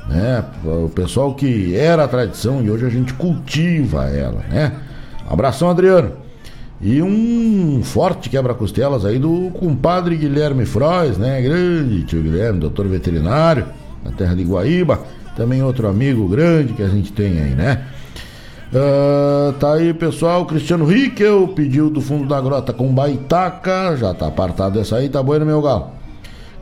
né, 0.08 0.46
o 0.64 0.90
pessoal 0.90 1.34
que 1.34 1.76
era 1.76 2.04
a 2.04 2.08
tradição 2.08 2.62
e 2.62 2.70
hoje 2.70 2.86
a 2.86 2.90
gente 2.90 3.14
cultiva 3.16 4.06
ela, 4.06 4.44
né. 4.50 4.74
Abração, 5.28 5.70
Adriano. 5.70 6.29
E 6.82 7.02
um 7.02 7.82
forte 7.84 8.30
quebra-costelas 8.30 9.04
aí 9.04 9.20
do 9.20 9.52
compadre 9.60 10.16
Guilherme 10.16 10.66
Frois, 10.66 11.18
né? 11.18 11.42
Grande 11.42 12.04
tio 12.04 12.22
Guilherme, 12.22 12.60
doutor 12.60 12.88
veterinário, 12.88 13.66
na 14.04 14.12
terra 14.12 14.34
de 14.34 14.44
Guaíba. 14.44 15.02
Também 15.36 15.62
outro 15.62 15.90
amigo 15.90 16.26
grande 16.28 16.74
que 16.74 16.82
a 16.82 16.88
gente 16.88 17.12
tem 17.12 17.40
aí, 17.40 17.52
né? 17.52 17.84
Uh, 18.72 19.52
tá 19.54 19.74
aí, 19.74 19.94
pessoal. 19.94 20.46
Cristiano 20.46 20.86
Riquel 20.86 21.50
pediu 21.50 21.90
do 21.90 22.00
fundo 22.00 22.28
da 22.28 22.40
grota 22.40 22.72
com 22.72 22.88
baitaca. 22.94 23.98
Já 23.98 24.14
tá 24.14 24.28
apartado 24.28 24.80
essa 24.80 24.98
aí, 24.98 25.10
tá 25.10 25.22
bueno, 25.22 25.46
meu 25.46 25.62
galo. 25.62 25.88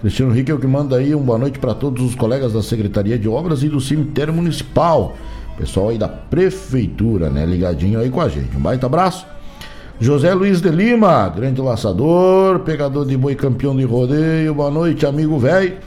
Cristiano 0.01 0.31
Riquel 0.31 0.57
que 0.57 0.67
manda 0.67 0.95
aí 0.95 1.13
uma 1.13 1.25
boa 1.25 1.37
noite 1.37 1.59
para 1.59 1.75
todos 1.75 2.03
os 2.03 2.15
colegas 2.15 2.53
da 2.53 2.63
Secretaria 2.63 3.19
de 3.19 3.29
Obras 3.29 3.61
e 3.61 3.69
do 3.69 3.79
Cemitério 3.79 4.33
Municipal. 4.33 5.15
Pessoal 5.57 5.89
aí 5.89 5.97
da 5.97 6.07
Prefeitura, 6.07 7.29
né? 7.29 7.45
Ligadinho 7.45 7.99
aí 7.99 8.09
com 8.09 8.21
a 8.21 8.29
gente. 8.29 8.55
Um 8.57 8.59
baita 8.59 8.87
abraço. 8.87 9.36
José 9.99 10.31
Luiz 10.31 10.61
de 10.61 10.69
Lima, 10.69 11.27
grande 11.27 11.59
laçador, 11.59 12.59
pegador 12.59 13.03
de 13.03 13.17
boi 13.17 13.33
campeão 13.33 13.75
de 13.75 13.83
rodeio. 13.83 14.53
Boa 14.53 14.69
noite, 14.69 15.07
amigo 15.07 15.39
velho. 15.39 15.77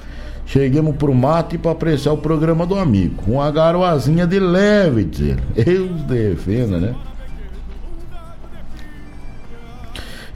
Cheguemos 0.45 0.97
pro 0.97 1.15
mato 1.15 1.57
para 1.61 1.71
apreciar 1.71 2.13
o 2.13 2.19
programa 2.19 2.67
do 2.67 2.75
amigo. 2.75 3.23
Com 3.23 3.41
a 3.41 3.49
garoazinha 3.53 4.27
de 4.27 4.41
leve, 4.41 5.05
dizer. 5.05 5.39
Deus 5.55 6.03
defenda, 6.03 6.79
né? 6.79 6.95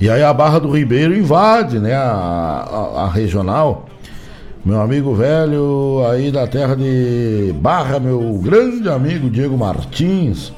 E 0.01 0.09
aí 0.09 0.23
a 0.23 0.33
Barra 0.33 0.61
do 0.61 0.71
Ribeiro 0.71 1.17
invade, 1.17 1.81
né? 1.81 1.95
A, 1.95 2.05
a, 2.95 3.03
a, 3.03 3.09
regional. 3.11 3.87
Meu 4.65 4.81
amigo 4.81 5.17
velho 5.17 6.07
aí 6.09 6.31
da 6.31 6.47
terra 6.47 6.77
de 6.77 7.53
Barra, 7.61 7.99
meu 7.99 8.41
grande 8.41 8.89
amigo 8.89 9.29
Diego 9.29 9.59
Martins. 9.59 10.53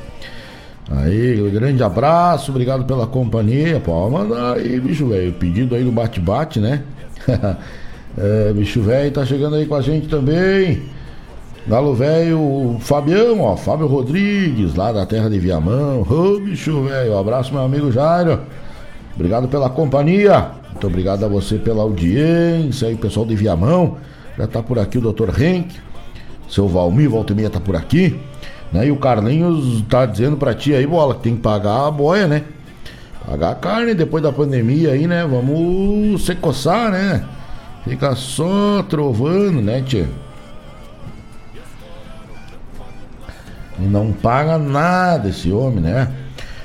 Aí, 0.90 1.50
grande 1.50 1.82
abraço, 1.82 2.50
obrigado 2.50 2.84
pela 2.84 3.06
companhia. 3.06 3.80
Pode 3.80 4.12
mandar 4.12 4.56
aí, 4.56 4.78
bicho 4.78 5.08
velho. 5.08 5.32
Pedido 5.32 5.74
aí 5.74 5.82
do 5.82 5.92
bate-bate, 5.92 6.60
né? 6.60 6.82
É, 8.18 8.50
bicho 8.54 8.80
velho 8.80 9.12
tá 9.12 9.26
chegando 9.26 9.56
aí 9.56 9.66
com 9.66 9.74
a 9.74 9.82
gente 9.82 10.08
também. 10.08 10.84
Galo 11.68 11.94
velho, 11.94 12.78
Fabião, 12.80 13.42
ó, 13.42 13.56
Fábio 13.56 13.86
Rodrigues, 13.86 14.74
lá 14.74 14.90
da 14.90 15.04
terra 15.04 15.28
de 15.28 15.38
Viamão. 15.38 16.00
Ô, 16.00 16.40
bicho 16.40 16.84
velho, 16.84 17.12
um 17.12 17.18
abraço, 17.18 17.52
meu 17.52 17.62
amigo 17.62 17.92
Jairo. 17.92 18.40
Obrigado 19.14 19.48
pela 19.48 19.68
companhia. 19.68 20.50
Muito 20.70 20.86
obrigado 20.86 21.24
a 21.24 21.28
você 21.28 21.56
pela 21.58 21.82
audiência 21.82 22.88
aí, 22.88 22.94
pessoal 22.94 23.26
de 23.26 23.34
Viamão. 23.34 23.98
Já 24.38 24.46
tá 24.46 24.62
por 24.62 24.78
aqui 24.78 24.96
o 24.96 25.00
doutor 25.00 25.30
Henk. 25.38 25.74
Seu 26.48 26.68
Valmir 26.68 27.10
Valtemia 27.10 27.50
tá 27.50 27.58
por 27.58 27.76
aqui. 27.76 28.18
Né? 28.72 28.86
E 28.86 28.90
o 28.90 28.96
Carlinhos 28.96 29.82
tá 29.88 30.06
dizendo 30.06 30.36
pra 30.36 30.54
ti 30.54 30.74
aí, 30.74 30.86
bola, 30.86 31.14
que 31.14 31.22
tem 31.22 31.36
que 31.36 31.42
pagar 31.42 31.86
a 31.86 31.90
boia, 31.90 32.26
né? 32.26 32.42
Pagar 33.26 33.50
a 33.50 33.54
carne 33.54 33.94
depois 33.94 34.22
da 34.22 34.32
pandemia 34.32 34.92
aí, 34.92 35.06
né? 35.06 35.26
Vamos 35.26 36.24
se 36.24 36.34
coçar, 36.34 36.90
né? 36.90 37.24
Fica 37.84 38.14
só 38.14 38.84
trovando, 38.88 39.60
né, 39.60 39.82
tia? 39.82 40.08
E 43.78 43.82
não 43.82 44.12
paga 44.12 44.58
nada 44.58 45.28
esse 45.28 45.50
homem, 45.52 45.80
né? 45.80 46.08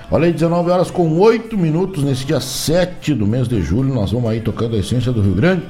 Olha 0.10 0.26
aí, 0.26 0.34
19 0.34 0.70
horas 0.70 0.92
com 0.92 1.18
8 1.20 1.58
minutos 1.58 2.04
nesse 2.04 2.26
dia 2.26 2.40
7 2.40 3.14
do 3.14 3.26
mês 3.26 3.48
de 3.48 3.62
julho. 3.62 3.94
Nós 3.94 4.12
vamos 4.12 4.30
aí 4.30 4.42
tocando 4.42 4.76
a 4.76 4.80
essência 4.80 5.12
do 5.12 5.22
Rio 5.22 5.34
Grande. 5.34 5.64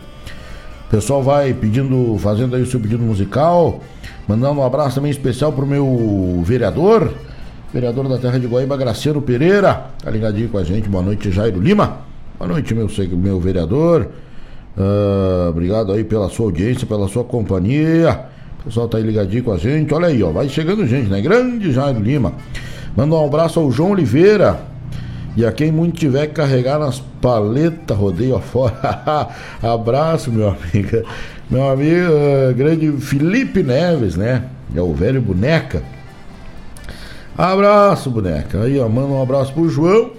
O 0.88 0.90
pessoal 0.90 1.22
vai 1.22 1.53
pedindo, 1.53 2.18
fazendo 2.18 2.56
aí 2.56 2.62
o 2.62 2.66
seu 2.66 2.80
pedido 2.80 3.03
musical. 3.03 3.82
Mandando 4.27 4.60
um 4.60 4.65
abraço 4.65 4.95
também 4.95 5.11
especial 5.11 5.52
pro 5.52 5.65
meu 5.65 6.41
vereador, 6.45 7.11
vereador 7.73 8.07
da 8.07 8.18
terra 8.18 8.39
de 8.39 8.48
Guaíba, 8.48 8.77
Graciano 8.77 9.22
Pereira. 9.22 9.88
Tá 10.03 10.10
ligadinho 10.11 10.49
com 10.49 10.57
a 10.57 10.64
gente. 10.64 10.88
Boa 10.88 11.03
noite, 11.03 11.31
Jairo 11.31 11.60
Lima. 11.60 11.99
Boa 12.38 12.49
noite, 12.52 12.73
meu, 12.73 12.88
meu 13.18 13.39
vereador. 13.39 14.07
Uh, 14.77 15.49
obrigado 15.49 15.91
aí 15.91 16.03
pela 16.03 16.30
sua 16.30 16.45
audiência, 16.45 16.88
pela 16.88 17.07
sua 17.07 17.23
companhia. 17.23 18.26
O 18.61 18.65
pessoal 18.65 18.88
tá 18.88 18.98
aí 18.98 19.03
ligadinho 19.03 19.43
com 19.43 19.52
a 19.52 19.57
gente. 19.57 19.93
Olha 19.93 20.07
aí, 20.07 20.22
ó. 20.23 20.31
Vai 20.31 20.48
chegando 20.48 20.85
gente, 20.85 21.10
né? 21.10 21.19
Grande 21.19 21.72
Jairo 21.72 21.99
Lima. 21.99 22.34
Manda 22.95 23.15
um 23.15 23.26
abraço 23.26 23.60
ao 23.60 23.72
João 23.72 23.91
Oliveira. 23.91 24.70
E 25.36 25.45
a 25.45 25.52
quem 25.52 25.72
muito 25.72 25.98
tiver 25.98 26.28
que 26.28 26.34
carregar 26.34 26.80
nas 26.80 26.99
paletas, 26.99 27.98
rodeio 27.98 28.36
afora. 28.36 29.30
abraço, 29.64 30.32
meu 30.32 30.49
amigo. 30.49 31.08
Meu 31.49 31.70
amigo, 31.70 32.10
uh, 32.12 32.53
grande 32.53 32.91
Felipe 32.99 33.64
Neves, 33.64 34.16
né? 34.16 34.44
É 34.76 34.82
o 34.82 34.94
velho 34.94 35.22
boneca. 35.22 35.82
Abraço, 37.38 38.10
boneca. 38.10 38.62
Aí, 38.64 38.80
ó, 38.80 38.88
manda 38.90 39.08
um 39.08 39.22
abraço 39.22 39.53
pro 39.53 39.70
João 39.70 40.12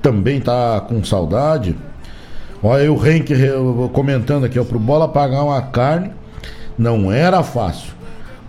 também 0.00 0.40
tá 0.40 0.80
com 0.80 1.02
saudade 1.02 1.76
Olha 2.62 2.92
o 2.92 3.06
Henk 3.06 3.32
comentando 3.92 4.44
aqui, 4.44 4.58
ó, 4.58 4.64
pro 4.64 4.78
Bola 4.78 5.08
pagar 5.08 5.42
uma 5.42 5.62
carne 5.62 6.12
não 6.76 7.10
era 7.10 7.42
fácil. 7.42 7.92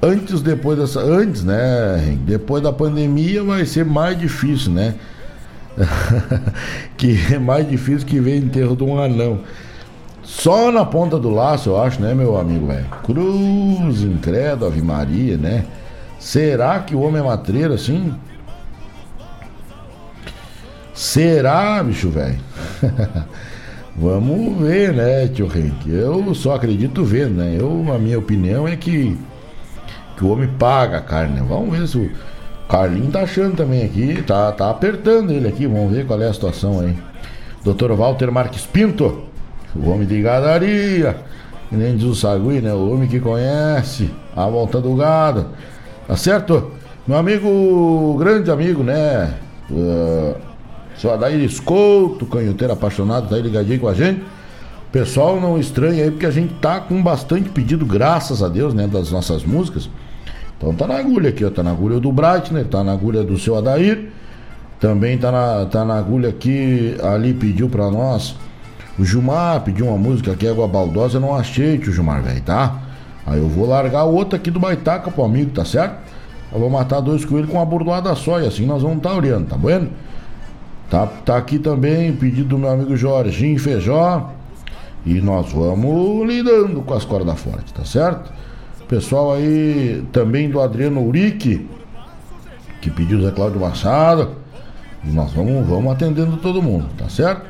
Antes, 0.01 0.41
depois 0.41 0.77
dessa. 0.77 0.99
Antes, 0.99 1.43
né, 1.43 2.03
Henk? 2.05 2.23
Depois 2.23 2.61
da 2.61 2.73
pandemia 2.73 3.43
vai 3.43 3.65
ser 3.65 3.85
mais 3.85 4.17
difícil, 4.19 4.71
né? 4.71 4.95
que 6.97 7.33
é 7.33 7.39
mais 7.39 7.67
difícil 7.67 8.07
que 8.07 8.19
ver 8.19 8.37
enterro 8.37 8.75
de 8.75 8.83
um 8.83 8.99
anão. 8.99 9.39
Só 10.23 10.71
na 10.71 10.85
ponta 10.85 11.19
do 11.19 11.29
laço, 11.29 11.69
eu 11.69 11.81
acho, 11.81 12.01
né, 12.01 12.13
meu 12.13 12.37
amigo, 12.37 12.67
velho? 12.67 12.85
Cruz, 13.03 14.01
incrédulo, 14.01 14.67
Ave 14.67 14.81
Maria, 14.81 15.37
né? 15.37 15.65
Será 16.19 16.79
que 16.79 16.95
o 16.95 17.01
homem 17.01 17.21
é 17.21 17.25
matreiro 17.25 17.73
assim? 17.73 18.13
Será, 20.93 21.81
bicho, 21.83 22.09
velho? 22.09 22.39
Vamos 23.95 24.61
ver, 24.61 24.93
né, 24.93 25.27
tio 25.27 25.47
Henrique? 25.47 25.89
Eu 25.89 26.33
só 26.33 26.55
acredito 26.55 27.03
vendo, 27.03 27.37
né? 27.37 27.57
Eu, 27.59 27.93
a 27.93 27.99
minha 27.99 28.17
opinião 28.17 28.67
é 28.67 28.75
que, 28.75 29.17
que 30.15 30.23
o 30.23 30.29
homem 30.29 30.47
paga 30.57 30.99
a 30.99 31.01
carne. 31.01 31.41
Né? 31.41 31.45
Vamos 31.47 31.77
ver 31.77 31.87
se 31.87 31.97
o 31.97 32.11
Carlinho 32.71 33.11
tá 33.11 33.23
achando 33.23 33.57
também 33.57 33.83
aqui, 33.83 34.23
tá, 34.23 34.49
tá 34.53 34.69
apertando 34.69 35.31
ele 35.31 35.45
aqui. 35.45 35.67
Vamos 35.67 35.91
ver 35.91 36.07
qual 36.07 36.21
é 36.21 36.29
a 36.29 36.33
situação 36.33 36.79
aí. 36.79 36.95
Doutor 37.65 37.93
Walter 37.97 38.31
Marques 38.31 38.65
Pinto, 38.65 39.23
o 39.75 39.89
homem 39.89 40.07
de 40.07 40.21
gadaria, 40.21 41.17
que 41.67 41.75
nem 41.75 41.97
diz 41.97 42.05
o 42.05 42.15
Sagui, 42.15 42.61
né? 42.61 42.73
O 42.73 42.93
homem 42.93 43.09
que 43.09 43.19
conhece 43.19 44.09
a 44.33 44.47
volta 44.47 44.79
do 44.79 44.95
gado. 44.95 45.47
Tá 46.07 46.15
certo? 46.15 46.71
Meu 47.05 47.17
amigo, 47.17 48.15
grande 48.17 48.49
amigo, 48.49 48.83
né? 48.83 49.33
Uh, 49.69 50.35
seu 50.95 51.13
Adair 51.13 51.41
Escolto, 51.41 52.25
canhoteiro 52.25 52.71
apaixonado, 52.71 53.27
tá 53.27 53.35
aí 53.35 53.41
ligadinho 53.41 53.81
com 53.81 53.89
a 53.89 53.93
gente. 53.93 54.23
Pessoal, 54.93 55.41
não 55.41 55.59
estranha 55.59 56.05
aí, 56.05 56.11
porque 56.11 56.25
a 56.25 56.31
gente 56.31 56.53
tá 56.55 56.79
com 56.79 57.03
bastante 57.03 57.49
pedido, 57.49 57.85
graças 57.85 58.41
a 58.41 58.47
Deus, 58.47 58.73
né, 58.73 58.87
das 58.87 59.11
nossas 59.11 59.43
músicas. 59.43 59.89
Então 60.61 60.75
tá 60.75 60.85
na 60.85 60.99
agulha 60.99 61.29
aqui, 61.29 61.43
ó, 61.43 61.49
tá 61.49 61.63
na 61.63 61.71
agulha 61.71 61.99
do 61.99 62.11
Breitner, 62.11 62.67
tá 62.67 62.83
na 62.83 62.91
agulha 62.91 63.23
do 63.23 63.35
seu 63.39 63.57
Adair. 63.57 64.09
Também 64.79 65.17
tá 65.17 65.31
na, 65.31 65.65
tá 65.65 65.83
na 65.83 65.97
agulha 65.97 66.29
aqui, 66.29 66.95
ali 67.01 67.33
pediu 67.33 67.67
pra 67.67 67.89
nós. 67.89 68.35
O 68.99 69.03
Gilmar 69.03 69.61
pediu 69.61 69.87
uma 69.87 69.97
música 69.97 70.33
aqui, 70.33 70.47
Água 70.47 70.67
Baldosa, 70.67 71.17
eu 71.17 71.21
não 71.21 71.35
achei, 71.35 71.79
tio 71.79 71.91
Gilmar, 71.91 72.21
velho, 72.21 72.41
tá? 72.41 72.79
Aí 73.25 73.39
eu 73.39 73.47
vou 73.47 73.67
largar 73.67 74.03
outra 74.03 74.37
aqui 74.37 74.51
do 74.51 74.59
Baitaca 74.59 75.09
pro 75.09 75.23
amigo, 75.23 75.49
tá 75.49 75.65
certo? 75.65 75.95
Eu 76.53 76.59
vou 76.59 76.69
matar 76.69 76.99
dois 76.99 77.25
coelhos 77.25 77.49
com 77.49 77.57
uma 77.57 77.65
bordoada 77.65 78.13
só, 78.13 78.39
e 78.39 78.45
assim 78.45 78.63
nós 78.63 78.83
vamos 78.83 78.97
estar 78.97 79.09
tá 79.09 79.15
olhando, 79.15 79.47
tá 79.47 79.57
bueno? 79.57 79.89
Tá, 80.91 81.07
tá 81.07 81.37
aqui 81.37 81.57
também 81.57 82.11
o 82.11 82.17
pedido 82.17 82.49
do 82.49 82.57
meu 82.59 82.69
amigo 82.69 82.95
Jorginho 82.95 83.59
Feijó. 83.59 84.29
E 85.03 85.15
nós 85.21 85.51
vamos 85.51 86.27
lidando 86.27 86.81
com 86.81 86.93
as 86.93 87.03
cordas 87.03 87.39
fortes, 87.39 87.71
tá 87.71 87.83
certo? 87.83 88.31
Pessoal 88.91 89.31
aí 89.31 90.03
também 90.11 90.49
do 90.49 90.59
Adriano 90.59 91.01
Urique, 91.01 91.65
que 92.81 92.89
pediu 92.89 93.19
o 93.19 93.21
Zé 93.21 93.31
Cláudio 93.31 93.61
Machado. 93.61 94.31
E 95.05 95.09
nós 95.11 95.31
vamos, 95.31 95.65
vamos 95.65 95.93
atendendo 95.93 96.35
todo 96.35 96.61
mundo, 96.61 96.89
tá 96.97 97.07
certo? 97.07 97.45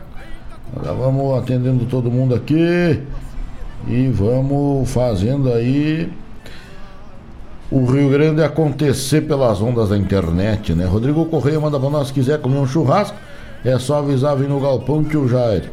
Agora 0.72 0.94
vamos 0.94 1.40
atendendo 1.40 1.86
todo 1.86 2.12
mundo 2.12 2.36
aqui. 2.36 3.02
E 3.88 4.08
vamos 4.10 4.88
fazendo 4.92 5.52
aí 5.52 6.14
o 7.72 7.86
Rio 7.86 8.12
Grande 8.12 8.44
acontecer 8.44 9.22
pelas 9.22 9.64
ondas 9.64 9.90
da 9.90 9.98
internet, 9.98 10.76
né? 10.76 10.86
Rodrigo 10.86 11.26
Correia 11.26 11.60
manda 11.60 11.80
pra 11.80 11.90
nós 11.90 12.10
se 12.10 12.14
quiser 12.14 12.40
comer 12.40 12.58
um 12.58 12.68
churrasco. 12.68 13.18
É 13.66 13.80
só 13.80 13.98
avisar 13.98 14.38
vir 14.38 14.48
no 14.48 14.60
galpão 14.60 15.04
tio 15.04 15.28
Jair. 15.28 15.72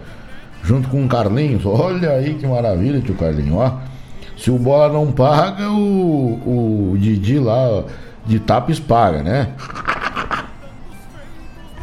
Junto 0.65 0.89
com 0.89 1.05
o 1.05 1.09
Carlinhos. 1.09 1.67
Olha 1.67 2.13
aí 2.13 2.37
que 2.37 2.47
maravilha, 2.47 3.03
tio 3.03 3.15
Carlinhos, 3.15 3.55
ó. 3.55 3.98
Se 4.39 4.51
o 4.51 4.59
bola 4.59 4.93
não 4.93 5.11
paga, 5.11 5.69
o, 5.69 6.93
o 6.93 6.97
Didi 6.97 7.39
lá 7.41 7.85
de 8.25 8.39
Tapes 8.39 8.79
paga, 8.79 9.23
né? 9.23 9.49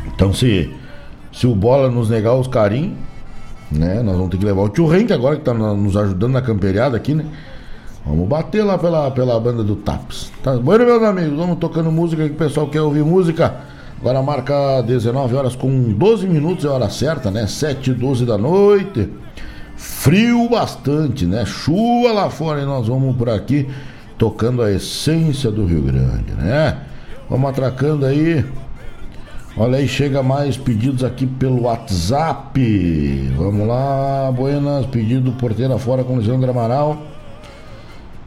Então 0.08 0.34
se, 0.34 0.74
se 1.34 1.46
o 1.46 1.54
bola 1.54 1.90
nos 1.90 2.10
negar 2.10 2.34
os 2.34 2.48
carinhos, 2.48 2.94
né? 3.70 4.02
Nós 4.02 4.16
vamos 4.16 4.30
ter 4.30 4.38
que 4.38 4.46
levar 4.46 4.62
o 4.62 4.70
tio 4.70 4.88
Renk 4.88 5.12
agora 5.12 5.36
que 5.36 5.44
tá 5.44 5.54
nos 5.54 5.98
ajudando 5.98 6.32
na 6.32 6.42
camperiada 6.42 6.96
aqui, 6.96 7.14
né? 7.14 7.26
Vamos 8.06 8.28
bater 8.28 8.64
lá 8.64 8.78
pela, 8.78 9.12
pela 9.12 9.38
banda 9.40 9.64
do 9.64 9.76
Taps. 9.76 10.32
Tá 10.42 10.56
bueno, 10.56 10.86
meus 10.86 11.04
amigos? 11.04 11.38
Vamos 11.38 11.58
tocando 11.58 11.92
música 11.92 12.26
que 12.26 12.36
o 12.36 12.38
pessoal 12.38 12.68
quer 12.68 12.82
ouvir 12.82 13.04
música. 13.04 13.54
Agora 14.00 14.22
marca 14.22 14.82
19 14.84 15.36
horas 15.36 15.56
com 15.56 15.92
12 15.92 16.28
minutos, 16.28 16.64
é 16.64 16.70
hora 16.70 16.90
certa, 16.90 17.32
né? 17.32 17.48
7 17.48 17.92
e 17.92 17.94
12 17.94 18.26
da 18.26 18.38
noite. 18.38 19.10
Frio 19.76 20.50
bastante, 20.50 21.26
né? 21.26 21.46
Chuva 21.46 22.12
lá 22.12 22.30
fora 22.30 22.62
e 22.62 22.66
nós 22.66 22.88
vamos 22.88 23.16
por 23.16 23.30
aqui 23.30 23.68
tocando 24.18 24.62
a 24.62 24.72
essência 24.72 25.52
do 25.52 25.66
Rio 25.66 25.82
Grande, 25.82 26.32
né? 26.38 26.78
Vamos 27.30 27.50
atracando 27.50 28.06
aí. 28.06 28.46
Olha 29.58 29.78
aí, 29.78 29.88
chega 29.88 30.22
mais 30.22 30.58
pedidos 30.58 31.04
aqui 31.04 31.26
pelo 31.26 31.64
WhatsApp. 31.64 33.34
Vamos 33.38 33.68
lá, 33.68 34.32
Buenas, 34.32 34.86
pedido 34.86 35.32
Porteira 35.34 35.78
Fora 35.78 36.04
com 36.04 36.18
Lisandro 36.18 36.52
Amaral. 36.52 36.98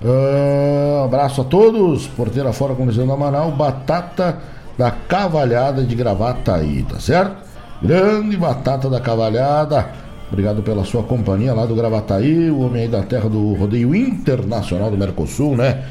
Uh, 0.02 1.04
abraço 1.04 1.40
a 1.40 1.44
todos, 1.44 2.06
Porteira 2.06 2.52
Fora 2.52 2.74
com 2.74 2.86
Lisandro 2.86 3.12
Amaral. 3.12 3.52
Batata 3.52 4.38
da 4.78 4.90
Cavalhada 4.90 5.82
de 5.82 5.94
Gravataí, 5.94 6.82
tá 6.84 6.98
certo? 6.98 7.36
Grande 7.82 8.36
batata 8.36 8.88
da 8.88 9.00
Cavalhada. 9.00 10.07
Obrigado 10.30 10.62
pela 10.62 10.84
sua 10.84 11.02
companhia 11.02 11.54
lá 11.54 11.64
do 11.64 11.74
Gravataí, 11.74 12.50
o 12.50 12.60
homem 12.60 12.82
aí 12.82 12.88
da 12.88 13.02
terra 13.02 13.28
do 13.28 13.54
rodeio 13.54 13.94
internacional 13.94 14.90
do 14.90 14.98
Mercosul, 14.98 15.56
né? 15.56 15.82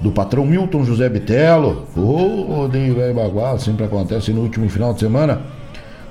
Do 0.00 0.10
patrão 0.10 0.44
Milton 0.44 0.84
José 0.84 1.08
Bitello. 1.08 1.86
O 1.96 2.42
rodeio 2.52 2.96
velho 2.96 3.14
bagual 3.14 3.58
sempre 3.58 3.84
acontece 3.84 4.32
no 4.32 4.42
último 4.42 4.68
final 4.68 4.92
de 4.92 5.00
semana 5.00 5.40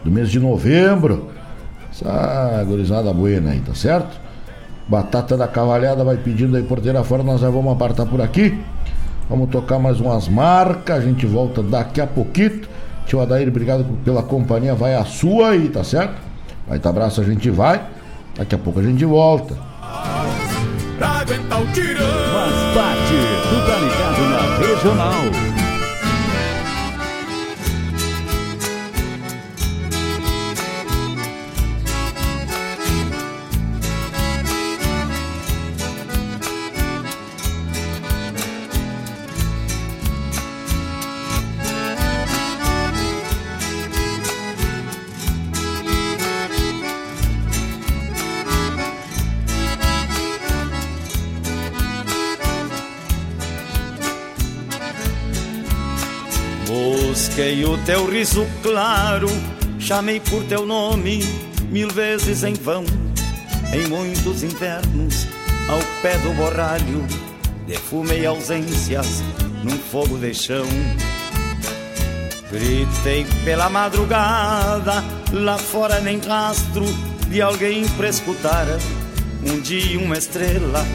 do 0.04 0.10
mês 0.10 0.30
de 0.30 0.40
novembro. 0.40 1.30
Essa 1.92 2.64
gurizada 2.66 3.14
buena 3.14 3.52
aí, 3.52 3.60
tá 3.60 3.76
certo? 3.76 4.20
Batata 4.88 5.36
da 5.36 5.48
Cavalhada 5.48 6.04
vai 6.04 6.18
pedindo 6.18 6.56
aí 6.56 6.64
porteira 6.64 7.04
fora, 7.04 7.24
nós 7.24 7.42
já 7.42 7.50
vamos 7.50 7.74
apartar 7.74 8.06
por 8.06 8.22
aqui. 8.22 8.58
Vamos 9.30 9.50
tocar 9.50 9.80
mais 9.80 10.00
umas 10.00 10.30
marcas, 10.30 10.98
a 10.98 11.02
gente 11.02 11.26
volta 11.26 11.62
daqui 11.62 12.00
a 12.00 12.08
pouquinho. 12.08 12.62
Tio 13.06 13.20
Adair, 13.20 13.48
obrigado 13.48 13.84
pela 14.04 14.24
companhia, 14.24 14.74
vai 14.74 14.96
a 14.96 15.04
sua 15.04 15.50
aí, 15.50 15.70
tá 15.70 15.84
certo? 15.84 16.16
Vai 16.68 16.80
tá 16.80 16.90
abraço, 16.90 17.22
a 17.22 17.24
gente 17.24 17.50
vai. 17.50 17.82
Daqui 18.36 18.56
a 18.56 18.58
pouco 18.58 18.80
a 18.80 18.84
gente 18.84 19.06
volta. 19.06 19.56
Faz 22.34 22.56
parte 22.74 23.14
do 23.50 23.58
Tá 23.66 23.76
Ligado 23.80 24.24
na 24.30 24.58
Regional. 24.58 25.25
Busquei 57.36 57.66
o 57.66 57.78
teu 57.80 58.10
riso 58.10 58.48
claro, 58.64 59.28
chamei 59.78 60.22
por 60.22 60.42
teu 60.46 60.66
nome 60.66 61.20
mil 61.70 61.90
vezes 61.90 62.46
em 62.46 62.54
vão. 62.54 62.86
Em 63.74 63.90
muitos 63.90 64.42
invernos, 64.42 65.28
ao 65.68 65.80
pé 66.02 66.18
do 66.20 66.34
borralho, 66.34 67.06
defumei 67.68 68.26
ausências 68.26 69.22
num 69.66 69.78
fogo 69.78 70.18
de 70.18 70.34
chão. 70.34 70.66
Gritei 72.50 73.26
pela 73.44 73.70
madrugada, 73.70 75.04
lá 75.34 75.58
fora 75.58 76.00
nem 76.00 76.20
rastro 76.20 76.86
de 77.28 77.42
alguém 77.42 77.86
pra 77.98 78.08
escutar. 78.08 78.66
Um 79.46 79.60
dia 79.60 80.00
uma 80.00 80.18
estrela 80.18 80.86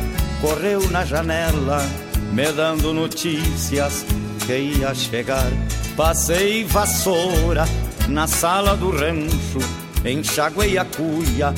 correu 0.40 0.90
na 0.90 1.04
janela, 1.04 1.86
me 2.32 2.50
dando 2.50 2.94
notícias 2.94 4.06
que 4.46 4.56
ia 4.56 4.94
chegar. 4.94 5.52
Passei 5.96 6.64
vassoura 6.64 7.64
na 8.08 8.26
sala 8.26 8.76
do 8.76 8.90
rancho, 8.90 9.58
enxaguei 10.04 10.78
a 10.78 10.84
cuia 10.84 11.54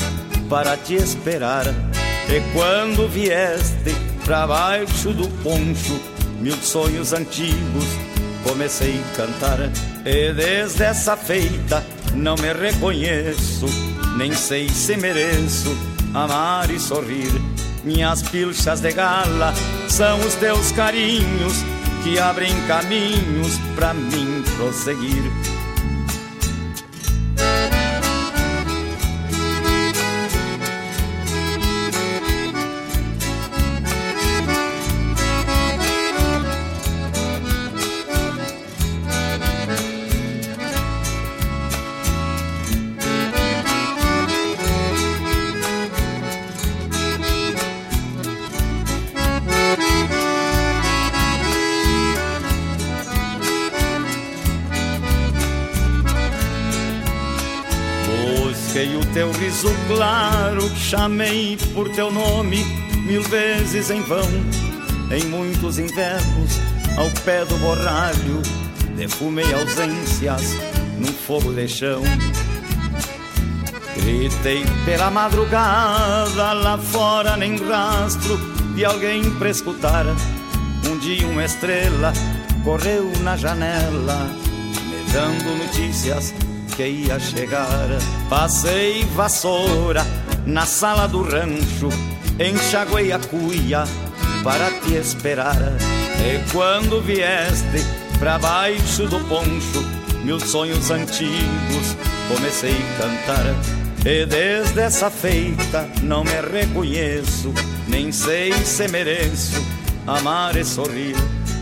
para 0.48 0.76
te 0.76 0.94
esperar. 0.94 1.66
E 2.28 2.40
quando 2.52 3.08
vieste 3.08 3.94
pra 4.24 4.46
baixo 4.46 5.12
do 5.12 5.28
poncho, 5.42 5.98
mil 6.40 6.56
sonhos 6.56 7.12
antigos 7.12 7.86
comecei 8.42 9.00
a 9.00 9.16
cantar. 9.16 9.58
E 10.04 10.32
desde 10.32 10.82
essa 10.82 11.16
feita 11.16 11.84
não 12.14 12.34
me 12.36 12.52
reconheço, 12.52 13.66
nem 14.16 14.32
sei 14.32 14.68
se 14.68 14.96
mereço 14.96 15.76
amar 16.14 16.70
e 16.70 16.78
sorrir. 16.78 17.32
Minhas 17.84 18.22
pilchas 18.22 18.80
de 18.80 18.92
gala 18.92 19.52
são 19.88 20.20
os 20.20 20.34
teus 20.34 20.70
carinhos 20.72 21.64
que 22.02 22.18
abrem 22.18 22.54
caminhos 22.66 23.58
pra 23.76 23.94
mim 23.94 24.42
prosseguir. 24.56 25.22
Riso 59.42 59.74
claro, 59.88 60.68
chamei 60.76 61.58
por 61.74 61.88
teu 61.88 62.12
nome 62.12 62.64
mil 63.04 63.22
vezes 63.22 63.90
em 63.90 64.00
vão. 64.02 64.28
Em 65.10 65.24
muitos 65.26 65.78
invernos, 65.78 66.60
ao 66.96 67.10
pé 67.24 67.44
do 67.44 67.56
borralho, 67.56 68.40
defumei 68.96 69.52
ausências 69.52 70.56
num 70.96 71.12
fogo 71.12 71.52
de 71.52 71.66
chão. 71.66 72.02
Gritei 73.96 74.64
pela 74.84 75.10
madrugada, 75.10 76.52
lá 76.52 76.78
fora 76.78 77.36
nem 77.36 77.56
rastro 77.56 78.38
de 78.76 78.84
alguém 78.84 79.28
pra 79.38 79.50
escutar. 79.50 80.06
Um 80.88 80.98
dia 80.98 81.26
uma 81.26 81.44
estrela 81.44 82.12
correu 82.62 83.10
na 83.22 83.36
janela, 83.36 84.30
me 84.86 85.12
dando 85.12 85.58
notícias 85.58 86.32
que 86.74 86.86
ia 86.86 87.18
chegar. 87.18 87.88
Passei 88.28 89.04
vassoura 89.14 90.06
na 90.46 90.66
sala 90.66 91.06
do 91.06 91.22
rancho, 91.22 91.88
enxaguei 92.38 93.12
a 93.12 93.18
cuia 93.18 93.84
para 94.42 94.70
te 94.80 94.94
esperar. 94.94 95.56
E 96.18 96.50
quando 96.52 97.02
vieste 97.02 97.84
pra 98.18 98.38
baixo 98.38 99.06
do 99.06 99.20
poncho, 99.28 99.84
meus 100.24 100.44
sonhos 100.44 100.90
antigos 100.90 101.96
comecei 102.28 102.76
a 102.76 103.02
cantar. 103.02 103.46
E 104.04 104.26
desde 104.26 104.80
essa 104.80 105.10
feita 105.10 105.88
não 106.02 106.24
me 106.24 106.40
reconheço, 106.40 107.52
nem 107.86 108.10
sei 108.10 108.52
se 108.52 108.88
mereço 108.88 109.62
amar 110.06 110.56
e 110.56 110.64
sorrir. 110.64 111.16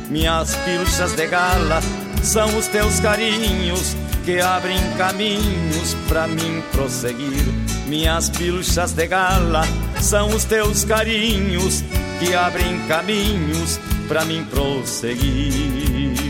Minhas 0.09 0.57
pilchas 0.57 1.12
de 1.12 1.27
gala 1.27 1.81
são 2.23 2.57
os 2.59 2.66
teus 2.66 2.99
carinhos 3.01 3.97
que 4.24 4.40
abrem 4.40 4.78
caminhos 4.97 5.94
para 6.09 6.26
mim 6.26 6.62
prosseguir. 6.72 7.44
Minhas 7.86 8.30
pilchas 8.30 8.92
de 8.92 9.06
gala 9.06 9.62
são 10.01 10.28
os 10.28 10.44
teus 10.44 10.84
carinhos 10.84 11.82
que 12.18 12.34
abrem 12.34 12.78
caminhos 12.86 13.78
para 14.09 14.24
mim 14.24 14.44
prosseguir. 14.44 16.30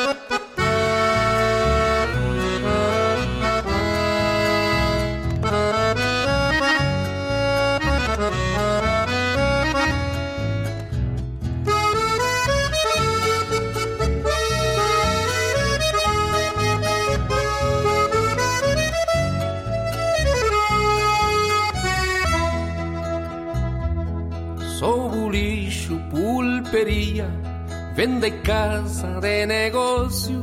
Venda 27.95 28.27
y 28.27 28.31
casa 28.41 29.19
de 29.19 29.45
negocio, 29.45 30.39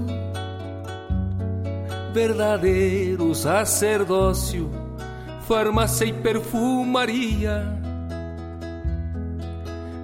verdadero 2.15 3.35
sacerdocio, 3.35 4.71
farmácia 5.49 6.05
e 6.05 6.13
perfumaria. 6.13 7.77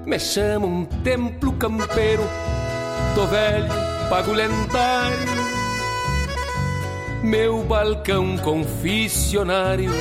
Me 0.05 0.19
chamo 0.19 0.67
um 0.67 0.85
templo 0.85 1.53
campeiro, 1.53 2.25
tô 3.15 3.27
velho, 3.27 3.73
pago 4.11 4.33
lendário. 4.33 5.45
Meu 7.23 7.63
balcão 7.65 8.37
confissionário, 8.39 9.93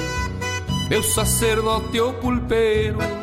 meu 0.90 1.04
sacerdote 1.04 2.00
ou 2.00 2.14
pulpeiro 2.16 3.23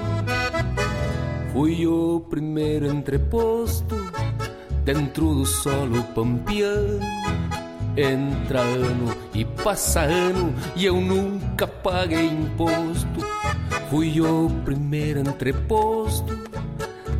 Fui 1.52 1.84
o 1.84 2.20
primeiro 2.30 2.86
entreposto 2.86 3.96
dentro 4.84 5.34
do 5.34 5.44
solo 5.44 6.02
pampiano. 6.14 7.00
Entra 7.96 8.60
ano 8.60 9.12
e 9.34 9.44
passa 9.44 10.02
ano 10.02 10.54
e 10.76 10.86
eu 10.86 11.00
nunca 11.00 11.66
paguei 11.66 12.26
imposto. 12.26 13.20
Fui 13.88 14.20
o 14.20 14.48
primeiro 14.64 15.20
entreposto 15.20 16.38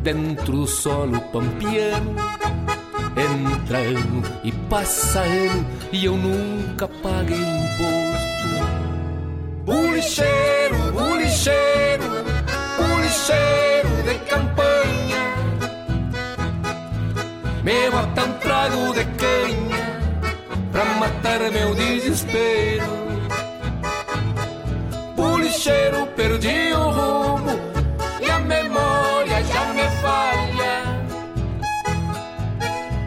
dentro 0.01 0.53
do 0.53 0.67
solo 0.67 1.19
pampiano. 1.33 2.15
Entra 3.17 3.79
ano 3.79 4.23
e 4.45 4.51
passa 4.69 5.19
ano 5.19 5.65
e 5.91 6.05
eu 6.05 6.15
nunca 6.15 6.87
paguei 6.87 7.37
imposto. 7.37 8.31
Bulicheiro, 9.65 10.77
bulicheiro, 10.93 11.70
Me 17.71 17.89
bota 17.89 18.25
um 18.25 18.33
trago 18.33 18.93
de 18.93 19.05
canha 19.15 20.01
Pra 20.73 20.83
matar 20.99 21.39
meu 21.51 21.73
desespero. 21.73 22.83
Policheiro, 25.15 26.05
perdi 26.07 26.73
o 26.73 26.89
rumo 26.89 27.57
E 28.19 28.29
a 28.29 28.39
memória 28.39 29.41
já 29.45 29.65
me 29.73 29.87
falha. 30.01 30.75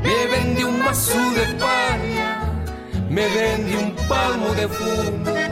Me 0.03 0.27
vende 0.29 0.65
um 0.65 0.79
maço 0.79 1.13
de 1.13 1.55
palha 1.59 2.57
Me 3.11 3.29
vende 3.29 3.77
um 3.77 3.91
palmo 4.09 4.55
de 4.55 4.67
fumo 4.69 5.44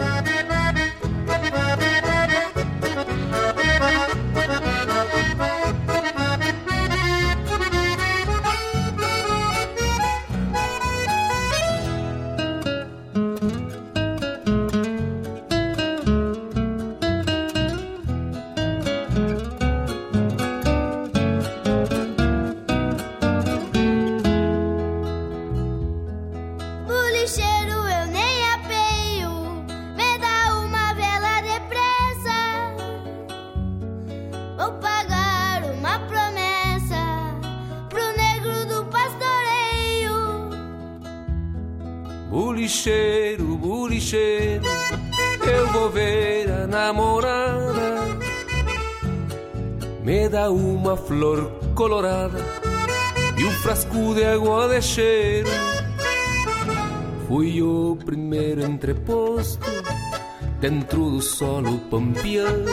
colorada 51.74 52.38
e 53.36 53.44
um 53.44 53.50
frasco 53.50 54.14
de 54.14 54.24
água 54.24 54.68
de 54.68 54.82
cheiro. 54.82 55.48
Fui 57.26 57.62
o 57.62 57.96
primeiro 58.04 58.62
entreposto 58.62 59.66
dentro 60.60 61.10
do 61.10 61.20
solo 61.20 61.78
pampiano. 61.90 62.70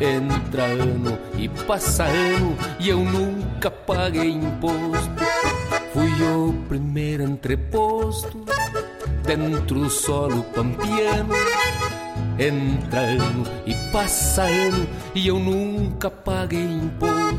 Entra 0.00 0.64
ano 0.64 1.18
e 1.36 1.48
passa 1.66 2.04
ano 2.04 2.56
e 2.78 2.88
eu 2.88 2.98
nunca 2.98 3.70
paguei 3.70 4.30
imposto. 4.30 5.22
Fui 5.92 6.22
o 6.22 6.54
primeiro 6.68 7.22
entreposto 7.24 8.44
dentro 9.22 9.80
do 9.80 9.90
solo 9.90 10.42
pampiano. 10.54 11.34
Entra 12.38 13.00
ano 13.00 13.44
e 13.66 13.74
passa 13.92 14.44
ano 14.44 14.86
e 15.14 15.28
eu 15.28 15.38
nunca 15.38 16.10
paguei 16.10 16.64
imposto. 16.64 17.29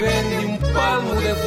Vende 0.00 0.46
um 0.46 0.56
palmo 0.72 1.16
de 1.16 1.45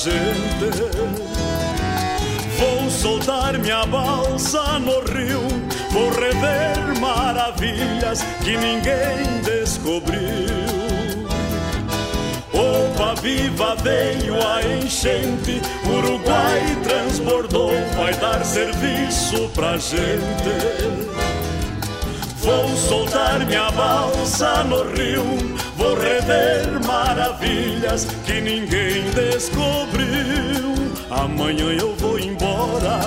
gente. 0.00 0.70
Vou 2.58 2.90
soltar 2.90 3.58
minha 3.58 3.84
balsa 3.86 4.78
no 4.78 5.00
rio, 5.00 5.42
vou 5.90 6.10
rever 6.10 6.98
maravilhas 7.00 8.22
que 8.42 8.56
ninguém 8.56 9.40
descobriu. 9.44 10.20
Opa 12.52 13.14
viva 13.20 13.76
veio 13.76 14.36
a 14.46 14.62
enchente, 14.62 15.60
Uruguai 15.86 16.76
transbordou, 16.82 17.72
vai 17.96 18.14
dar 18.14 18.44
serviço 18.44 19.50
pra 19.54 19.76
gente. 19.76 21.39
Vou 22.42 22.74
soltar 22.74 23.44
minha 23.46 23.70
balsa 23.70 24.64
no 24.64 24.82
rio, 24.94 25.24
vou 25.76 25.94
rever 25.94 26.84
maravilhas 26.86 28.06
que 28.24 28.40
ninguém 28.40 29.04
descobriu. 29.10 30.70
Amanhã 31.10 31.66
eu 31.78 31.94
vou 31.96 32.18
embora 32.18 32.98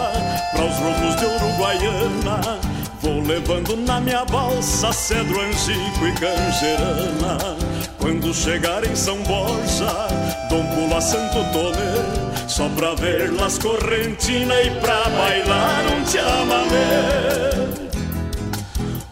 para 0.51 0.65
os 0.65 0.76
rumos 0.77 1.15
de 1.15 1.26
Uruguaiana. 1.26 2.60
Vou 3.01 3.22
levando 3.22 3.76
na 3.76 3.99
minha 3.99 4.23
balsa 4.23 4.93
cedro, 4.93 5.41
angico 5.41 6.07
e 6.07 6.11
canjerana. 6.14 7.57
Quando 7.97 8.34
chegar 8.34 8.85
em 8.85 8.95
São 8.95 9.18
Borja, 9.23 10.07
dou 10.49 10.60
um 10.60 10.68
pulo 10.76 10.95
a 10.95 11.01
Santo 11.01 11.43
Tomé, 11.51 12.47
só 12.47 12.69
pra 12.69 12.93
ver 12.93 13.34
las 13.34 13.57
Correntina 13.57 14.61
e 14.61 14.69
pra 14.80 15.03
bailar 15.10 15.84
um 15.88 16.05
chamamé. 16.05 17.92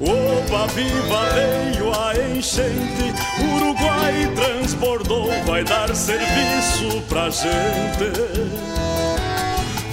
Opa, 0.02 0.66
viva 0.74 1.30
veio 1.36 1.94
a 1.94 2.36
enchente, 2.36 3.14
Uruguai 3.54 4.32
transbordou, 4.34 5.30
vai 5.46 5.64
dar 5.64 5.96
serviço 5.96 7.04
pra 7.08 7.30
gente. 7.30 8.12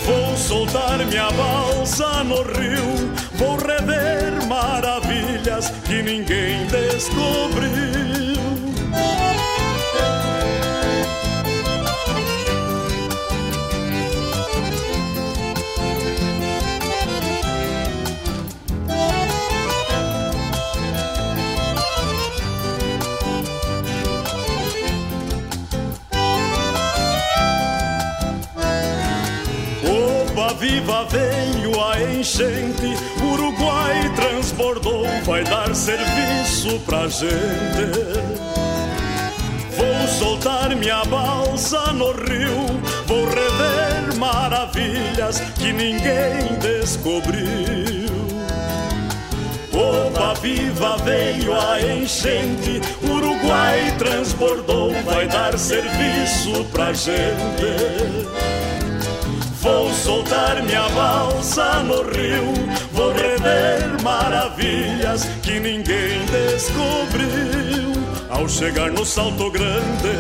Vou 0.07 0.35
soltar 0.35 0.97
minha 1.05 1.31
balsa 1.33 2.25
no 2.25 2.41
rio, 2.43 3.13
vou 3.35 3.57
rever 3.59 4.47
maravilhas 4.47 5.71
que 5.85 6.03
ninguém 6.03 6.67
descobriu. 6.69 8.08
Viva 30.99 31.05
veio 31.05 31.81
a 31.81 32.01
enchente, 32.13 32.97
Uruguai 33.23 34.13
transbordou, 34.17 35.07
vai 35.25 35.45
dar 35.45 35.73
serviço 35.73 36.81
pra 36.81 37.07
gente. 37.07 37.29
Vou 39.77 40.09
soltar 40.09 40.75
minha 40.75 41.05
balsa 41.05 41.93
no 41.93 42.11
rio, 42.13 42.81
vou 43.07 43.27
rever 43.27 44.17
maravilhas 44.17 45.41
que 45.57 45.73
ninguém 45.73 46.59
descobriu. 46.61 48.09
Oba 49.73 50.35
viva 50.41 50.97
veio 51.05 51.55
a 51.55 51.81
enchente, 51.81 52.81
Uruguai 53.05 53.95
transbordou, 53.99 54.93
vai 55.05 55.29
dar 55.29 55.57
serviço 55.57 56.65
pra 56.73 56.93
gente. 56.93 58.48
Vou 59.61 59.93
soltar 59.93 60.63
minha 60.63 60.89
balsa 60.91 61.83
no 61.83 62.03
rio, 62.03 62.53
vou 62.93 63.13
rever 63.13 64.01
maravilhas 64.03 65.25
que 65.43 65.59
ninguém 65.59 66.25
descobriu. 66.27 67.93
Ao 68.31 68.49
chegar 68.49 68.91
no 68.91 69.05
Salto 69.05 69.51
Grande, 69.51 70.17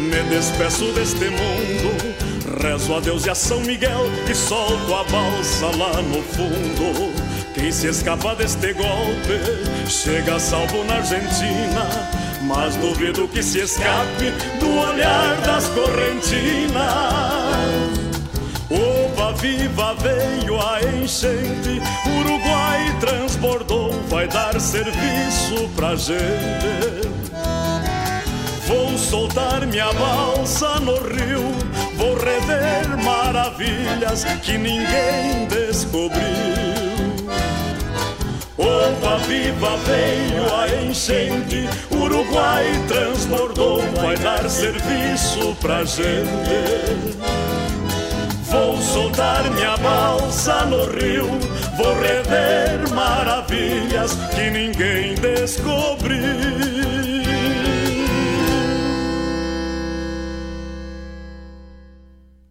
me 0.00 0.22
despeço 0.30 0.86
deste 0.92 1.26
mundo. 1.26 2.18
Rezo 2.62 2.94
a 2.94 3.00
Deus 3.00 3.26
e 3.26 3.30
a 3.30 3.34
São 3.34 3.60
Miguel 3.60 4.06
e 4.28 4.34
solto 4.34 4.94
a 4.94 5.04
balsa 5.04 5.66
lá 5.76 6.00
no 6.00 6.22
fundo. 6.22 7.12
Quem 7.54 7.70
se 7.70 7.88
escapa 7.88 8.34
deste 8.34 8.72
golpe 8.72 9.86
chega 9.86 10.38
salvo 10.40 10.82
na 10.84 10.94
Argentina. 10.94 11.86
Mas 12.42 12.74
duvido 12.76 13.28
que 13.28 13.42
se 13.42 13.58
escape 13.60 14.32
do 14.58 14.78
olhar 14.78 15.36
das 15.42 15.66
correntinas. 15.68 17.47
Oba 19.28 19.36
viva 19.36 19.94
veio 19.96 20.58
a 20.58 20.80
enchente, 20.80 21.82
Uruguai 22.18 22.96
transbordou, 22.98 23.92
vai 24.08 24.26
dar 24.26 24.58
serviço 24.58 25.68
pra 25.76 25.94
gente. 25.96 27.08
Vou 28.66 28.96
soltar 28.96 29.66
minha 29.66 29.92
balsa 29.92 30.80
no 30.80 30.94
rio, 30.94 31.42
vou 31.96 32.16
rever 32.16 32.96
maravilhas 33.04 34.24
que 34.42 34.56
ninguém 34.56 35.46
descobriu. 35.46 36.22
Oba 38.56 39.18
viva 39.26 39.76
veio 39.84 40.54
a 40.54 40.84
enchente, 40.86 41.68
Uruguai 41.90 42.64
transbordou, 42.88 43.82
vai 44.00 44.16
dar 44.16 44.48
serviço 44.48 45.54
pra 45.60 45.84
gente. 45.84 47.67
Vou 48.50 48.76
soltar 48.78 49.50
minha 49.50 49.76
balsa 49.76 50.64
no 50.66 50.84
rio, 50.86 51.26
vou 51.76 51.94
rever 52.00 52.88
maravilhas 52.94 54.14
que 54.34 54.50
ninguém 54.50 55.14
descobriu. 55.14 56.18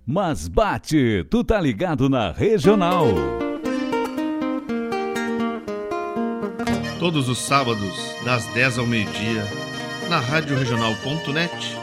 Mas 0.06 0.48
bate, 0.48 1.26
tu 1.30 1.44
tá 1.44 1.60
ligado 1.60 2.10
na 2.10 2.32
regional. 2.32 3.08
Todos 7.00 7.28
os 7.28 7.40
sábados, 7.40 8.16
das 8.24 8.46
10 8.54 8.80
ao 8.80 8.88
meio-dia, 8.88 9.44
na 10.10 10.20
radioregional.net, 10.20 11.78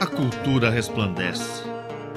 a 0.00 0.06
cultura 0.06 0.68
resplandece, 0.68 1.62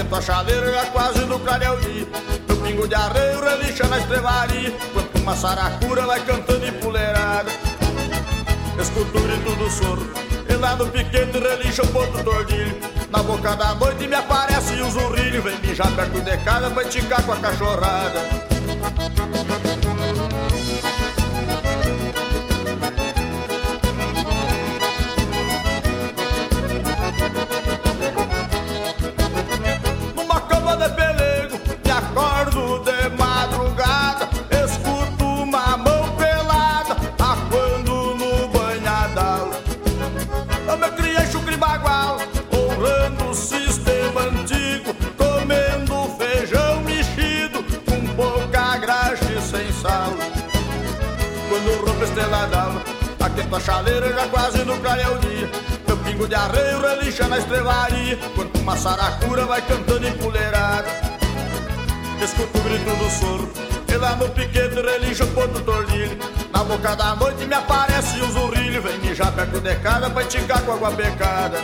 Aquento 0.00 0.16
a 0.16 0.22
chaleira 0.22 0.72
já 0.72 0.86
quase 0.86 1.20
no 1.26 1.38
dia 1.38 2.06
Meu 2.48 2.56
pingo 2.62 2.88
de 2.88 2.94
arreio 2.94 3.44
relincha 3.44 3.86
na 3.86 3.98
estrevaria 3.98 4.72
Quanto 4.94 5.18
uma 5.18 5.36
saracura 5.36 6.06
vai 6.06 6.24
cantando 6.24 6.66
empoleirada 6.66 7.50
Escuto 8.80 9.18
o 9.18 9.20
grito 9.20 9.54
do 9.56 9.70
soro 9.70 10.10
E 10.48 10.54
lá 10.54 10.74
no 10.74 10.86
piquete 10.86 11.38
relincha 11.38 11.82
o 11.82 11.88
ponto 11.88 12.24
tordilho. 12.24 12.80
Na 13.10 13.22
boca 13.22 13.54
da 13.54 13.74
noite 13.74 14.08
me 14.08 14.14
aparece 14.14 14.80
o 14.80 14.90
zurrilho. 14.90 15.42
Vem 15.42 15.58
mijar 15.58 15.90
perto 15.92 16.18
de 16.22 16.36
casa 16.38 16.70
pra 16.70 16.82
esticar 16.82 17.22
com 17.22 17.32
a 17.32 17.36
cachorrada 17.36 18.49
casa 69.76 70.08
pra 70.10 70.22
esticar 70.22 70.62
com 70.62 70.72
água 70.72 70.90
pecada 70.92 71.58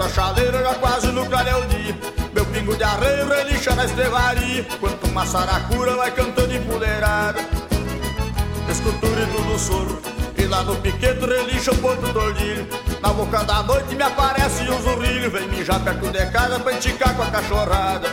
Aquento 0.00 0.02
a 0.02 0.08
chaleira 0.08 0.62
já 0.62 0.74
quase 0.76 1.06
no 1.08 1.26
clareio 1.26 1.66
dia 1.66 1.94
Meu 2.32 2.46
pingo 2.46 2.74
de 2.74 2.82
arreio 2.82 3.28
relincha 3.28 3.74
na 3.74 3.84
estrevaria. 3.84 4.64
Quanto 4.78 5.06
uma 5.06 5.26
saracura 5.26 5.94
vai 5.96 6.10
cantando 6.10 6.54
empoleirada 6.54 7.40
Escuto 8.68 9.06
o 9.06 9.10
grito 9.10 9.42
do 9.42 9.58
soro 9.58 10.00
E 10.38 10.46
lá 10.46 10.62
no 10.62 10.76
piquete 10.76 11.26
relincha 11.26 11.72
o 11.72 11.76
ponto 11.76 12.12
tordilho. 12.12 12.66
Na 13.02 13.12
boca 13.12 13.44
da 13.44 13.62
noite 13.62 13.94
me 13.94 14.02
aparece 14.02 14.62
o 14.70 14.82
zurrilho. 14.82 15.30
Vem 15.30 15.48
mijar 15.48 15.80
perto 15.80 16.08
de 16.08 16.26
casa 16.26 16.58
pra 16.58 16.72
enticar 16.72 17.14
com 17.14 17.22
a 17.22 17.26
cachorrada 17.26 18.08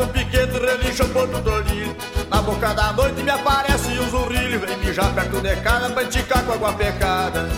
num 0.00 0.08
piquete, 0.08 0.58
relincha 0.58 1.04
um 1.04 1.08
ponto 1.10 1.40
dolinho. 1.40 1.94
Na 2.30 2.42
boca 2.42 2.72
da 2.74 2.92
noite 2.92 3.22
me 3.22 3.30
aparece 3.30 3.98
o 3.98 4.02
um 4.02 4.10
zurrilho. 4.10 4.60
Vem 4.60 4.76
mijar 4.78 5.12
perto 5.14 5.40
de 5.40 5.56
casa 5.56 5.90
pra 5.90 6.02
enticar 6.02 6.42
com 6.44 6.52
água 6.52 6.72
pecada. 6.72 7.48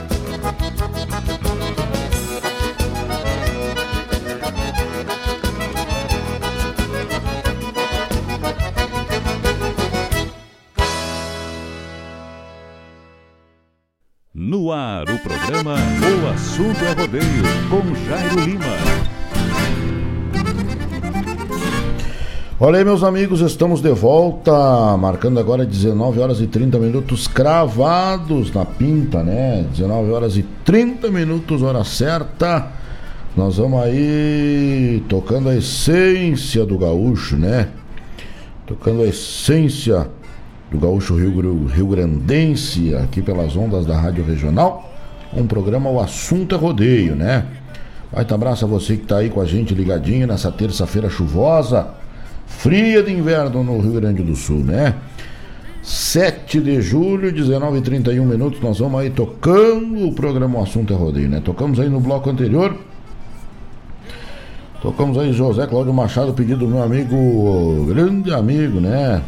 No 14.35 14.73
ar, 14.73 15.09
o 15.09 15.19
programa 15.21 15.77
O 15.77 16.29
Assunto 16.35 16.85
é 16.85 16.93
Rodeio, 16.93 17.43
com 17.71 17.95
Jairo 18.05 18.41
Lima. 18.41 18.62
Olha 22.65 22.79
aí, 22.79 22.85
meus 22.85 23.03
amigos, 23.03 23.41
estamos 23.41 23.81
de 23.81 23.91
volta, 23.91 24.97
marcando 24.97 25.41
agora 25.41 25.67
19 25.67 26.21
horas 26.21 26.41
e 26.41 26.47
30 26.47 26.79
minutos 26.79 27.27
cravados 27.27 28.55
na 28.55 28.65
pinta, 28.65 29.21
né? 29.21 29.67
19 29.73 30.13
horas 30.13 30.37
e 30.37 30.45
30 30.65 31.11
minutos, 31.11 31.61
hora 31.61 31.83
certa. 31.83 32.69
Nós 33.37 33.57
vamos 33.57 33.83
aí 33.83 35.03
tocando 35.09 35.49
a 35.49 35.57
essência 35.57 36.65
do 36.65 36.79
gaúcho, 36.79 37.37
né? 37.37 37.67
Tocando 38.65 39.03
a 39.03 39.07
essência 39.07 40.09
do 40.71 40.79
gaúcho 40.79 41.17
Rio, 41.17 41.67
Rio 41.67 41.89
Grandense, 41.89 42.95
aqui 42.95 43.21
pelas 43.21 43.57
ondas 43.57 43.85
da 43.85 43.99
Rádio 43.99 44.25
Regional. 44.25 44.89
Um 45.35 45.49
programa, 45.49 45.91
o 45.91 45.99
assunto 45.99 46.55
é 46.55 46.59
rodeio, 46.59 47.17
né? 47.17 47.45
Vai 48.13 48.25
abraço 48.31 48.65
a 48.65 48.69
você 48.69 48.97
que 48.97 49.05
tá 49.05 49.17
aí 49.17 49.31
com 49.31 49.41
a 49.41 49.47
gente 49.47 49.75
ligadinho 49.75 50.29
nessa 50.29 50.53
terça-feira 50.53 51.11
chuvosa, 51.11 51.89
fria 52.59 53.03
de 53.03 53.13
inverno 53.13 53.63
no 53.63 53.81
Rio 53.81 53.93
Grande 53.93 54.23
do 54.23 54.37
Sul, 54.37 54.59
né? 54.59 54.95
7 55.83 56.61
de 56.61 56.81
julho, 56.81 57.33
19 57.33 57.79
e 57.79 57.83
31 57.83 58.25
minutos, 58.25 58.61
nós 58.61 58.79
vamos 58.79 59.01
aí 59.01 59.11
tocando 59.11 60.07
o 60.07 60.13
programa 60.13 60.61
O 60.61 60.63
Assunto 60.63 60.93
é 60.93 60.97
Rodeio, 60.97 61.29
né? 61.29 61.41
Tocamos 61.45 61.81
aí 61.81 61.89
no 61.89 61.99
bloco 61.99 62.31
anterior. 62.31 62.77
Tocamos 64.81 65.19
aí 65.19 65.33
José 65.33 65.67
Cláudio 65.67 65.93
Machado, 65.93 66.33
pedido 66.33 66.67
do 66.67 66.69
meu 66.69 66.83
amigo, 66.83 67.85
grande 67.89 68.33
amigo, 68.33 68.81
né? 68.81 69.23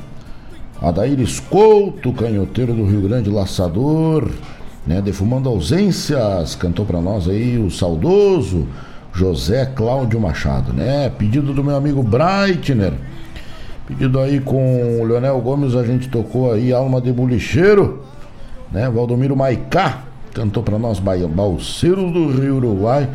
Adair 0.80 1.18
Escolto, 1.20 2.12
canhoteiro 2.12 2.72
do 2.72 2.84
Rio 2.84 3.01
Grande, 3.01 3.30
laçador, 3.30 4.30
né? 4.86 5.02
Defumando 5.02 5.48
ausências, 5.48 6.55
cantou 6.55 6.84
para 6.84 7.01
nós 7.01 7.28
aí 7.28 7.59
o 7.59 7.70
saudoso 7.70 8.66
José 9.15 9.65
Cláudio 9.66 10.20
Machado, 10.20 10.73
né? 10.73 11.11
Pedido 11.16 11.53
do 11.53 11.62
meu 11.62 11.77
amigo 11.77 12.03
Breitner. 12.03 12.93
Pedido 13.86 14.19
aí 14.19 14.41
com 14.41 15.01
o 15.01 15.05
Leonel 15.05 15.41
Gomes, 15.41 15.77
a 15.77 15.85
gente 15.85 16.09
tocou 16.09 16.53
aí 16.53 16.73
Alma 16.73 17.01
de 17.01 17.12
Bulicheiro, 17.12 18.03
né? 18.73 18.91
Valdomiro 18.91 19.36
Maicá 19.36 20.05
cantou 20.35 20.62
para 20.62 20.78
nós 20.78 20.99
Balseiros 20.99 22.12
do 22.12 22.32
Rio 22.32 22.57
Uruguai. 22.57 23.09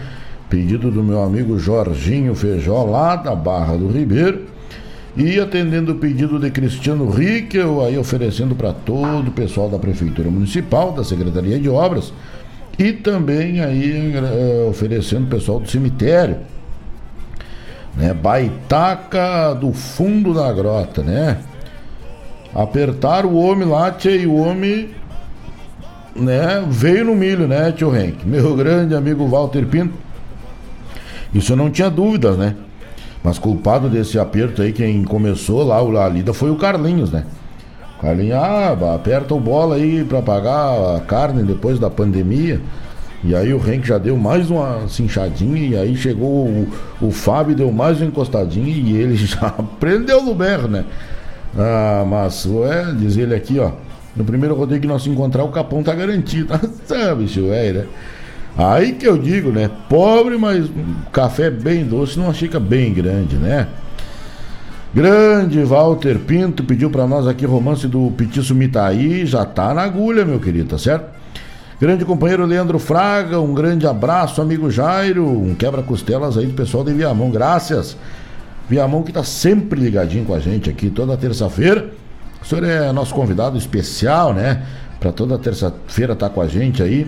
Pedido 0.50 0.90
do 0.90 1.04
meu 1.04 1.22
amigo 1.22 1.60
Jorginho 1.60 2.34
Feijó, 2.34 2.84
lá 2.84 3.16
da 3.16 3.36
Barra 3.36 3.76
do 3.76 3.88
Ribeiro. 3.88 4.48
E 5.18 5.40
atendendo 5.40 5.92
o 5.92 5.96
pedido 5.96 6.40
de 6.40 6.50
Cristiano 6.50 7.10
Rickel, 7.10 7.84
aí 7.84 7.98
oferecendo 7.98 8.56
para 8.56 8.72
todo 8.72 9.28
o 9.28 9.32
pessoal 9.32 9.70
da 9.70 9.78
Prefeitura 9.78 10.30
Municipal, 10.30 10.94
da 10.94 11.04
Secretaria 11.04 11.60
de 11.60 11.68
Obras, 11.68 12.14
e 12.80 12.94
também 12.94 13.60
aí 13.60 14.14
é, 14.16 14.66
oferecendo 14.70 15.26
o 15.26 15.30
pessoal 15.30 15.60
do 15.60 15.70
cemitério. 15.70 16.38
Né? 17.94 18.14
Baitaca 18.14 19.54
do 19.54 19.74
fundo 19.74 20.34
da 20.34 20.52
grota, 20.54 21.04
né? 21.04 21.40
Apertar 22.56 23.26
o 23.26 23.36
homem 23.36 23.68
lá, 23.68 23.92
tchê, 23.92 24.20
e 24.20 24.28
o 24.28 24.36
homem 24.36 24.92
né, 26.16 26.66
veio 26.70 27.04
no 27.04 27.16
milho, 27.16 27.48
né, 27.48 27.72
tio 27.74 27.96
Henk? 27.96 28.26
Meu 28.26 28.56
grande 28.58 28.96
amigo 28.96 29.28
Walter 29.28 29.66
Pinto. 29.66 29.94
Isso 31.34 31.52
eu 31.52 31.58
não 31.58 31.70
tinha 31.70 31.90
dúvidas, 31.90 32.38
né? 32.38 32.56
Mas 33.22 33.38
culpado 33.38 33.90
desse 33.90 34.18
aperto 34.18 34.62
aí, 34.62 34.72
quem 34.72 35.04
começou 35.04 35.64
lá 35.64 35.78
a 36.06 36.10
lida 36.10 36.34
foi 36.34 36.50
o 36.50 36.56
Carlinhos, 36.56 37.12
né? 37.12 37.26
Carlinhos, 38.02 38.38
ah, 38.38 38.96
aperta 38.96 39.34
o 39.34 39.40
bola 39.40 39.76
aí 39.76 40.04
para 40.06 40.22
pagar 40.22 40.96
a 40.96 41.02
carne 41.02 41.44
depois 41.44 41.78
da 41.78 41.90
pandemia. 41.90 42.62
E 43.22 43.36
aí 43.36 43.54
o 43.54 43.58
Renk 43.58 43.86
já 43.86 43.98
deu 43.98 44.16
mais 44.16 44.50
uma 44.50 44.88
cinchadinha 44.88 45.62
e 45.62 45.76
aí 45.76 45.96
chegou 45.98 46.48
o, 46.48 46.68
o 47.02 47.12
Fábio 47.12 47.54
deu 47.54 47.70
mais 47.72 47.98
uma 47.98 48.08
encostadinha 48.08 48.70
e 48.70 48.96
ele 48.96 49.16
já 49.28 49.50
prendeu 49.80 50.24
no 50.24 50.34
berro, 50.34 50.70
né? 50.70 50.86
Ah, 51.58 52.06
mas 52.08 52.46
é, 52.46 52.94
diz 52.94 53.18
ele 53.18 53.36
aqui, 53.36 53.60
ó. 53.60 53.72
No 54.16 54.24
primeiro 54.24 54.56
rodeio 54.56 54.80
que 54.80 54.88
nós 54.88 55.06
encontrar, 55.06 55.44
o 55.44 55.50
capão 55.50 55.84
tá 55.84 55.94
garantido. 55.94 56.54
Ah, 56.54 57.16
bicho, 57.16 57.52
é, 57.52 57.74
né? 57.74 57.86
Aí 58.58 58.94
que 58.94 59.08
eu 59.08 59.18
digo, 59.18 59.52
né? 59.52 59.70
Pobre, 59.90 60.38
mas 60.38 60.70
café 61.12 61.50
bem 61.50 61.86
doce, 61.86 62.18
não 62.18 62.34
fica 62.34 62.60
bem 62.60 62.94
grande, 62.94 63.36
né? 63.36 63.68
Grande 64.92 65.64
Walter 65.64 66.18
Pinto 66.18 66.64
pediu 66.64 66.90
para 66.90 67.06
nós 67.06 67.28
aqui 67.28 67.46
romance 67.46 67.88
do 67.88 68.12
Petiço 68.18 68.56
Mitaí, 68.56 69.24
já 69.24 69.46
tá 69.46 69.72
na 69.72 69.84
agulha, 69.84 70.26
meu 70.26 70.40
querido, 70.40 70.70
tá 70.70 70.80
certo? 70.80 71.06
Grande 71.80 72.04
companheiro 72.04 72.44
Leandro 72.44 72.80
Fraga, 72.80 73.40
um 73.40 73.54
grande 73.54 73.86
abraço, 73.86 74.42
amigo 74.42 74.72
Jairo, 74.72 75.26
um 75.26 75.54
quebra-costelas 75.54 76.40
aí 76.40 76.48
do 76.48 76.54
pessoal 76.54 76.84
de 76.84 76.92
Viamão, 76.92 77.30
graças. 77.30 77.96
Viamão 78.68 79.04
que 79.04 79.14
tá 79.14 79.24
sempre 79.24 79.80
ligadinho 79.80 80.26
com 80.26 80.34
a 80.34 80.40
gente 80.40 80.72
aqui 80.72 80.90
toda 80.90 81.16
terça-feira. 81.16 81.92
O 82.42 82.46
senhor 82.46 82.64
é 82.64 82.92
nosso 82.92 83.14
convidado 83.14 83.60
especial, 83.60 84.34
né? 84.34 84.64
Para 85.00 85.12
toda 85.12 85.38
terça-feira 85.38 86.16
tá 86.16 86.30
com 86.30 86.42
a 86.42 86.48
gente 86.48 86.82
aí 86.82 87.08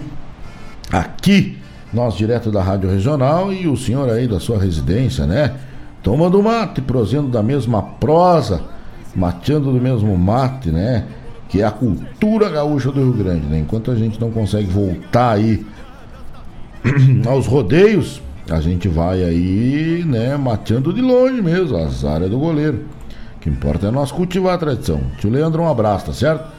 aqui, 0.92 1.58
nós 1.92 2.16
direto 2.16 2.52
da 2.52 2.62
Rádio 2.62 2.92
Regional 2.92 3.52
e 3.52 3.68
o 3.68 3.76
senhor 3.76 4.08
aí 4.08 4.28
da 4.28 4.40
sua 4.40 4.60
residência, 4.60 5.26
né? 5.26 5.56
Tomando 6.04 6.42
mate, 6.42 6.82
prosendo 6.82 7.30
da 7.30 7.44
mesma 7.44 7.82
prosa, 7.82 8.62
mateando 9.16 9.72
do 9.72 9.80
mesmo 9.80 10.18
mate, 10.18 10.72
né? 10.72 11.06
Que 11.48 11.62
é 11.62 11.66
a 11.66 11.72
cultura 11.72 12.50
gaúcha 12.50 12.92
do 12.92 13.02
Rio 13.02 13.14
Grande, 13.14 13.46
né? 13.46 13.60
Enquanto 13.60 13.92
a 13.92 13.96
gente 13.96 14.20
não 14.20 14.32
consegue 14.32 14.68
voltar 14.68 15.32
aí 15.32 15.66
aos 17.28 17.46
rodeios, 17.46 18.22
a 18.50 18.60
gente 18.60 18.88
vai 18.88 19.24
aí, 19.24 20.04
né, 20.06 20.36
mateando 20.36 20.92
de 20.92 21.02
longe 21.02 21.42
mesmo, 21.42 21.78
as 21.78 22.04
áreas 22.04 22.30
do 22.30 22.40
goleiro. 22.40 22.86
O 23.38 23.40
que 23.40 23.50
importa 23.50 23.88
é 23.88 23.92
nós 23.92 24.12
cultivar 24.12 24.56
a 24.56 24.58
tradição. 24.58 25.02
Tio 25.20 25.30
Leandro, 25.30 25.62
um 25.62 25.70
abraço, 25.70 26.08
tá 26.08 26.14
certo? 26.14 26.52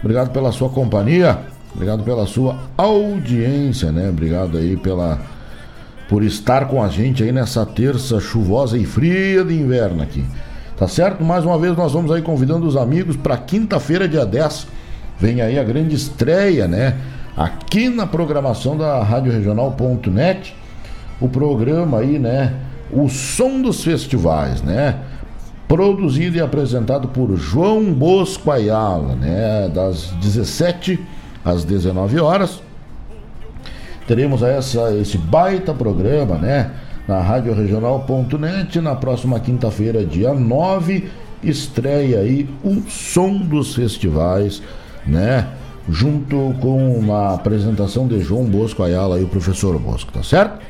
Obrigado 0.00 0.30
pela 0.30 0.52
sua 0.52 0.68
companhia. 0.68 1.38
Obrigado 1.74 2.02
pela 2.04 2.26
sua 2.26 2.56
audiência, 2.76 3.90
né? 3.90 4.08
Obrigado 4.10 4.58
aí 4.58 4.76
pela 4.76 5.18
por 6.08 6.22
estar 6.22 6.66
com 6.66 6.82
a 6.82 6.88
gente 6.88 7.22
aí 7.22 7.32
nessa 7.32 7.64
terça 7.64 8.20
chuvosa 8.20 8.76
e 8.76 8.84
fria 8.84 9.44
de 9.44 9.54
inverno 9.54 10.02
aqui. 10.02 10.24
Tá 10.76 10.88
certo? 10.88 11.22
Mais 11.22 11.44
uma 11.44 11.58
vez 11.58 11.76
nós 11.76 11.92
vamos 11.92 12.10
aí 12.10 12.22
convidando 12.22 12.66
os 12.66 12.76
amigos 12.76 13.16
para 13.16 13.36
quinta-feira, 13.36 14.08
dia 14.08 14.26
10. 14.26 14.66
Vem 15.18 15.40
aí 15.40 15.58
a 15.58 15.62
grande 15.62 15.94
estreia, 15.94 16.66
né? 16.66 16.96
Aqui 17.36 17.88
na 17.88 18.06
programação 18.06 18.76
da 18.76 19.02
Rádio 19.02 19.32
Regional.net, 19.32 20.54
o 21.20 21.28
programa 21.28 21.98
aí, 22.00 22.18
né? 22.18 22.54
O 22.90 23.08
Som 23.08 23.62
dos 23.62 23.84
Festivais, 23.84 24.60
né? 24.60 24.96
Produzido 25.68 26.36
e 26.36 26.40
apresentado 26.40 27.08
por 27.08 27.36
João 27.36 27.92
Bosco 27.92 28.50
Ayala, 28.50 29.14
né? 29.14 29.70
Das 29.72 30.10
17 30.20 30.98
às 31.44 31.64
19 31.64 32.18
horas. 32.20 32.60
Teremos 34.06 34.42
essa, 34.42 34.94
esse 34.96 35.16
baita 35.16 35.72
programa, 35.72 36.36
né? 36.36 36.70
Na 37.06 37.20
Rádio 37.20 37.54
Regional.net, 37.54 38.80
na 38.80 38.94
próxima 38.94 39.38
quinta-feira, 39.40 40.04
dia 40.04 40.32
9, 40.32 41.08
estreia 41.42 42.20
aí 42.20 42.48
o 42.62 42.82
Som 42.88 43.38
dos 43.38 43.74
Festivais, 43.74 44.62
né? 45.06 45.46
Junto 45.88 46.54
com 46.60 47.12
a 47.12 47.34
apresentação 47.34 48.06
de 48.06 48.20
João 48.20 48.44
Bosco 48.44 48.82
Ayala 48.82 49.18
e 49.18 49.24
o 49.24 49.28
professor 49.28 49.78
Bosco, 49.78 50.12
tá 50.12 50.22
certo? 50.22 50.60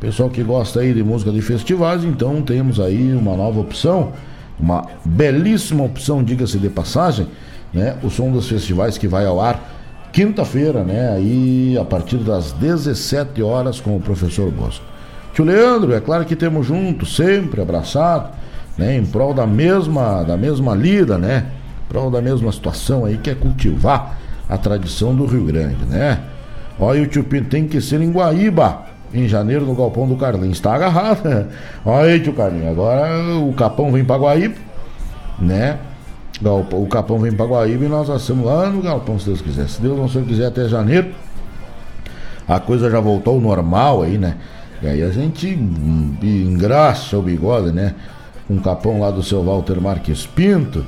Pessoal 0.00 0.28
que 0.28 0.42
gosta 0.42 0.80
aí 0.80 0.92
de 0.92 1.02
música 1.02 1.30
de 1.30 1.40
festivais, 1.40 2.04
então 2.04 2.42
temos 2.42 2.78
aí 2.78 3.14
uma 3.14 3.36
nova 3.36 3.60
opção, 3.60 4.12
uma 4.58 4.86
belíssima 5.04 5.84
opção, 5.84 6.22
diga-se 6.22 6.58
de 6.58 6.68
passagem, 6.68 7.26
né? 7.72 7.96
O 8.02 8.10
Som 8.10 8.30
dos 8.30 8.48
Festivais 8.48 8.96
que 8.98 9.08
vai 9.08 9.26
ao 9.26 9.40
ar 9.40 9.75
quinta-feira, 10.16 10.82
né? 10.82 11.10
Aí 11.10 11.76
a 11.78 11.84
partir 11.84 12.16
das 12.16 12.50
17 12.52 13.42
horas 13.42 13.78
com 13.78 13.94
o 13.94 14.00
professor 14.00 14.50
Bosco. 14.50 14.82
Tio 15.34 15.44
Leandro, 15.44 15.92
é 15.92 16.00
claro 16.00 16.24
que 16.24 16.34
temos 16.34 16.66
junto, 16.66 17.04
sempre 17.04 17.60
abraçado, 17.60 18.30
né? 18.78 18.96
Em 18.96 19.04
prol 19.04 19.34
da 19.34 19.46
mesma, 19.46 20.22
da 20.22 20.34
mesma 20.34 20.74
lida, 20.74 21.18
né? 21.18 21.44
Em 21.84 21.88
prol 21.90 22.10
da 22.10 22.22
mesma 22.22 22.50
situação 22.50 23.04
aí 23.04 23.18
que 23.18 23.28
é 23.28 23.34
cultivar 23.34 24.18
a 24.48 24.56
tradição 24.56 25.14
do 25.14 25.26
Rio 25.26 25.44
Grande, 25.44 25.84
né? 25.84 26.18
Olha, 26.80 27.02
o 27.02 27.06
tio 27.06 27.22
Pinto 27.22 27.50
tem 27.50 27.68
que 27.68 27.78
ser 27.78 28.00
em 28.00 28.10
Guaíba, 28.10 28.86
em 29.12 29.28
janeiro 29.28 29.66
no 29.66 29.74
Galpão 29.74 30.08
do 30.08 30.16
Carlinhos. 30.16 30.56
Está 30.56 30.76
agarrado. 30.76 31.46
Olha 31.84 32.14
aí, 32.14 32.20
tio 32.20 32.32
Carlinhos. 32.32 32.70
Agora 32.70 33.36
o 33.36 33.52
Capão 33.52 33.92
vem 33.92 34.02
para 34.02 34.16
Guaíba, 34.16 34.56
né? 35.38 35.76
Galpão, 36.40 36.82
o 36.82 36.86
Capão 36.86 37.18
vem 37.18 37.32
para 37.32 37.46
Guaíba 37.46 37.84
e 37.84 37.88
nós 37.88 38.10
assamos 38.10 38.46
lá 38.46 38.68
no 38.68 38.82
Galpão, 38.82 39.18
se 39.18 39.26
Deus 39.26 39.40
quiser. 39.40 39.68
Se 39.68 39.80
Deus 39.80 39.96
não 39.96 40.08
se 40.08 40.20
quiser 40.22 40.46
até 40.46 40.68
janeiro, 40.68 41.08
a 42.46 42.60
coisa 42.60 42.90
já 42.90 43.00
voltou 43.00 43.34
ao 43.34 43.40
normal 43.40 44.02
aí, 44.02 44.18
né? 44.18 44.36
E 44.82 44.86
aí 44.86 45.02
a 45.02 45.10
gente 45.10 45.48
engraxa 45.48 47.16
o 47.16 47.22
bigode, 47.22 47.72
né? 47.72 47.94
Um 48.48 48.58
capão 48.58 49.00
lá 49.00 49.10
do 49.10 49.22
seu 49.22 49.42
Walter 49.42 49.80
Marques 49.80 50.26
Pinto, 50.26 50.84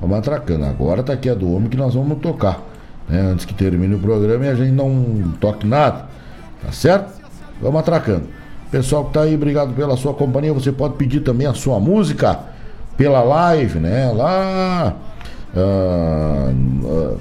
vamos 0.00 0.18
atracando. 0.18 0.64
Agora 0.64 1.02
tá 1.02 1.12
aqui 1.12 1.28
a 1.28 1.34
do 1.34 1.50
homem 1.52 1.68
que 1.68 1.76
nós 1.76 1.94
vamos 1.94 2.18
tocar. 2.18 2.60
Né? 3.08 3.20
Antes 3.20 3.44
que 3.44 3.52
termine 3.52 3.94
o 3.94 3.98
programa 3.98 4.46
e 4.46 4.48
a 4.48 4.54
gente 4.54 4.72
não 4.72 5.34
toque 5.40 5.66
nada. 5.66 6.06
Tá 6.62 6.72
certo? 6.72 7.20
Vamos 7.60 7.80
atracando. 7.80 8.24
Pessoal 8.70 9.06
que 9.06 9.14
tá 9.14 9.22
aí, 9.22 9.34
obrigado 9.34 9.74
pela 9.74 9.96
sua 9.96 10.14
companhia. 10.14 10.52
Você 10.54 10.72
pode 10.72 10.94
pedir 10.94 11.20
também 11.20 11.46
a 11.46 11.54
sua 11.54 11.80
música 11.80 12.38
pela 12.96 13.22
live, 13.22 13.78
né? 13.78 14.12
Lá. 14.12 14.96
Uh, 15.54 16.86
uh, 16.86 17.18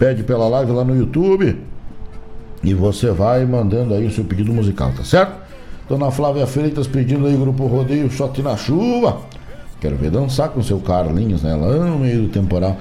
pede 0.00 0.22
pela 0.22 0.48
live 0.48 0.72
lá 0.72 0.82
no 0.82 0.96
YouTube 0.96 1.58
e 2.64 2.72
você 2.72 3.10
vai 3.10 3.44
mandando 3.44 3.92
aí 3.92 4.06
o 4.06 4.10
seu 4.10 4.24
pedido 4.24 4.50
musical, 4.50 4.90
tá 4.96 5.04
certo? 5.04 5.34
Dona 5.86 6.10
Flávia 6.10 6.46
Freitas 6.46 6.86
pedindo 6.86 7.26
aí 7.26 7.36
grupo 7.36 7.66
Rodeio 7.66 8.10
Shot 8.10 8.40
na 8.40 8.56
Chuva. 8.56 9.18
Quero 9.78 9.96
ver 9.96 10.10
dançar 10.10 10.48
com 10.48 10.60
o 10.60 10.64
seu 10.64 10.78
Carlinhos, 10.78 11.42
né? 11.42 11.54
Lá 11.54 11.84
no 11.84 11.98
meio 11.98 12.22
do 12.22 12.28
temporal. 12.28 12.78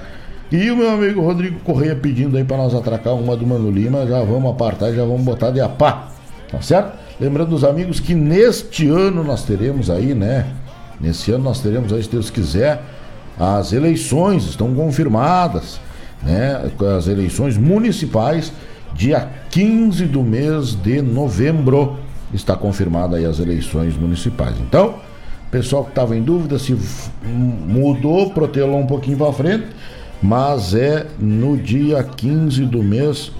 E 0.50 0.72
o 0.72 0.78
meu 0.78 0.90
amigo 0.90 1.22
Rodrigo 1.22 1.60
Correia 1.60 1.96
pedindo 1.96 2.38
aí 2.38 2.44
para 2.44 2.58
nós 2.58 2.74
atracar 2.74 3.16
uma 3.16 3.36
do 3.36 3.46
Mano 3.46 3.70
Lima. 3.70 4.08
Já 4.08 4.24
vamos 4.24 4.52
apartar, 4.52 4.94
já 4.94 5.04
vamos 5.04 5.24
botar 5.24 5.52
de 5.52 5.60
apá. 5.60 6.08
Tá 6.50 6.62
certo? 6.62 6.98
Lembrando 7.20 7.54
os 7.54 7.66
amigos 7.66 8.00
que 8.00 8.16
neste 8.16 8.88
ano 8.88 9.26
nós 9.26 9.44
teremos 9.44 9.90
aí, 9.90 10.14
né? 10.14 10.48
Nesse 11.02 11.32
ano 11.32 11.44
nós 11.44 11.60
teremos 11.60 11.92
aí, 11.92 12.02
se 12.02 12.10
Deus 12.10 12.30
quiser, 12.30 12.82
as 13.38 13.74
eleições 13.74 14.46
estão 14.46 14.74
confirmadas 14.74 15.80
né, 16.22 16.72
as 16.98 17.08
eleições 17.08 17.58
municipais, 17.58 18.52
dia 18.94 19.28
15 19.50 20.06
do 20.06 20.24
mês 20.24 20.74
de 20.76 21.02
novembro. 21.02 21.98
Está 22.34 22.56
confirmada 22.56 23.18
aí 23.18 23.26
as 23.26 23.40
eleições 23.40 23.98
municipais. 23.98 24.56
Então, 24.60 24.96
pessoal 25.50 25.84
que 25.84 25.90
estava 25.90 26.16
em 26.16 26.22
dúvida 26.22 26.60
se 26.60 26.78
mudou, 27.24 28.30
protelou 28.32 28.80
um 28.80 28.86
pouquinho 28.86 29.18
para 29.18 29.34
frente, 29.34 29.68
mas 30.22 30.76
é 30.76 31.08
no 31.18 31.58
dia 31.58 32.04
15 32.04 32.66
do 32.66 32.84
mês 32.84 33.32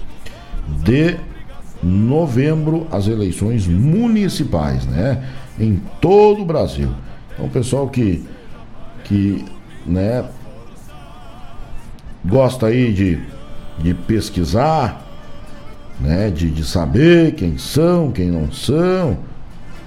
de 0.82 1.16
novembro 1.82 2.86
as 2.90 3.06
eleições 3.06 3.66
municipais, 3.66 4.86
né? 4.86 5.22
Em 5.58 5.80
todo 6.00 6.42
o 6.42 6.44
Brasil. 6.44 6.88
Então, 7.32 7.48
pessoal 7.48 7.88
que 7.88 8.24
que, 9.10 9.44
né, 9.84 10.24
gosta 12.24 12.66
aí 12.66 12.92
de, 12.92 13.18
de 13.78 13.94
pesquisar, 13.94 15.06
né, 16.00 16.30
de, 16.30 16.50
de 16.50 16.64
saber 16.64 17.34
quem 17.34 17.58
são, 17.58 18.10
quem 18.10 18.30
não 18.30 18.50
são. 18.50 19.18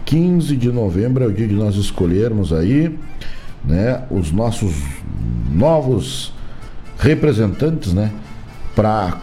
15 0.05 0.57
de 0.57 0.71
novembro 0.71 1.23
é 1.23 1.27
o 1.27 1.31
dia 1.31 1.47
de 1.47 1.55
nós 1.55 1.75
escolhermos 1.75 2.51
aí, 2.51 2.97
né, 3.63 4.03
os 4.11 4.31
nossos 4.31 4.73
novos 5.51 6.33
representantes, 6.99 7.93
né, 7.93 8.11
para 8.75 9.19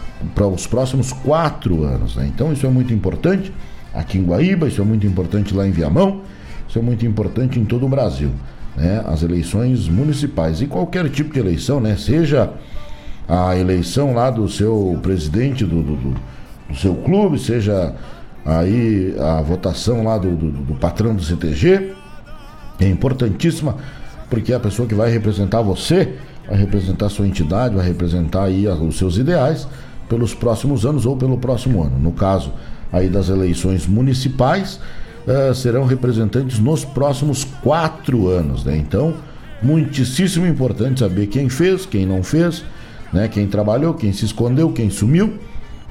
os 0.47 0.67
próximos 0.67 1.11
quatro 1.11 1.83
anos. 1.83 2.15
Né? 2.15 2.31
Então 2.33 2.51
isso 2.51 2.65
é 2.65 2.69
muito 2.69 2.93
importante 2.93 3.53
aqui 3.93 4.17
em 4.17 4.23
Guaíba, 4.23 4.67
isso 4.67 4.81
é 4.81 4.85
muito 4.85 5.05
importante 5.05 5.53
lá 5.53 5.67
em 5.67 5.71
Viamão, 5.71 6.21
isso 6.67 6.79
é 6.79 6.81
muito 6.81 7.05
importante 7.05 7.59
em 7.59 7.65
todo 7.65 7.85
o 7.85 7.89
Brasil. 7.89 8.31
Né? 8.75 9.03
As 9.05 9.21
eleições 9.21 9.87
municipais 9.87 10.61
e 10.61 10.67
qualquer 10.67 11.09
tipo 11.09 11.33
de 11.33 11.39
eleição, 11.39 11.79
né? 11.79 11.95
seja 11.97 12.53
a 13.31 13.57
eleição 13.57 14.13
lá 14.13 14.29
do 14.29 14.49
seu 14.49 14.99
presidente 15.01 15.63
do, 15.63 15.81
do, 15.81 15.95
do, 15.95 16.15
do 16.67 16.75
seu 16.75 16.93
clube, 16.95 17.39
seja 17.39 17.95
aí 18.45 19.15
a 19.17 19.41
votação 19.41 20.03
lá 20.03 20.17
do, 20.17 20.35
do, 20.35 20.75
patrão 20.75 21.15
do 21.15 21.23
CTG, 21.23 21.93
é 22.77 22.89
importantíssima, 22.89 23.77
porque 24.29 24.51
é 24.51 24.55
a 24.57 24.59
pessoa 24.59 24.85
que 24.85 24.93
vai 24.93 25.09
representar 25.09 25.61
você, 25.61 26.15
vai 26.45 26.57
representar 26.57 27.07
sua 27.07 27.25
entidade, 27.25 27.73
vai 27.73 27.85
representar 27.85 28.43
aí 28.43 28.67
os 28.67 28.97
seus 28.97 29.15
ideais 29.15 29.65
pelos 30.09 30.33
próximos 30.33 30.85
anos 30.85 31.05
ou 31.05 31.15
pelo 31.15 31.37
próximo 31.37 31.81
ano. 31.81 31.97
No 31.97 32.11
caso 32.11 32.51
aí 32.91 33.07
das 33.07 33.29
eleições 33.29 33.87
municipais, 33.87 34.77
uh, 35.25 35.55
serão 35.55 35.85
representantes 35.85 36.59
nos 36.59 36.83
próximos 36.83 37.45
quatro 37.45 38.27
anos, 38.27 38.65
né? 38.65 38.75
Então, 38.75 39.13
muitíssimo 39.63 40.45
importante 40.45 40.99
saber 40.99 41.27
quem 41.27 41.47
fez, 41.47 41.85
quem 41.85 42.05
não 42.05 42.23
fez, 42.23 42.61
né? 43.11 43.27
Quem 43.27 43.47
trabalhou, 43.47 43.93
quem 43.93 44.13
se 44.13 44.25
escondeu, 44.25 44.71
quem 44.71 44.89
sumiu, 44.89 45.33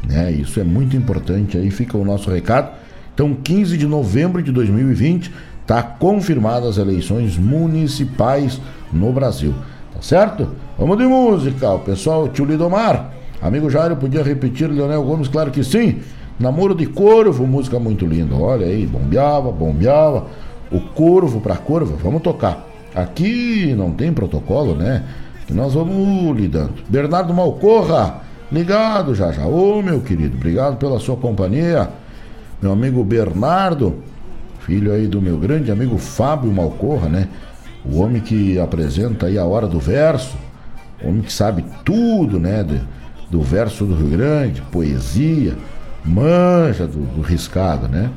né? 0.07 0.31
Isso 0.31 0.61
é 0.61 0.65
muito 0.65 0.97
importante, 0.97 1.57
aí 1.57 1.71
fica 1.71 1.97
o 1.97 2.05
nosso 2.05 2.31
recado. 2.31 2.71
Então, 3.15 3.35
15 3.35 3.77
de 3.77 3.87
novembro 3.87 4.43
de 4.43 4.51
2020, 4.51 5.31
está 5.61 5.83
confirmadas 5.83 6.71
as 6.71 6.79
eleições 6.79 7.37
municipais 7.37 8.61
no 8.93 9.13
Brasil. 9.13 9.55
Tá 9.95 10.03
certo? 10.03 10.49
Vamos 10.79 10.97
de 10.99 11.05
música. 11.05 11.71
O 11.73 11.81
pessoal, 11.81 12.29
tio 12.29 12.45
Lidomar, 12.45 13.13
amigo 13.41 13.69
Jairo, 13.69 13.97
podia 13.97 14.23
repetir 14.23 14.69
Leonel 14.69 15.03
Gomes? 15.03 15.29
Claro 15.29 15.51
que 15.51 15.63
sim. 15.63 15.99
Namoro 16.39 16.75
de 16.75 16.87
Corvo, 16.87 17.47
música 17.47 17.79
muito 17.79 18.07
linda. 18.07 18.35
Olha 18.35 18.67
aí, 18.67 18.87
bombeava, 18.87 19.53
bombeava. 19.53 20.27
O 20.73 20.81
Corvo 20.81 21.41
para 21.41 21.57
Corvo, 21.57 21.97
vamos 22.03 22.23
tocar. 22.23 22.67
Aqui 22.95 23.75
não 23.77 23.93
tem 23.93 24.13
protocolo, 24.13 24.75
né? 24.75 25.05
Que 25.51 25.57
nós 25.57 25.75
vamos 25.75 26.37
lidando. 26.37 26.75
Bernardo 26.89 27.35
Malcorra, 27.35 28.21
ligado 28.53 29.17
já 29.17 29.33
já. 29.33 29.45
Ô 29.45 29.83
meu 29.83 30.01
querido, 30.01 30.37
obrigado 30.37 30.77
pela 30.77 31.01
sua 31.01 31.17
companhia. 31.17 31.91
Meu 32.63 32.71
amigo 32.71 33.03
Bernardo, 33.03 33.97
filho 34.61 34.93
aí 34.93 35.09
do 35.09 35.21
meu 35.21 35.37
grande 35.37 35.73
amigo 35.73 35.99
Fábio 35.99 36.53
Malcorra, 36.53 37.09
né? 37.09 37.29
O 37.85 37.99
homem 37.99 38.21
que 38.23 38.61
apresenta 38.61 39.27
aí 39.27 39.37
a 39.37 39.45
hora 39.45 39.67
do 39.67 39.81
verso, 39.81 40.37
homem 41.03 41.23
que 41.23 41.33
sabe 41.33 41.65
tudo, 41.85 42.39
né? 42.39 42.63
De, 42.63 42.81
do 43.29 43.43
verso 43.43 43.85
do 43.85 43.97
Rio 43.97 44.17
Grande, 44.17 44.63
poesia, 44.71 45.57
manja 46.05 46.87
do, 46.87 47.01
do 47.17 47.23
riscado, 47.23 47.89
né? 47.89 48.09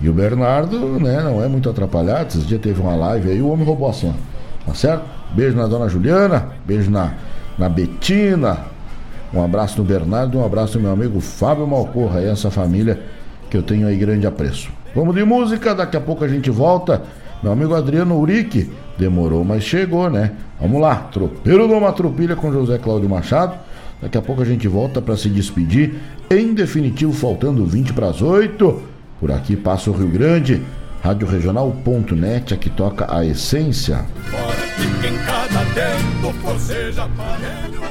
E 0.00 0.08
o 0.08 0.12
Bernardo, 0.14 0.98
né, 0.98 1.20
não 1.22 1.44
é 1.44 1.46
muito 1.46 1.68
atrapalhado. 1.68 2.28
Esses 2.28 2.46
dias 2.46 2.60
teve 2.60 2.80
uma 2.80 2.96
live 2.96 3.30
aí, 3.30 3.42
o 3.42 3.48
homem 3.48 3.64
roubou 3.64 3.88
a 3.88 3.92
cena. 3.92 4.16
Tá 4.66 4.74
certo? 4.74 5.21
Beijo 5.34 5.56
na 5.56 5.66
dona 5.66 5.88
Juliana, 5.88 6.48
beijo 6.66 6.90
na, 6.90 7.14
na 7.58 7.68
Betina, 7.68 8.58
um 9.32 9.42
abraço 9.42 9.78
no 9.78 9.84
Bernardo, 9.84 10.38
um 10.38 10.44
abraço 10.44 10.76
no 10.76 10.84
meu 10.84 10.92
amigo 10.92 11.20
Fábio 11.20 11.66
Malcorra 11.66 12.20
e 12.20 12.26
essa 12.26 12.50
família 12.50 13.00
que 13.48 13.56
eu 13.56 13.62
tenho 13.62 13.86
aí 13.86 13.96
grande 13.96 14.26
apreço. 14.26 14.68
Vamos 14.94 15.14
de 15.14 15.24
música, 15.24 15.74
daqui 15.74 15.96
a 15.96 16.00
pouco 16.00 16.22
a 16.22 16.28
gente 16.28 16.50
volta. 16.50 17.02
Meu 17.42 17.50
amigo 17.50 17.74
Adriano 17.74 18.18
Urique, 18.18 18.70
demorou, 18.98 19.42
mas 19.42 19.64
chegou, 19.64 20.10
né? 20.10 20.32
Vamos 20.60 20.80
lá, 20.80 20.96
tropeiro 21.10 21.66
de 21.66 21.72
uma 21.72 21.92
tropilha 21.92 22.36
com 22.36 22.52
José 22.52 22.76
Cláudio 22.76 23.08
Machado. 23.08 23.54
Daqui 24.02 24.18
a 24.18 24.22
pouco 24.22 24.42
a 24.42 24.44
gente 24.44 24.68
volta 24.68 25.00
para 25.00 25.16
se 25.16 25.30
despedir. 25.30 25.94
Em 26.30 26.52
definitivo, 26.52 27.12
faltando 27.12 27.64
20 27.64 27.94
para 27.94 28.08
as 28.08 28.20
8. 28.20 28.82
Por 29.18 29.32
aqui 29.32 29.56
passa 29.56 29.90
o 29.90 29.94
Rio 29.94 30.08
Grande 30.08 30.62
Radioregional.net, 31.02 32.54
aqui 32.54 32.70
toca 32.70 33.12
a 33.12 33.24
essência. 33.24 34.06
Que 34.76 35.02
quem 35.02 35.18
cada 35.26 35.64
tempo 35.74 36.32
forceja 36.40 37.02
aparelho. 37.02 37.81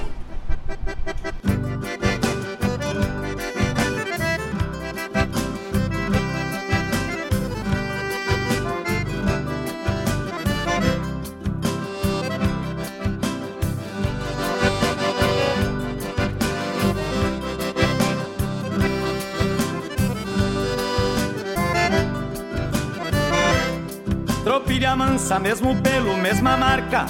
Tropilha 24.81 24.95
mansa, 24.95 25.37
mesmo 25.37 25.79
pelo, 25.79 26.17
mesma 26.17 26.57
marca. 26.57 27.05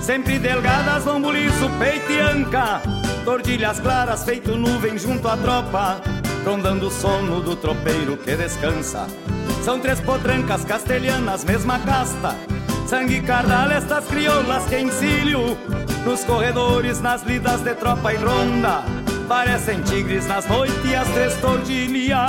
Sempre 0.00 0.38
delgadas, 0.38 1.04
lombo 1.04 1.30
liso, 1.30 1.68
peito 1.78 2.10
e 2.10 2.18
anca. 2.18 2.80
Tordilhas 3.26 3.78
claras, 3.78 4.24
feito 4.24 4.56
nuvem 4.56 4.98
junto 4.98 5.28
à 5.28 5.36
tropa. 5.36 6.00
Rondando 6.46 6.86
o 6.86 6.90
sono 6.90 7.42
do 7.42 7.54
tropeiro 7.54 8.16
que 8.16 8.34
descansa. 8.34 9.06
São 9.62 9.78
três 9.78 10.00
potrancas 10.00 10.64
castelhanas, 10.64 11.44
mesma 11.44 11.78
casta. 11.80 12.34
Sangue 12.86 13.20
cardal, 13.20 13.70
estas 13.70 14.06
crioulas 14.06 14.64
que 14.64 14.78
encilho. 14.78 15.58
Nos 16.06 16.24
corredores, 16.24 17.02
nas 17.02 17.22
lidas 17.24 17.60
de 17.60 17.74
tropa 17.74 18.14
e 18.14 18.16
ronda. 18.16 18.82
Parecem 19.28 19.82
tigres 19.82 20.26
nas 20.26 20.46
noites 20.46 20.94
as 20.94 21.08
três 21.08 21.34
tordilhas. 21.34 22.20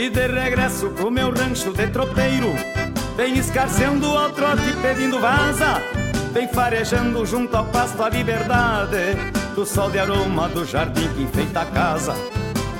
E 0.00 0.08
de 0.08 0.28
regresso 0.28 0.88
pro 0.88 1.10
meu 1.10 1.30
rancho 1.30 1.74
de 1.74 1.86
tropeiro. 1.88 2.54
Vem 3.18 3.36
escarceando 3.36 4.06
ao 4.06 4.30
trote 4.30 4.72
pedindo 4.80 5.20
vaza. 5.20 5.82
Vem 6.32 6.48
farejando 6.48 7.26
junto 7.26 7.54
ao 7.54 7.66
pasto 7.66 8.02
a 8.02 8.08
liberdade. 8.08 9.14
Do 9.54 9.66
sol 9.66 9.90
de 9.90 9.98
aroma 9.98 10.48
do 10.48 10.64
jardim 10.64 11.06
que 11.12 11.24
enfeita 11.24 11.60
a 11.60 11.66
casa. 11.66 12.14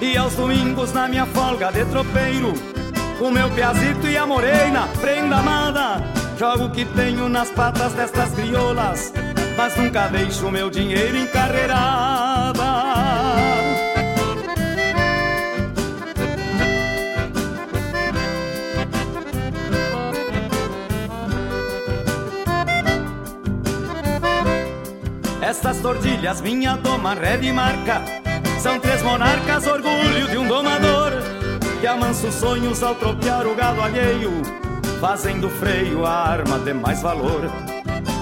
E 0.00 0.16
aos 0.16 0.32
domingos 0.32 0.94
na 0.94 1.06
minha 1.08 1.26
folga 1.26 1.70
de 1.70 1.84
tropeiro 1.84 2.54
O 3.20 3.30
meu 3.30 3.50
piazito 3.50 4.08
e 4.08 4.16
a 4.16 4.24
morena, 4.24 4.88
prenda 4.98 5.36
amada. 5.36 6.02
Jogo 6.38 6.64
o 6.64 6.70
que 6.70 6.86
tenho 6.86 7.28
nas 7.28 7.50
patas 7.50 7.92
destas 7.92 8.32
crioulas 8.32 9.12
Mas 9.58 9.76
nunca 9.76 10.08
deixo 10.08 10.50
meu 10.50 10.70
dinheiro 10.70 11.18
encarreirada 11.18 13.09
Estas 25.60 25.82
tordilhas, 25.82 26.40
minha 26.40 26.74
doma, 26.74 27.12
ré 27.12 27.36
de 27.36 27.52
marca. 27.52 28.00
São 28.58 28.80
três 28.80 29.02
monarcas, 29.02 29.66
orgulho 29.66 30.26
de 30.26 30.38
um 30.38 30.48
domador 30.48 31.12
Que 31.78 31.86
amansa 31.86 32.28
os 32.28 32.34
sonhos 32.34 32.82
ao 32.82 32.94
tropear 32.94 33.46
o 33.46 33.54
gado 33.54 33.82
alheio 33.82 34.40
Fazendo 34.98 35.50
freio 35.50 36.06
a 36.06 36.30
arma 36.30 36.58
de 36.60 36.72
mais 36.72 37.02
valor. 37.02 37.42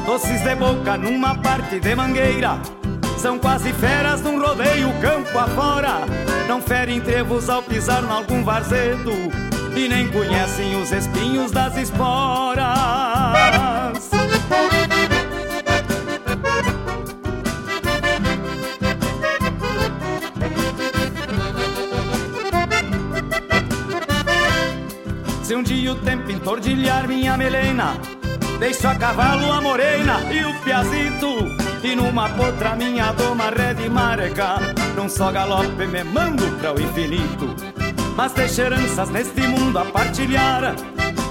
Doces 0.04 0.42
de 0.42 0.54
boca 0.56 0.96
numa 0.96 1.36
parte 1.36 1.78
de 1.78 1.94
mangueira 1.94 2.58
São 3.16 3.38
quase 3.38 3.72
feras 3.72 4.20
num 4.20 4.40
rodeio 4.44 4.92
campo 5.00 5.38
afora. 5.38 6.00
Não 6.48 6.60
ferem 6.60 7.00
trevos 7.00 7.48
ao 7.48 7.62
pisar 7.62 8.02
em 8.02 8.10
algum 8.10 8.42
varzedo 8.42 9.12
E 9.76 9.88
nem 9.88 10.08
conhecem 10.08 10.74
os 10.82 10.90
espinhos 10.90 11.52
das 11.52 11.76
esporas 11.76 13.27
Dia 25.68 25.92
o 25.92 25.96
tempo 25.96 26.30
entordilhar 26.32 27.06
minha 27.06 27.36
melena. 27.36 27.92
Deixo 28.58 28.88
a 28.88 28.94
cavalo 28.94 29.52
a 29.52 29.60
morena 29.60 30.18
e 30.32 30.42
o 30.42 30.54
piazito. 30.62 31.28
E 31.84 31.94
numa 31.94 32.26
potra 32.30 32.74
minha 32.74 33.12
doma 33.12 33.50
ré 33.50 33.72
de 33.74 33.88
marca 33.88 34.56
Num 34.96 35.08
só 35.10 35.30
galope 35.30 35.86
me 35.86 36.02
mando 36.04 36.50
para 36.58 36.74
o 36.74 36.80
infinito. 36.80 37.54
Mas 38.16 38.32
deixo 38.32 38.62
heranças 38.62 39.10
neste 39.10 39.42
mundo 39.42 39.78
a 39.78 39.84
partilhar. 39.84 40.74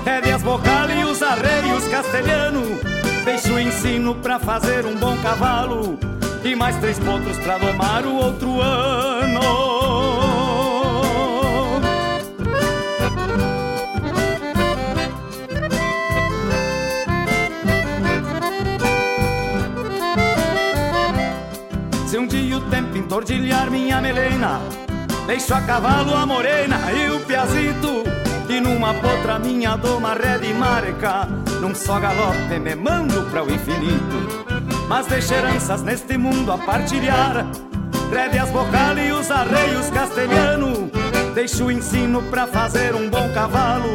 Rédeas 0.05 0.43
vocal 0.43 0.87
e 0.91 1.03
os 1.03 1.19
arreios 1.23 1.87
castelhano. 1.87 2.61
Deixo 3.25 3.55
o 3.55 3.59
ensino 3.59 4.13
pra 4.13 4.37
fazer 4.37 4.85
um 4.85 4.95
bom 4.97 5.17
cavalo. 5.17 5.97
E 6.43 6.55
mais 6.55 6.75
três 6.75 6.99
potros 6.99 7.37
pra 7.39 7.57
domar 7.57 8.05
o 8.05 8.17
outro 8.17 8.61
ano 8.61 9.66
tempo 22.69 22.97
entordilhar 22.97 23.69
minha 23.69 24.01
melena. 24.01 24.59
Deixo 25.25 25.53
a 25.53 25.61
cavalo 25.61 26.15
a 26.15 26.25
morena 26.25 26.77
e 26.91 27.09
o 27.09 27.19
piazito. 27.19 28.03
E 28.49 28.61
numa 28.61 28.93
potra 28.93 29.37
minha 29.39 29.75
doma 29.75 30.13
ré 30.13 30.37
de 30.37 30.53
marca. 30.53 31.27
Num 31.59 31.75
só 31.75 31.99
galope 31.99 32.59
me 32.59 32.75
mando 32.75 33.23
para 33.29 33.43
o 33.43 33.51
infinito. 33.51 34.45
Mas 34.87 35.05
deixo 35.07 35.33
heranças 35.33 35.81
neste 35.81 36.17
mundo 36.17 36.51
a 36.51 36.57
partilhar. 36.57 37.45
Rédeas 38.11 38.49
vocal 38.49 38.97
e 38.97 39.11
os 39.11 39.29
arreios 39.29 39.89
castelhano. 39.89 40.89
Deixo 41.35 41.65
o 41.65 41.71
ensino 41.71 42.23
pra 42.23 42.47
fazer 42.47 42.95
um 42.95 43.09
bom 43.09 43.29
cavalo. 43.33 43.89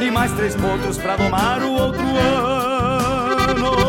E 0.00 0.10
mais 0.10 0.32
três 0.32 0.54
potros 0.54 0.98
pra 0.98 1.16
domar 1.16 1.62
o 1.62 1.72
outro 1.72 2.04
ano 2.04 3.87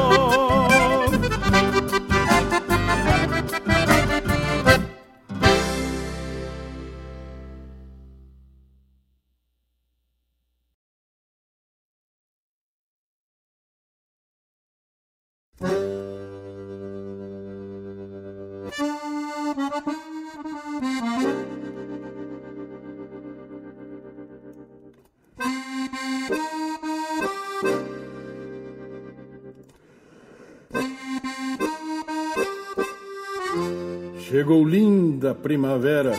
primavera, 35.42 36.14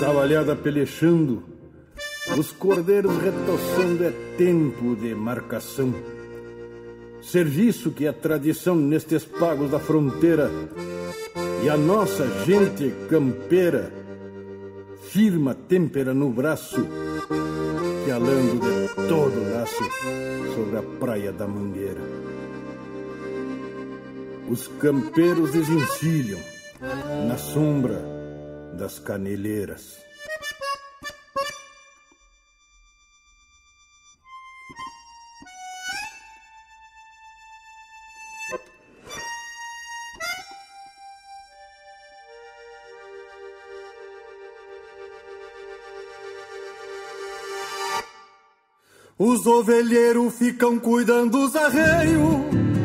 cavalhada 0.00 0.54
pelechando, 0.54 1.42
os 2.36 2.52
cordeiros 2.52 3.16
retoçando, 3.18 4.04
é 4.04 4.12
tempo 4.36 4.94
de 4.96 5.14
marcação. 5.14 5.94
Serviço 7.22 7.90
que 7.90 8.06
é 8.06 8.12
tradição 8.12 8.76
nestes 8.76 9.24
pagos 9.24 9.70
da 9.70 9.78
fronteira, 9.78 10.50
e 11.64 11.68
a 11.68 11.76
nossa 11.76 12.26
gente 12.44 12.92
campeira 13.08 13.92
firma 15.08 15.54
têmpera 15.54 16.12
no 16.12 16.30
braço, 16.30 16.86
que 18.04 18.10
alando 18.10 18.60
de 18.60 19.08
todo 19.08 19.52
laço 19.52 19.84
sobre 20.54 20.78
a 20.78 20.82
praia 21.00 21.32
da 21.32 21.46
Mangueira. 21.46 22.00
Os 24.48 24.66
campeiros 24.66 25.50
desencilham 25.50 26.38
na 27.26 27.36
sombra 27.36 28.17
das 28.78 29.00
caneleiras. 29.00 29.98
Os 49.18 49.44
ovelheiros 49.46 50.34
ficam 50.34 50.78
cuidando 50.78 51.30
dos 51.30 51.56
arreios. 51.56 52.22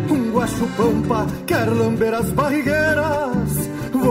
Um 0.09 0.31
guacho 0.31 0.67
pampa 0.75 1.27
quer 1.45 1.69
lamber 1.69 2.15
as 2.15 2.31
barrigueiras. 2.31 3.32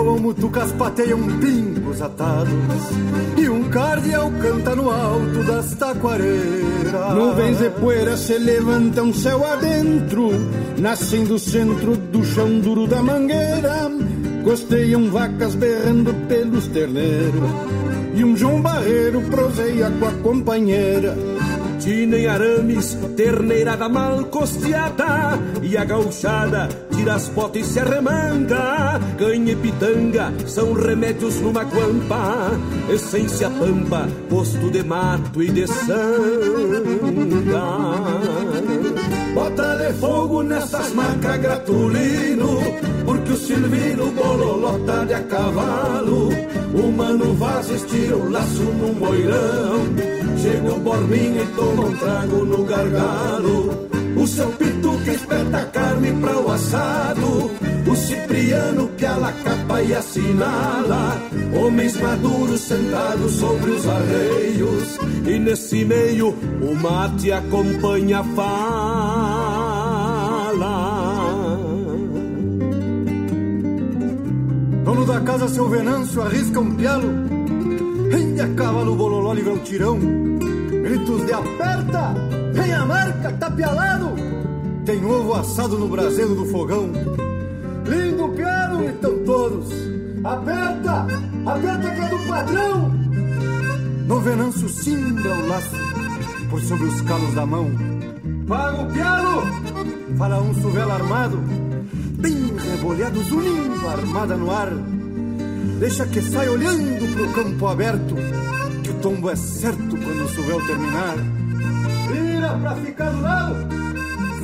Voam 0.02 0.18
mutucas, 0.18 0.72
pateiam 0.72 1.20
pingos 1.38 2.02
atados. 2.02 2.52
E 3.38 3.48
um 3.48 3.70
cardeal 3.70 4.32
canta 4.42 4.74
no 4.74 4.90
alto 4.90 5.44
das 5.44 5.76
taquareiras. 5.76 7.14
Nuvens 7.14 7.58
de 7.58 7.70
poeira 7.70 8.16
se 8.16 8.36
levantam 8.36 9.14
céu 9.14 9.46
adentro, 9.46 10.30
nascem 10.76 11.22
do 11.22 11.38
centro 11.38 11.96
do 11.96 12.24
chão 12.24 12.58
duro 12.58 12.88
da 12.88 13.00
mangueira. 13.00 13.88
Costeiam 14.42 15.08
vacas 15.08 15.54
berrando 15.54 16.12
pelos 16.26 16.66
terneiros. 16.66 17.50
E 18.16 18.24
um 18.24 18.36
João 18.36 18.60
Barreiro 18.60 19.22
proseia 19.30 19.88
com 20.00 20.06
a 20.06 20.12
companheira. 20.14 21.16
Tina 21.82 22.16
em 22.16 22.26
arames, 22.28 22.96
terneirada 23.16 23.88
mal 23.88 24.24
costeada 24.26 25.36
E 25.60 25.76
a 25.76 25.84
gauchada 25.84 26.68
tira 26.92 27.14
as 27.14 27.28
botas 27.28 27.62
e 27.62 27.64
se 27.64 27.80
arremanga. 27.80 29.00
Canha 29.18 29.50
e 29.50 29.56
pitanga 29.56 30.32
são 30.46 30.72
remédios 30.74 31.40
numa 31.40 31.64
guampa 31.64 32.52
Essência 32.88 33.50
pampa, 33.50 34.08
posto 34.30 34.70
de 34.70 34.84
mato 34.84 35.42
e 35.42 35.50
de 35.50 35.66
sanga 35.66 36.92
Bota 39.42 39.74
de 39.76 39.92
fogo 39.94 40.42
nessas 40.44 40.94
macas 40.94 41.36
gratulino 41.38 42.60
Porque 43.04 43.32
o 43.32 43.36
Silvino 43.36 44.12
bololota 44.12 45.04
de 45.04 45.14
a 45.14 45.22
cavalo. 45.24 46.28
O 46.72 46.92
Mano 46.92 47.34
Vaz 47.34 47.68
estira 47.68 48.16
o 48.16 48.30
laço 48.30 48.62
num 48.62 48.94
moirão 48.94 49.80
Chega 50.40 50.72
o 50.72 50.78
Borbinha 50.78 51.42
e 51.42 51.46
toma 51.56 51.86
um 51.86 51.96
trago 51.96 52.44
no 52.44 52.64
gargalo. 52.64 53.88
O 54.16 54.26
seu 54.28 54.48
que 55.04 55.10
espeta 55.10 55.64
carne 55.72 56.12
pra 56.20 56.38
o 56.38 56.52
assado 56.52 57.50
O 57.86 57.96
Cipriano 57.96 58.88
que 58.96 59.04
a 59.04 59.32
capa 59.44 59.82
e 59.82 59.94
assinala. 59.94 61.20
Homens 61.54 62.00
maduros 62.00 62.60
sentados 62.60 63.32
sobre 63.32 63.70
os 63.72 63.86
arreios. 63.86 64.98
E 65.26 65.38
nesse 65.38 65.84
meio 65.84 66.28
o 66.30 66.74
mate 66.80 67.32
acompanha 67.32 68.20
a 68.20 68.24
fala. 68.24 69.72
Dono 74.84 75.04
da 75.04 75.20
casa, 75.20 75.48
seu 75.48 75.68
Venâncio, 75.68 76.22
arrisca 76.22 76.60
um 76.60 76.74
pialo. 76.76 77.08
Rende 78.10 78.40
a 78.40 78.48
cavalo, 78.54 78.94
bololó, 78.94 79.32
livra 79.32 79.52
um 79.54 79.58
tirão. 79.58 79.98
Gritos 79.98 81.26
de 81.26 81.32
aperta, 81.32 82.14
vem 82.52 82.72
a 82.72 82.86
marca, 82.86 83.32
tapialado. 83.32 84.12
Tem 84.84 85.04
ovo 85.04 85.34
assado 85.34 85.78
no 85.78 85.88
braseiro 85.88 86.34
do 86.34 86.44
fogão 86.46 86.90
todos. 89.32 89.72
Aperta, 90.24 91.06
aperta 91.46 91.90
que 91.90 92.00
é 92.00 92.08
do 92.08 92.18
padrão. 92.28 92.90
No 94.06 94.20
Venâncio 94.20 94.68
cimbra 94.68 95.30
o 95.30 95.48
laço 95.48 95.76
Por 96.50 96.60
sobre 96.60 96.84
os 96.84 97.00
calos 97.02 97.34
da 97.34 97.46
mão. 97.46 97.70
Paga 98.46 98.82
o 98.82 98.92
piano, 98.92 99.42
fala 100.18 100.42
um 100.42 100.54
suvelo 100.54 100.92
armado. 100.92 101.38
Bem 102.18 102.54
rebolhados, 102.58 103.32
unindo 103.32 103.88
a 103.88 103.92
armada 103.92 104.36
no 104.36 104.50
ar. 104.50 104.70
Deixa 105.78 106.06
que 106.06 106.20
sai 106.20 106.48
olhando 106.48 107.12
pro 107.14 107.32
campo 107.32 107.66
aberto 107.66 108.14
Que 108.82 108.90
o 108.90 108.94
tombo 108.94 109.30
é 109.30 109.36
certo 109.36 109.96
quando 109.96 110.24
o 110.24 110.28
suvel 110.28 110.66
terminar. 110.66 111.16
Vira 112.12 112.58
pra 112.58 112.76
ficar 112.76 113.10
do 113.10 113.22
lado. 113.22 113.56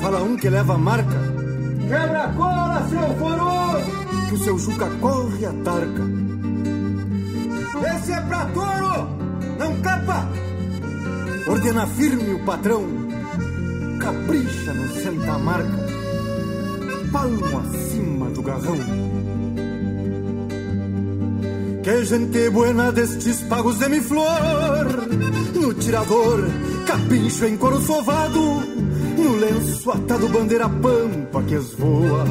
Fala 0.01 0.23
um 0.23 0.37
que 0.37 0.49
leva 0.49 0.75
a 0.75 0.79
marca. 0.79 1.19
Quebra 1.89 2.25
a 2.25 2.33
cola, 2.33 2.89
seu 2.89 3.17
foroso 3.19 4.08
Que 4.29 4.35
o 4.35 4.39
seu 4.39 4.59
Juca 4.59 4.87
corre 5.01 5.47
a 5.47 5.53
tarca. 5.65 6.03
Esse 7.97 8.13
é 8.13 8.21
pra 8.21 8.45
touro, 8.47 9.09
não 9.59 9.81
capa. 9.81 10.29
Ordena 11.49 11.87
firme 11.87 12.35
o 12.35 12.45
patrão 12.45 12.85
Capricha 13.99 14.75
no 14.75 14.89
senta 15.01 15.39
marca 15.39 15.87
Palmo 17.11 17.59
acima 17.59 18.27
do 18.31 18.43
garrão. 18.43 18.77
Que 21.83 22.05
gente 22.05 22.51
buena 22.51 22.93
destes 22.93 23.41
pagos 23.43 23.79
de 23.79 23.89
mi 23.89 24.01
flor 24.01 24.29
No 25.55 25.73
tirador, 25.73 26.45
capincho 26.87 27.47
em 27.47 27.57
couro 27.57 27.81
sovado 27.81 28.41
No 29.17 29.37
lenço 29.37 29.91
atado 29.91 30.29
bandeira 30.29 30.69
pampa 30.69 31.43
que 31.45 31.55
esvoa 31.55 32.27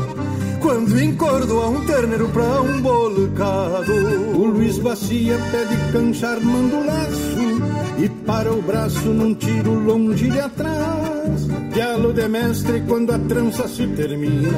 Quando 0.68 1.02
encordoa 1.02 1.70
um 1.70 1.86
terneiro 1.86 2.28
pra 2.28 2.62
um 2.62 2.82
bolcado 2.82 3.94
O 4.36 4.48
Luiz 4.48 4.78
Bacia 4.78 5.38
pede 5.50 5.92
canchar, 5.94 6.42
manda 6.42 6.76
o 6.76 6.86
laço 6.86 7.98
E 7.98 8.10
para 8.10 8.52
o 8.52 8.62
braço 8.62 9.08
num 9.08 9.34
tiro 9.34 9.74
longe 9.80 10.30
de 10.30 10.38
atrás. 10.38 11.48
Dialo 11.74 12.12
de 12.12 12.28
mestre 12.28 12.84
quando 12.86 13.14
a 13.14 13.18
trança 13.18 13.66
se 13.66 13.88
termina 13.88 14.50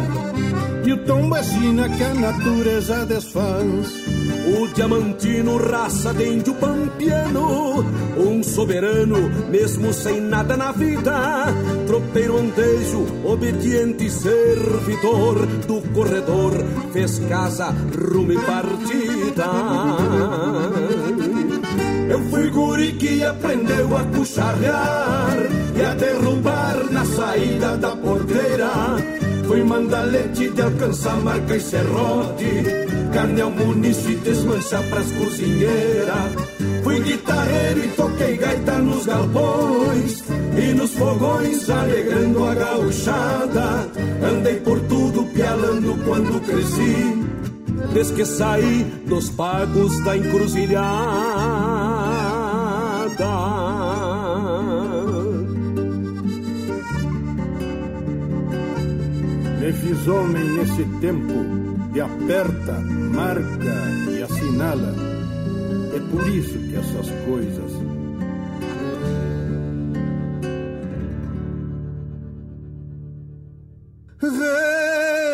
E 0.84 0.94
o 0.94 1.06
tom 1.06 1.30
vacina 1.30 1.88
que 1.88 2.04
a 2.04 2.14
natureza 2.16 3.06
desfaz 3.06 4.19
o 4.50 4.68
diamantino, 4.68 5.58
raça 5.58 6.14
de 6.14 6.26
índio 6.28 6.54
pampiano, 6.56 7.86
um 8.18 8.42
soberano, 8.44 9.30
mesmo 9.50 9.94
sem 9.94 10.20
nada 10.20 10.58
na 10.58 10.72
vida, 10.72 11.46
tropeiro 11.86 12.38
andejo, 12.38 13.06
obediente 13.24 14.10
servidor 14.10 15.46
do 15.68 15.82
corredor, 15.94 16.54
fez 16.92 17.20
casa, 17.30 17.68
rumo 17.68 18.32
e 18.32 18.40
partida. 18.40 19.46
Eu 22.10 22.20
fui 22.30 22.50
guri 22.50 22.94
que 22.94 23.24
aprendeu 23.24 23.96
a 23.96 24.04
cucharrear 24.06 25.38
e 25.76 25.82
a 25.82 25.94
derrubar 25.94 26.92
na 26.92 27.06
saída 27.06 27.78
da 27.78 27.96
porteira. 27.96 28.72
Fui 29.48 29.64
mandalete 29.64 30.50
de 30.50 30.62
alcançar 30.62 31.18
marca 31.18 31.56
e 31.56 31.60
serrote 31.60 32.99
carne 33.12 33.42
ao 33.42 33.52
e 33.52 34.16
desmanchar 34.16 34.84
pras 34.90 35.12
cozinheiras. 35.12 36.34
Fui 36.84 37.00
guitarreiro 37.02 37.86
e 37.86 37.88
toquei 37.90 38.38
gaita 38.38 38.80
nos 38.80 39.06
galpões 39.06 40.24
e 40.58 40.74
nos 40.74 40.94
fogões 40.94 41.70
alegrando 41.70 42.44
a 42.46 42.56
gauchada. 42.56 43.90
Andei 44.24 44.56
por 44.62 44.80
tudo 44.82 45.24
pialando 45.34 45.98
quando 46.06 46.42
cresci, 46.46 47.26
desde 47.94 48.14
que 48.14 48.26
saí 48.26 48.84
dos 49.08 49.30
pagos 49.30 50.04
da 50.04 50.18
encruzilhada. 50.18 50.90
Me 59.60 59.74
fiz 59.74 60.08
homem 60.08 60.44
nesse 60.44 60.84
tempo 61.02 61.59
e 61.94 62.02
aperta, 62.02 62.74
marca 62.74 63.76
e 64.12 64.22
assinala. 64.22 64.94
É 65.96 66.00
por 66.12 66.28
isso 66.28 66.58
que 66.60 66.76
essas 66.76 67.10
coisas. 67.26 67.72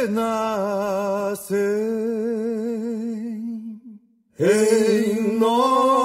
Renascem 0.08 0.46
em 4.40 5.38
nossa 5.38 6.05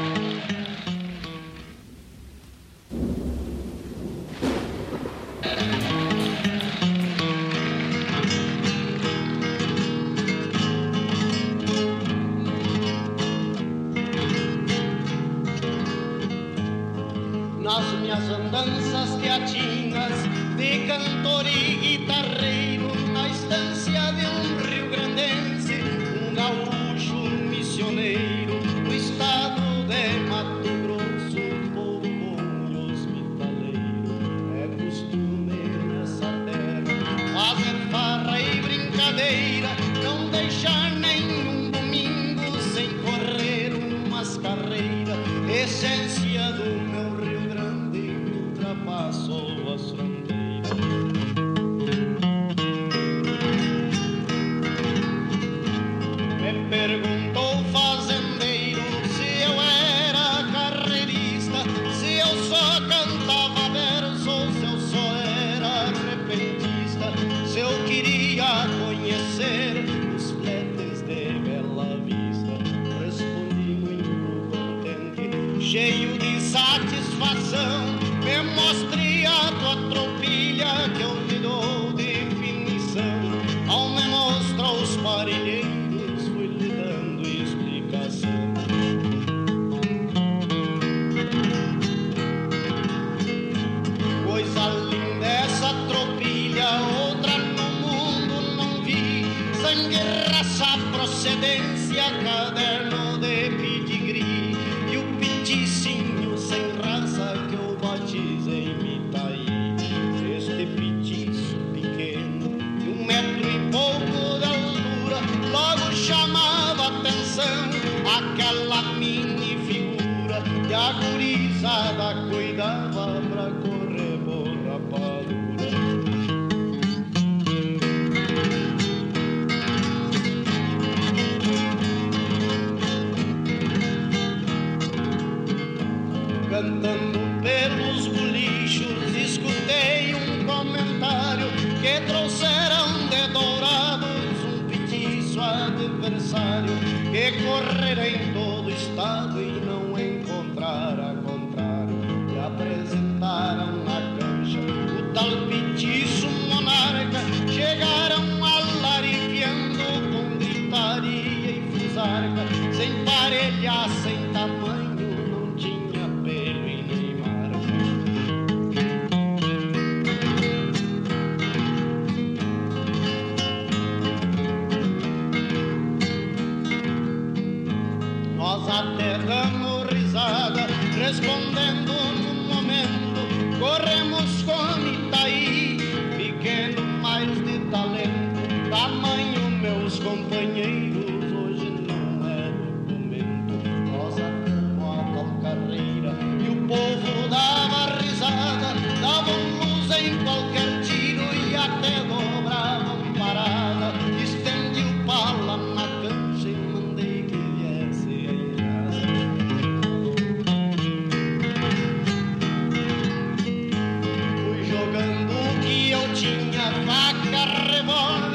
forever. 217.83 218.30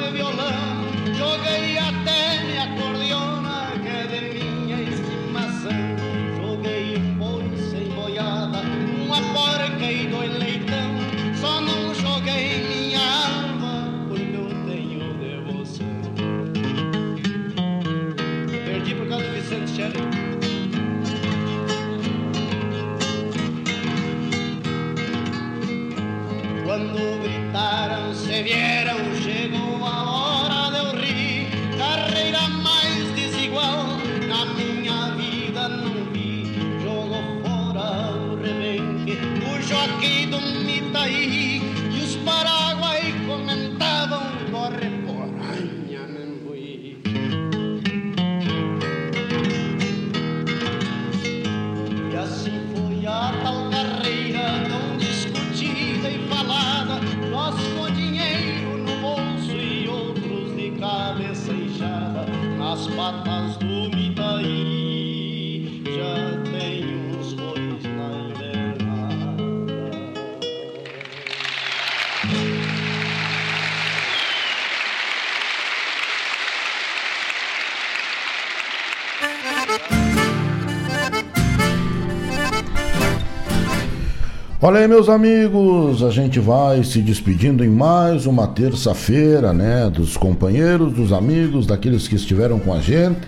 Olha 84.69 84.81
aí, 84.81 84.89
meus 84.89 85.09
amigos, 85.09 86.03
a 86.03 86.11
gente 86.11 86.41
vai 86.41 86.83
se 86.83 87.01
despedindo 87.01 87.65
em 87.65 87.69
mais 87.69 88.27
uma 88.27 88.49
terça-feira, 88.49 89.53
né? 89.53 89.89
Dos 89.89 90.17
companheiros, 90.17 90.93
dos 90.93 91.13
amigos, 91.13 91.69
daqueles 91.69 92.09
que 92.09 92.17
estiveram 92.17 92.59
com 92.59 92.75
a 92.75 92.81
gente. 92.81 93.21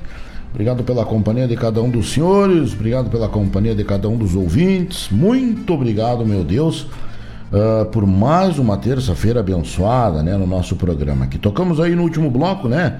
Obrigado 0.50 0.82
pela 0.82 1.04
companhia 1.04 1.46
de 1.46 1.54
cada 1.54 1.80
um 1.80 1.88
dos 1.88 2.10
senhores, 2.12 2.72
obrigado 2.72 3.08
pela 3.08 3.28
companhia 3.28 3.72
de 3.72 3.84
cada 3.84 4.08
um 4.08 4.16
dos 4.16 4.34
ouvintes. 4.34 5.10
Muito 5.12 5.72
obrigado, 5.72 6.26
meu 6.26 6.42
Deus, 6.42 6.88
uh, 7.52 7.84
por 7.92 8.04
mais 8.04 8.58
uma 8.58 8.76
terça-feira 8.76 9.38
abençoada, 9.38 10.24
né? 10.24 10.36
No 10.36 10.44
nosso 10.44 10.74
programa 10.74 11.28
que 11.28 11.38
tocamos 11.38 11.78
aí 11.78 11.94
no 11.94 12.02
último 12.02 12.28
bloco, 12.32 12.66
né? 12.66 12.96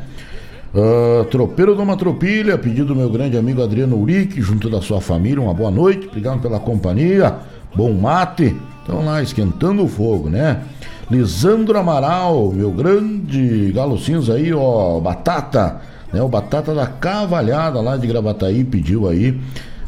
Uh, 0.73 1.25
tropeiro 1.25 1.75
de 1.75 1.83
uma 1.83 1.97
tropilha, 1.97 2.57
pedido 2.57 2.85
do 2.85 2.95
meu 2.95 3.11
grande 3.11 3.37
amigo 3.37 3.61
Adriano 3.61 4.01
Urique, 4.01 4.41
junto 4.41 4.71
da 4.71 4.81
sua 4.81 5.01
família, 5.01 5.43
uma 5.43 5.55
boa 5.55 5.73
noite, 5.73 6.07
obrigado 6.07 6.41
pela 6.41 6.61
companhia 6.61 7.58
bom 7.75 7.93
mate. 7.93 8.57
Estão 8.81 9.05
lá 9.05 9.23
esquentando 9.23 9.85
o 9.85 9.89
fogo, 9.89 10.29
né? 10.31 10.63
Lisandro 11.11 11.79
Amaral, 11.79 12.53
meu 12.53 12.71
grande 12.71 13.73
galo 13.73 13.99
cinza 13.99 14.35
aí, 14.35 14.53
ó, 14.53 15.01
batata, 15.01 15.81
né? 16.13 16.23
O 16.23 16.29
batata 16.29 16.75
da 16.75 16.87
Cavalhada 16.87 17.81
lá 17.81 17.97
de 17.97 18.07
Gravataí 18.07 18.65
pediu 18.65 19.09
aí 19.09 19.39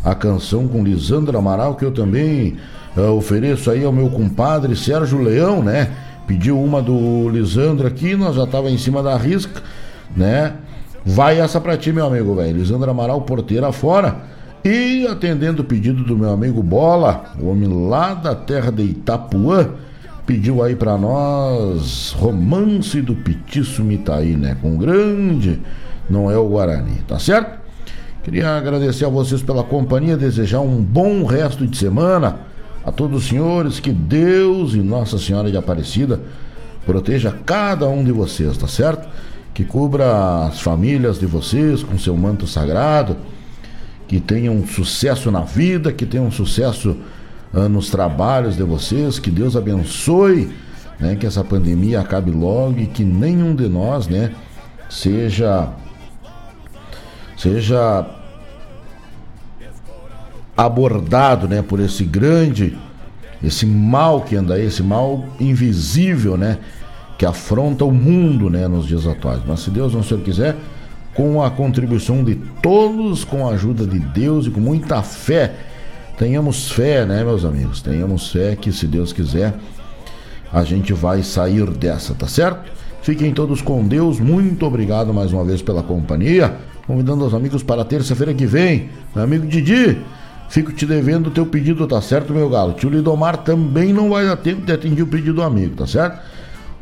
a 0.04 0.14
canção 0.14 0.66
com 0.66 0.82
Lisandro 0.82 1.36
Amaral 1.36 1.74
que 1.74 1.84
eu 1.84 1.92
também 1.92 2.56
uh, 2.96 3.12
ofereço 3.12 3.70
aí 3.70 3.84
ao 3.84 3.92
meu 3.92 4.08
compadre 4.10 4.74
Sérgio 4.76 5.20
Leão, 5.20 5.62
né? 5.62 5.90
Pediu 6.26 6.62
uma 6.62 6.80
do 6.80 7.28
Lisandro 7.28 7.86
aqui, 7.86 8.14
nós 8.14 8.36
já 8.36 8.46
tava 8.46 8.70
em 8.70 8.78
cima 8.78 9.02
da 9.02 9.16
risca, 9.16 9.62
né? 10.16 10.54
Vai 11.04 11.40
essa 11.40 11.60
pra 11.60 11.76
ti, 11.76 11.92
meu 11.92 12.06
amigo, 12.06 12.34
velho. 12.34 12.58
Lisandro 12.58 12.90
Amaral, 12.90 13.22
porteira 13.22 13.72
fora 13.72 14.39
e 14.64 15.06
atendendo 15.06 15.62
o 15.62 15.64
pedido 15.64 16.04
do 16.04 16.16
meu 16.16 16.30
amigo 16.30 16.62
Bola, 16.62 17.32
o 17.40 17.48
homem 17.48 17.88
lá 17.88 18.12
da 18.12 18.34
terra 18.34 18.70
de 18.70 18.82
Itapuã, 18.82 19.70
pediu 20.26 20.62
aí 20.62 20.76
para 20.76 20.98
nós 20.98 22.14
Romance 22.18 23.00
do 23.00 23.14
Petiço 23.14 23.82
Mitaí, 23.82 24.36
né? 24.36 24.56
Com 24.60 24.76
grande 24.76 25.58
não 26.10 26.30
é 26.30 26.36
o 26.36 26.48
Guarani, 26.48 27.02
tá 27.08 27.18
certo? 27.18 27.58
Queria 28.22 28.54
agradecer 28.56 29.06
a 29.06 29.08
vocês 29.08 29.42
pela 29.42 29.64
companhia, 29.64 30.16
desejar 30.16 30.60
um 30.60 30.82
bom 30.82 31.24
resto 31.24 31.66
de 31.66 31.76
semana 31.76 32.40
a 32.84 32.92
todos 32.92 33.22
os 33.22 33.28
senhores, 33.28 33.80
que 33.80 33.90
Deus 33.90 34.74
e 34.74 34.78
Nossa 34.78 35.18
Senhora 35.18 35.50
de 35.50 35.56
Aparecida 35.56 36.20
proteja 36.84 37.34
cada 37.46 37.88
um 37.88 38.04
de 38.04 38.12
vocês, 38.12 38.58
tá 38.58 38.68
certo? 38.68 39.08
Que 39.54 39.64
cubra 39.64 40.46
as 40.46 40.60
famílias 40.60 41.18
de 41.18 41.24
vocês 41.24 41.82
com 41.82 41.98
seu 41.98 42.14
manto 42.14 42.46
sagrado, 42.46 43.16
que 44.10 44.18
tenham 44.18 44.66
sucesso 44.66 45.30
na 45.30 45.42
vida, 45.42 45.92
que 45.92 46.04
tenham 46.04 46.32
sucesso 46.32 46.96
uh, 47.54 47.68
nos 47.68 47.90
trabalhos 47.90 48.56
de 48.56 48.64
vocês, 48.64 49.20
que 49.20 49.30
Deus 49.30 49.54
abençoe, 49.54 50.52
né, 50.98 51.14
que 51.14 51.24
essa 51.24 51.44
pandemia 51.44 52.00
acabe 52.00 52.32
logo 52.32 52.80
e 52.80 52.86
que 52.86 53.04
nenhum 53.04 53.54
de 53.54 53.68
nós, 53.68 54.08
né, 54.08 54.32
seja 54.88 55.68
seja 57.36 58.04
abordado, 60.56 61.46
né, 61.46 61.62
por 61.62 61.78
esse 61.78 62.02
grande 62.02 62.76
esse 63.40 63.64
mal 63.64 64.22
que 64.22 64.34
anda 64.34 64.54
aí, 64.54 64.66
esse 64.66 64.82
mal 64.82 65.24
invisível, 65.38 66.36
né, 66.36 66.58
que 67.16 67.24
afronta 67.24 67.84
o 67.84 67.92
mundo, 67.92 68.50
né, 68.50 68.66
nos 68.66 68.88
dias 68.88 69.06
atuais. 69.06 69.40
Mas 69.46 69.60
se 69.60 69.70
Deus 69.70 69.94
não 69.94 70.02
Senhor 70.02 70.24
quiser, 70.24 70.56
com 71.14 71.42
a 71.42 71.50
contribuição 71.50 72.22
de 72.22 72.36
todos, 72.62 73.24
com 73.24 73.46
a 73.46 73.52
ajuda 73.52 73.86
de 73.86 73.98
Deus 73.98 74.46
e 74.46 74.50
com 74.50 74.60
muita 74.60 75.02
fé, 75.02 75.54
tenhamos 76.18 76.70
fé, 76.70 77.04
né, 77.04 77.24
meus 77.24 77.44
amigos? 77.44 77.82
Tenhamos 77.82 78.30
fé 78.30 78.56
que 78.56 78.72
se 78.72 78.86
Deus 78.86 79.12
quiser, 79.12 79.54
a 80.52 80.62
gente 80.64 80.92
vai 80.92 81.22
sair 81.22 81.68
dessa, 81.70 82.14
tá 82.14 82.26
certo? 82.26 82.70
Fiquem 83.02 83.32
todos 83.32 83.62
com 83.62 83.86
Deus. 83.86 84.20
Muito 84.20 84.66
obrigado 84.66 85.12
mais 85.12 85.32
uma 85.32 85.44
vez 85.44 85.62
pela 85.62 85.82
companhia 85.82 86.56
convidando 86.90 87.24
os 87.24 87.32
amigos 87.32 87.62
para 87.62 87.84
terça-feira 87.84 88.34
que 88.34 88.46
vem. 88.46 88.88
Meu 89.14 89.22
amigo 89.22 89.46
Didi, 89.46 89.98
fico 90.48 90.72
te 90.72 90.84
devendo 90.84 91.28
o 91.28 91.30
teu 91.30 91.46
pedido, 91.46 91.86
tá 91.86 92.00
certo, 92.00 92.32
meu 92.32 92.50
galo? 92.50 92.72
Tio 92.72 92.90
Lidomar 92.90 93.38
também 93.38 93.92
não 93.92 94.10
vai 94.10 94.26
dar 94.26 94.36
tempo 94.36 94.62
de 94.62 94.72
atender 94.72 95.02
o 95.02 95.06
pedido 95.06 95.34
do 95.34 95.42
amigo, 95.42 95.76
tá 95.76 95.86
certo? 95.86 96.20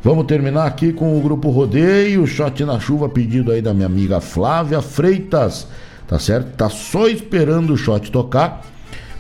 Vamos 0.01 0.27
terminar 0.27 0.65
aqui 0.65 0.93
com 0.93 1.19
o 1.19 1.21
grupo 1.21 1.51
Rodeio, 1.51 2.25
shot 2.25 2.65
na 2.65 2.79
chuva, 2.79 3.09
pedido 3.09 3.51
aí 3.51 3.61
da 3.61 3.75
minha 3.75 3.87
amiga 3.87 4.21
Flávia 4.21 4.81
Freitas, 4.81 5.67
tá 6.07 6.21
certo? 6.21 6.57
Tá 6.57 6.69
só 6.71 7.09
esperando 7.09 7.73
o 7.73 7.77
shot 7.77 8.09
tocar 8.13 8.63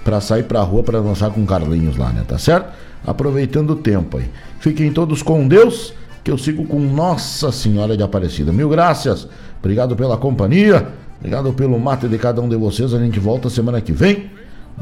para 0.05 0.21
sair 0.21 0.45
pra 0.45 0.63
rua 0.63 0.85
para 0.85 1.01
dançar 1.01 1.33
com 1.33 1.45
Carlinhos 1.45 1.97
lá, 1.97 2.11
né? 2.11 2.25
Tá 2.27 2.39
certo? 2.39 2.73
Aproveitando 3.05 3.71
o 3.71 3.77
tempo 3.77 4.19
aí. 4.19 4.27
Fiquem 4.61 4.93
todos 4.93 5.21
com 5.21 5.49
Deus, 5.49 5.93
que 6.23 6.31
eu 6.31 6.39
sigo 6.39 6.65
com 6.65 6.79
Nossa 6.79 7.51
Senhora 7.51 7.97
de 7.97 8.05
Aparecida. 8.05 8.53
Mil 8.53 8.69
graças. 8.69 9.27
Obrigado 9.59 9.97
pela 9.97 10.17
companhia, 10.17 10.87
obrigado 11.19 11.53
pelo 11.53 11.77
mate 11.81 12.07
de 12.07 12.19
cada 12.19 12.41
um 12.41 12.49
de 12.49 12.55
vocês. 12.55 12.95
A 12.95 13.01
gente 13.01 13.19
volta 13.19 13.51
semana 13.51 13.81
que 13.81 13.91
vem, 13.91 14.31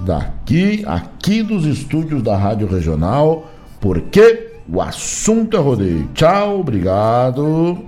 daqui, 0.05 0.85
aqui 0.86 1.43
dos 1.43 1.64
estúdios 1.64 2.23
da 2.23 2.36
Rádio 2.36 2.68
Regional, 2.68 3.51
porque 3.81 4.45
o 4.68 4.80
assunto 4.80 5.56
é 5.56 5.60
rodeio. 5.60 6.09
Tchau, 6.14 6.60
obrigado. 6.60 7.84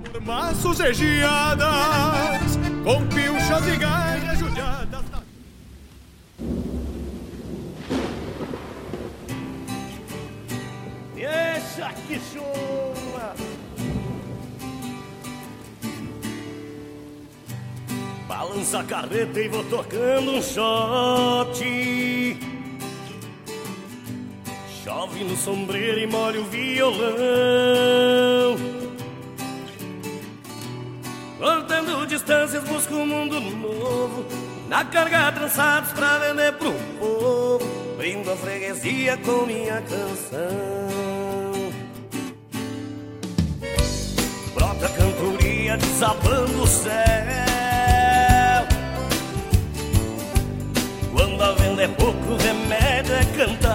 Deixa 11.15 11.93
que 12.07 12.19
chora. 12.33 13.35
Balança 18.27 18.79
a 18.79 18.83
carreta 18.83 19.39
e 19.39 19.47
vou 19.49 19.63
tocando 19.65 20.31
um 20.31 20.41
shot. 20.41 21.59
Chove 24.89 25.23
no 25.23 25.37
sombreiro 25.37 25.99
e 25.99 26.07
molha 26.07 26.41
o 26.41 26.45
violão. 26.45 26.97
Cortando 31.37 32.07
distâncias, 32.07 32.63
busco 32.63 32.95
um 32.95 33.05
mundo 33.05 33.39
novo. 33.39 34.25
Na 34.67 34.83
carga 34.83 35.31
trançados 35.31 35.91
pra 35.91 36.17
vender 36.17 36.53
pro 36.53 36.73
povo. 36.99 37.59
Brindo 37.97 38.31
a 38.31 38.35
freguesia 38.35 39.15
com 39.17 39.45
minha 39.45 39.79
canção. 39.79 40.49
Brota 44.55 44.87
a 44.87 44.89
cantoria 44.89 45.77
desabando 45.77 46.63
o 46.63 46.67
céu. 46.67 46.89
Quando 51.13 51.43
a 51.43 51.51
venda 51.51 51.83
é 51.83 51.87
pouco, 51.89 52.31
o 52.31 52.37
remédio 52.37 53.13
é 53.13 53.23
cantar. 53.37 53.68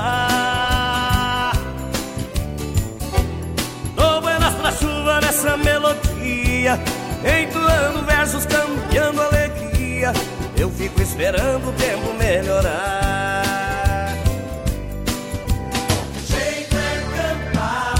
Melodia, 6.64 6.80
entoando 7.42 8.02
versos, 8.04 8.46
campeando 8.46 9.20
alegria. 9.20 10.12
Eu 10.56 10.70
fico 10.70 11.02
esperando 11.02 11.68
o 11.68 11.72
tempo 11.72 12.14
melhorar. 12.14 14.14
Jeito 16.26 16.76
é 16.76 17.02
cantar, 17.16 17.94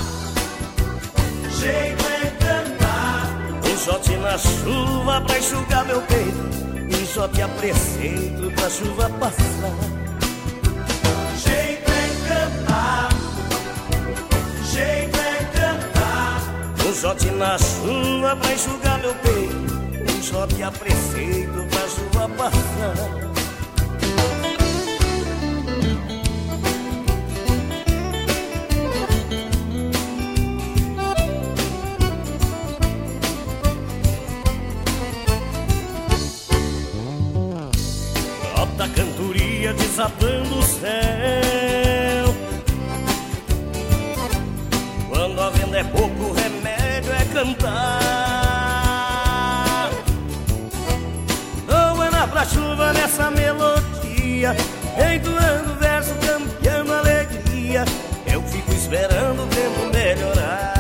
jeito 1.61 2.05
é 2.07 2.31
cantar. 2.45 3.29
Um 3.71 3.77
shot 3.77 4.17
na 4.17 4.39
chuva 4.39 5.21
pra 5.21 5.39
enxugar 5.39 5.85
meu 5.85 6.01
peito 6.03 6.55
só 7.07 7.29
te 7.29 7.43
apreceito 7.43 8.51
pra 8.57 8.69
chuva 8.69 9.09
passar. 9.21 9.71
Jeito 11.37 11.89
é 11.89 12.09
cantar, 12.29 13.09
Shot 16.95 17.23
na 17.33 17.59
chuva 17.59 18.35
pra 18.37 18.53
enxugar 18.55 18.99
meu 19.01 19.15
peito. 19.17 19.75
Um 20.11 20.23
shot 20.23 20.63
a 20.63 20.71
preceito 20.71 21.67
pra 21.69 21.89
chuva 21.89 22.29
passar. 22.31 22.95
Brota 38.55 38.85
a 38.85 38.89
cantoria 38.89 39.75
desabando 39.75 40.59
o 40.59 40.63
céu. 40.63 42.35
Quando 45.11 45.41
a 45.41 45.51
venda 45.51 45.79
é 45.79 45.85
pouco, 45.85 46.33
remédio 46.33 46.74
cantar. 47.35 48.71
Dou 51.67 51.97
buena 51.97 52.29
pra 52.29 52.45
chuva 52.47 52.93
nessa 52.93 53.29
melodia, 53.33 54.55
entoando 55.15 55.75
verso, 55.81 56.15
campeando 56.25 56.93
alegria. 56.93 57.85
Eu 58.25 58.41
fico 58.43 58.73
esperando 58.73 59.43
o 59.43 59.47
tempo 59.49 59.91
melhorar. 59.93 60.75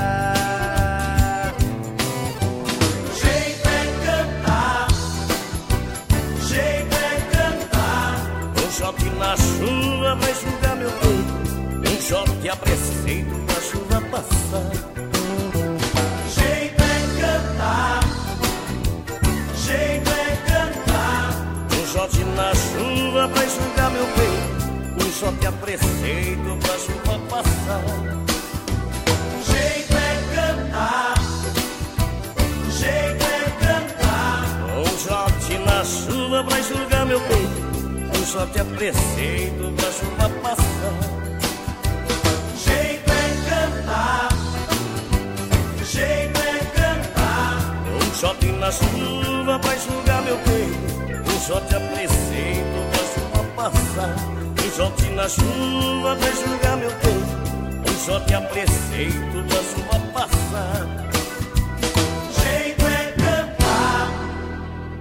É 8.76 8.86
é 8.86 9.10
na 9.18 9.36
chuva 9.36 10.14
vai 10.16 10.30
enxugar 10.30 10.76
meu 10.76 10.90
peito. 10.90 11.34
Um 11.90 12.00
shot 12.00 12.48
a 12.48 12.56
preceito 12.56 13.34
pra 13.46 13.60
chuva 13.60 14.00
passar. 14.10 15.13
Shot 21.94 22.24
na 22.34 22.52
chuva 22.56 23.28
pra 23.28 23.44
enxugar 23.44 23.90
meu 23.92 24.04
peito. 24.16 25.04
Um 25.04 25.12
shot 25.12 25.46
a 25.46 25.52
preceito 25.52 26.58
pra 26.60 26.76
chuva 26.76 27.18
passar. 27.30 27.84
Jeito 29.46 29.94
é 29.94 30.14
cantar, 30.34 31.14
jeito 32.80 33.24
é 33.24 33.44
cantar. 33.64 34.42
Um 34.76 34.84
shot 35.04 35.58
na 35.58 35.84
chuva 35.84 36.42
pra 36.42 36.58
enxugar 36.58 37.06
meu 37.06 37.20
peito. 37.20 37.62
Um 38.18 38.26
shot 38.26 38.58
a 38.58 38.64
preceito 38.64 39.72
pra 39.76 39.92
chuva 39.92 40.28
passar. 40.42 40.94
Jeito 42.66 43.08
é 43.08 43.26
cantar, 43.48 44.28
jeito 45.84 46.40
é 46.40 46.58
cantar. 46.74 47.54
Um 47.86 48.14
shot 48.18 48.46
na 48.46 48.72
chuva 48.72 49.60
pra 49.60 49.74
enxugar 49.76 50.22
meu 50.22 50.36
peito. 50.38 50.83
Shot 51.46 51.74
a 51.74 51.78
preceito 51.78 52.78
pra 52.90 53.04
chuva 53.12 53.44
passar. 53.54 54.16
Shot 54.74 55.10
na 55.10 55.28
chuva 55.28 56.16
pra 56.16 56.30
enxugar 56.30 56.76
meu 56.78 56.90
peito. 56.90 57.92
Shot 58.02 58.34
a 58.34 58.40
preceito 58.40 59.44
pra 59.46 59.62
chuva 59.62 60.00
passar. 60.14 61.13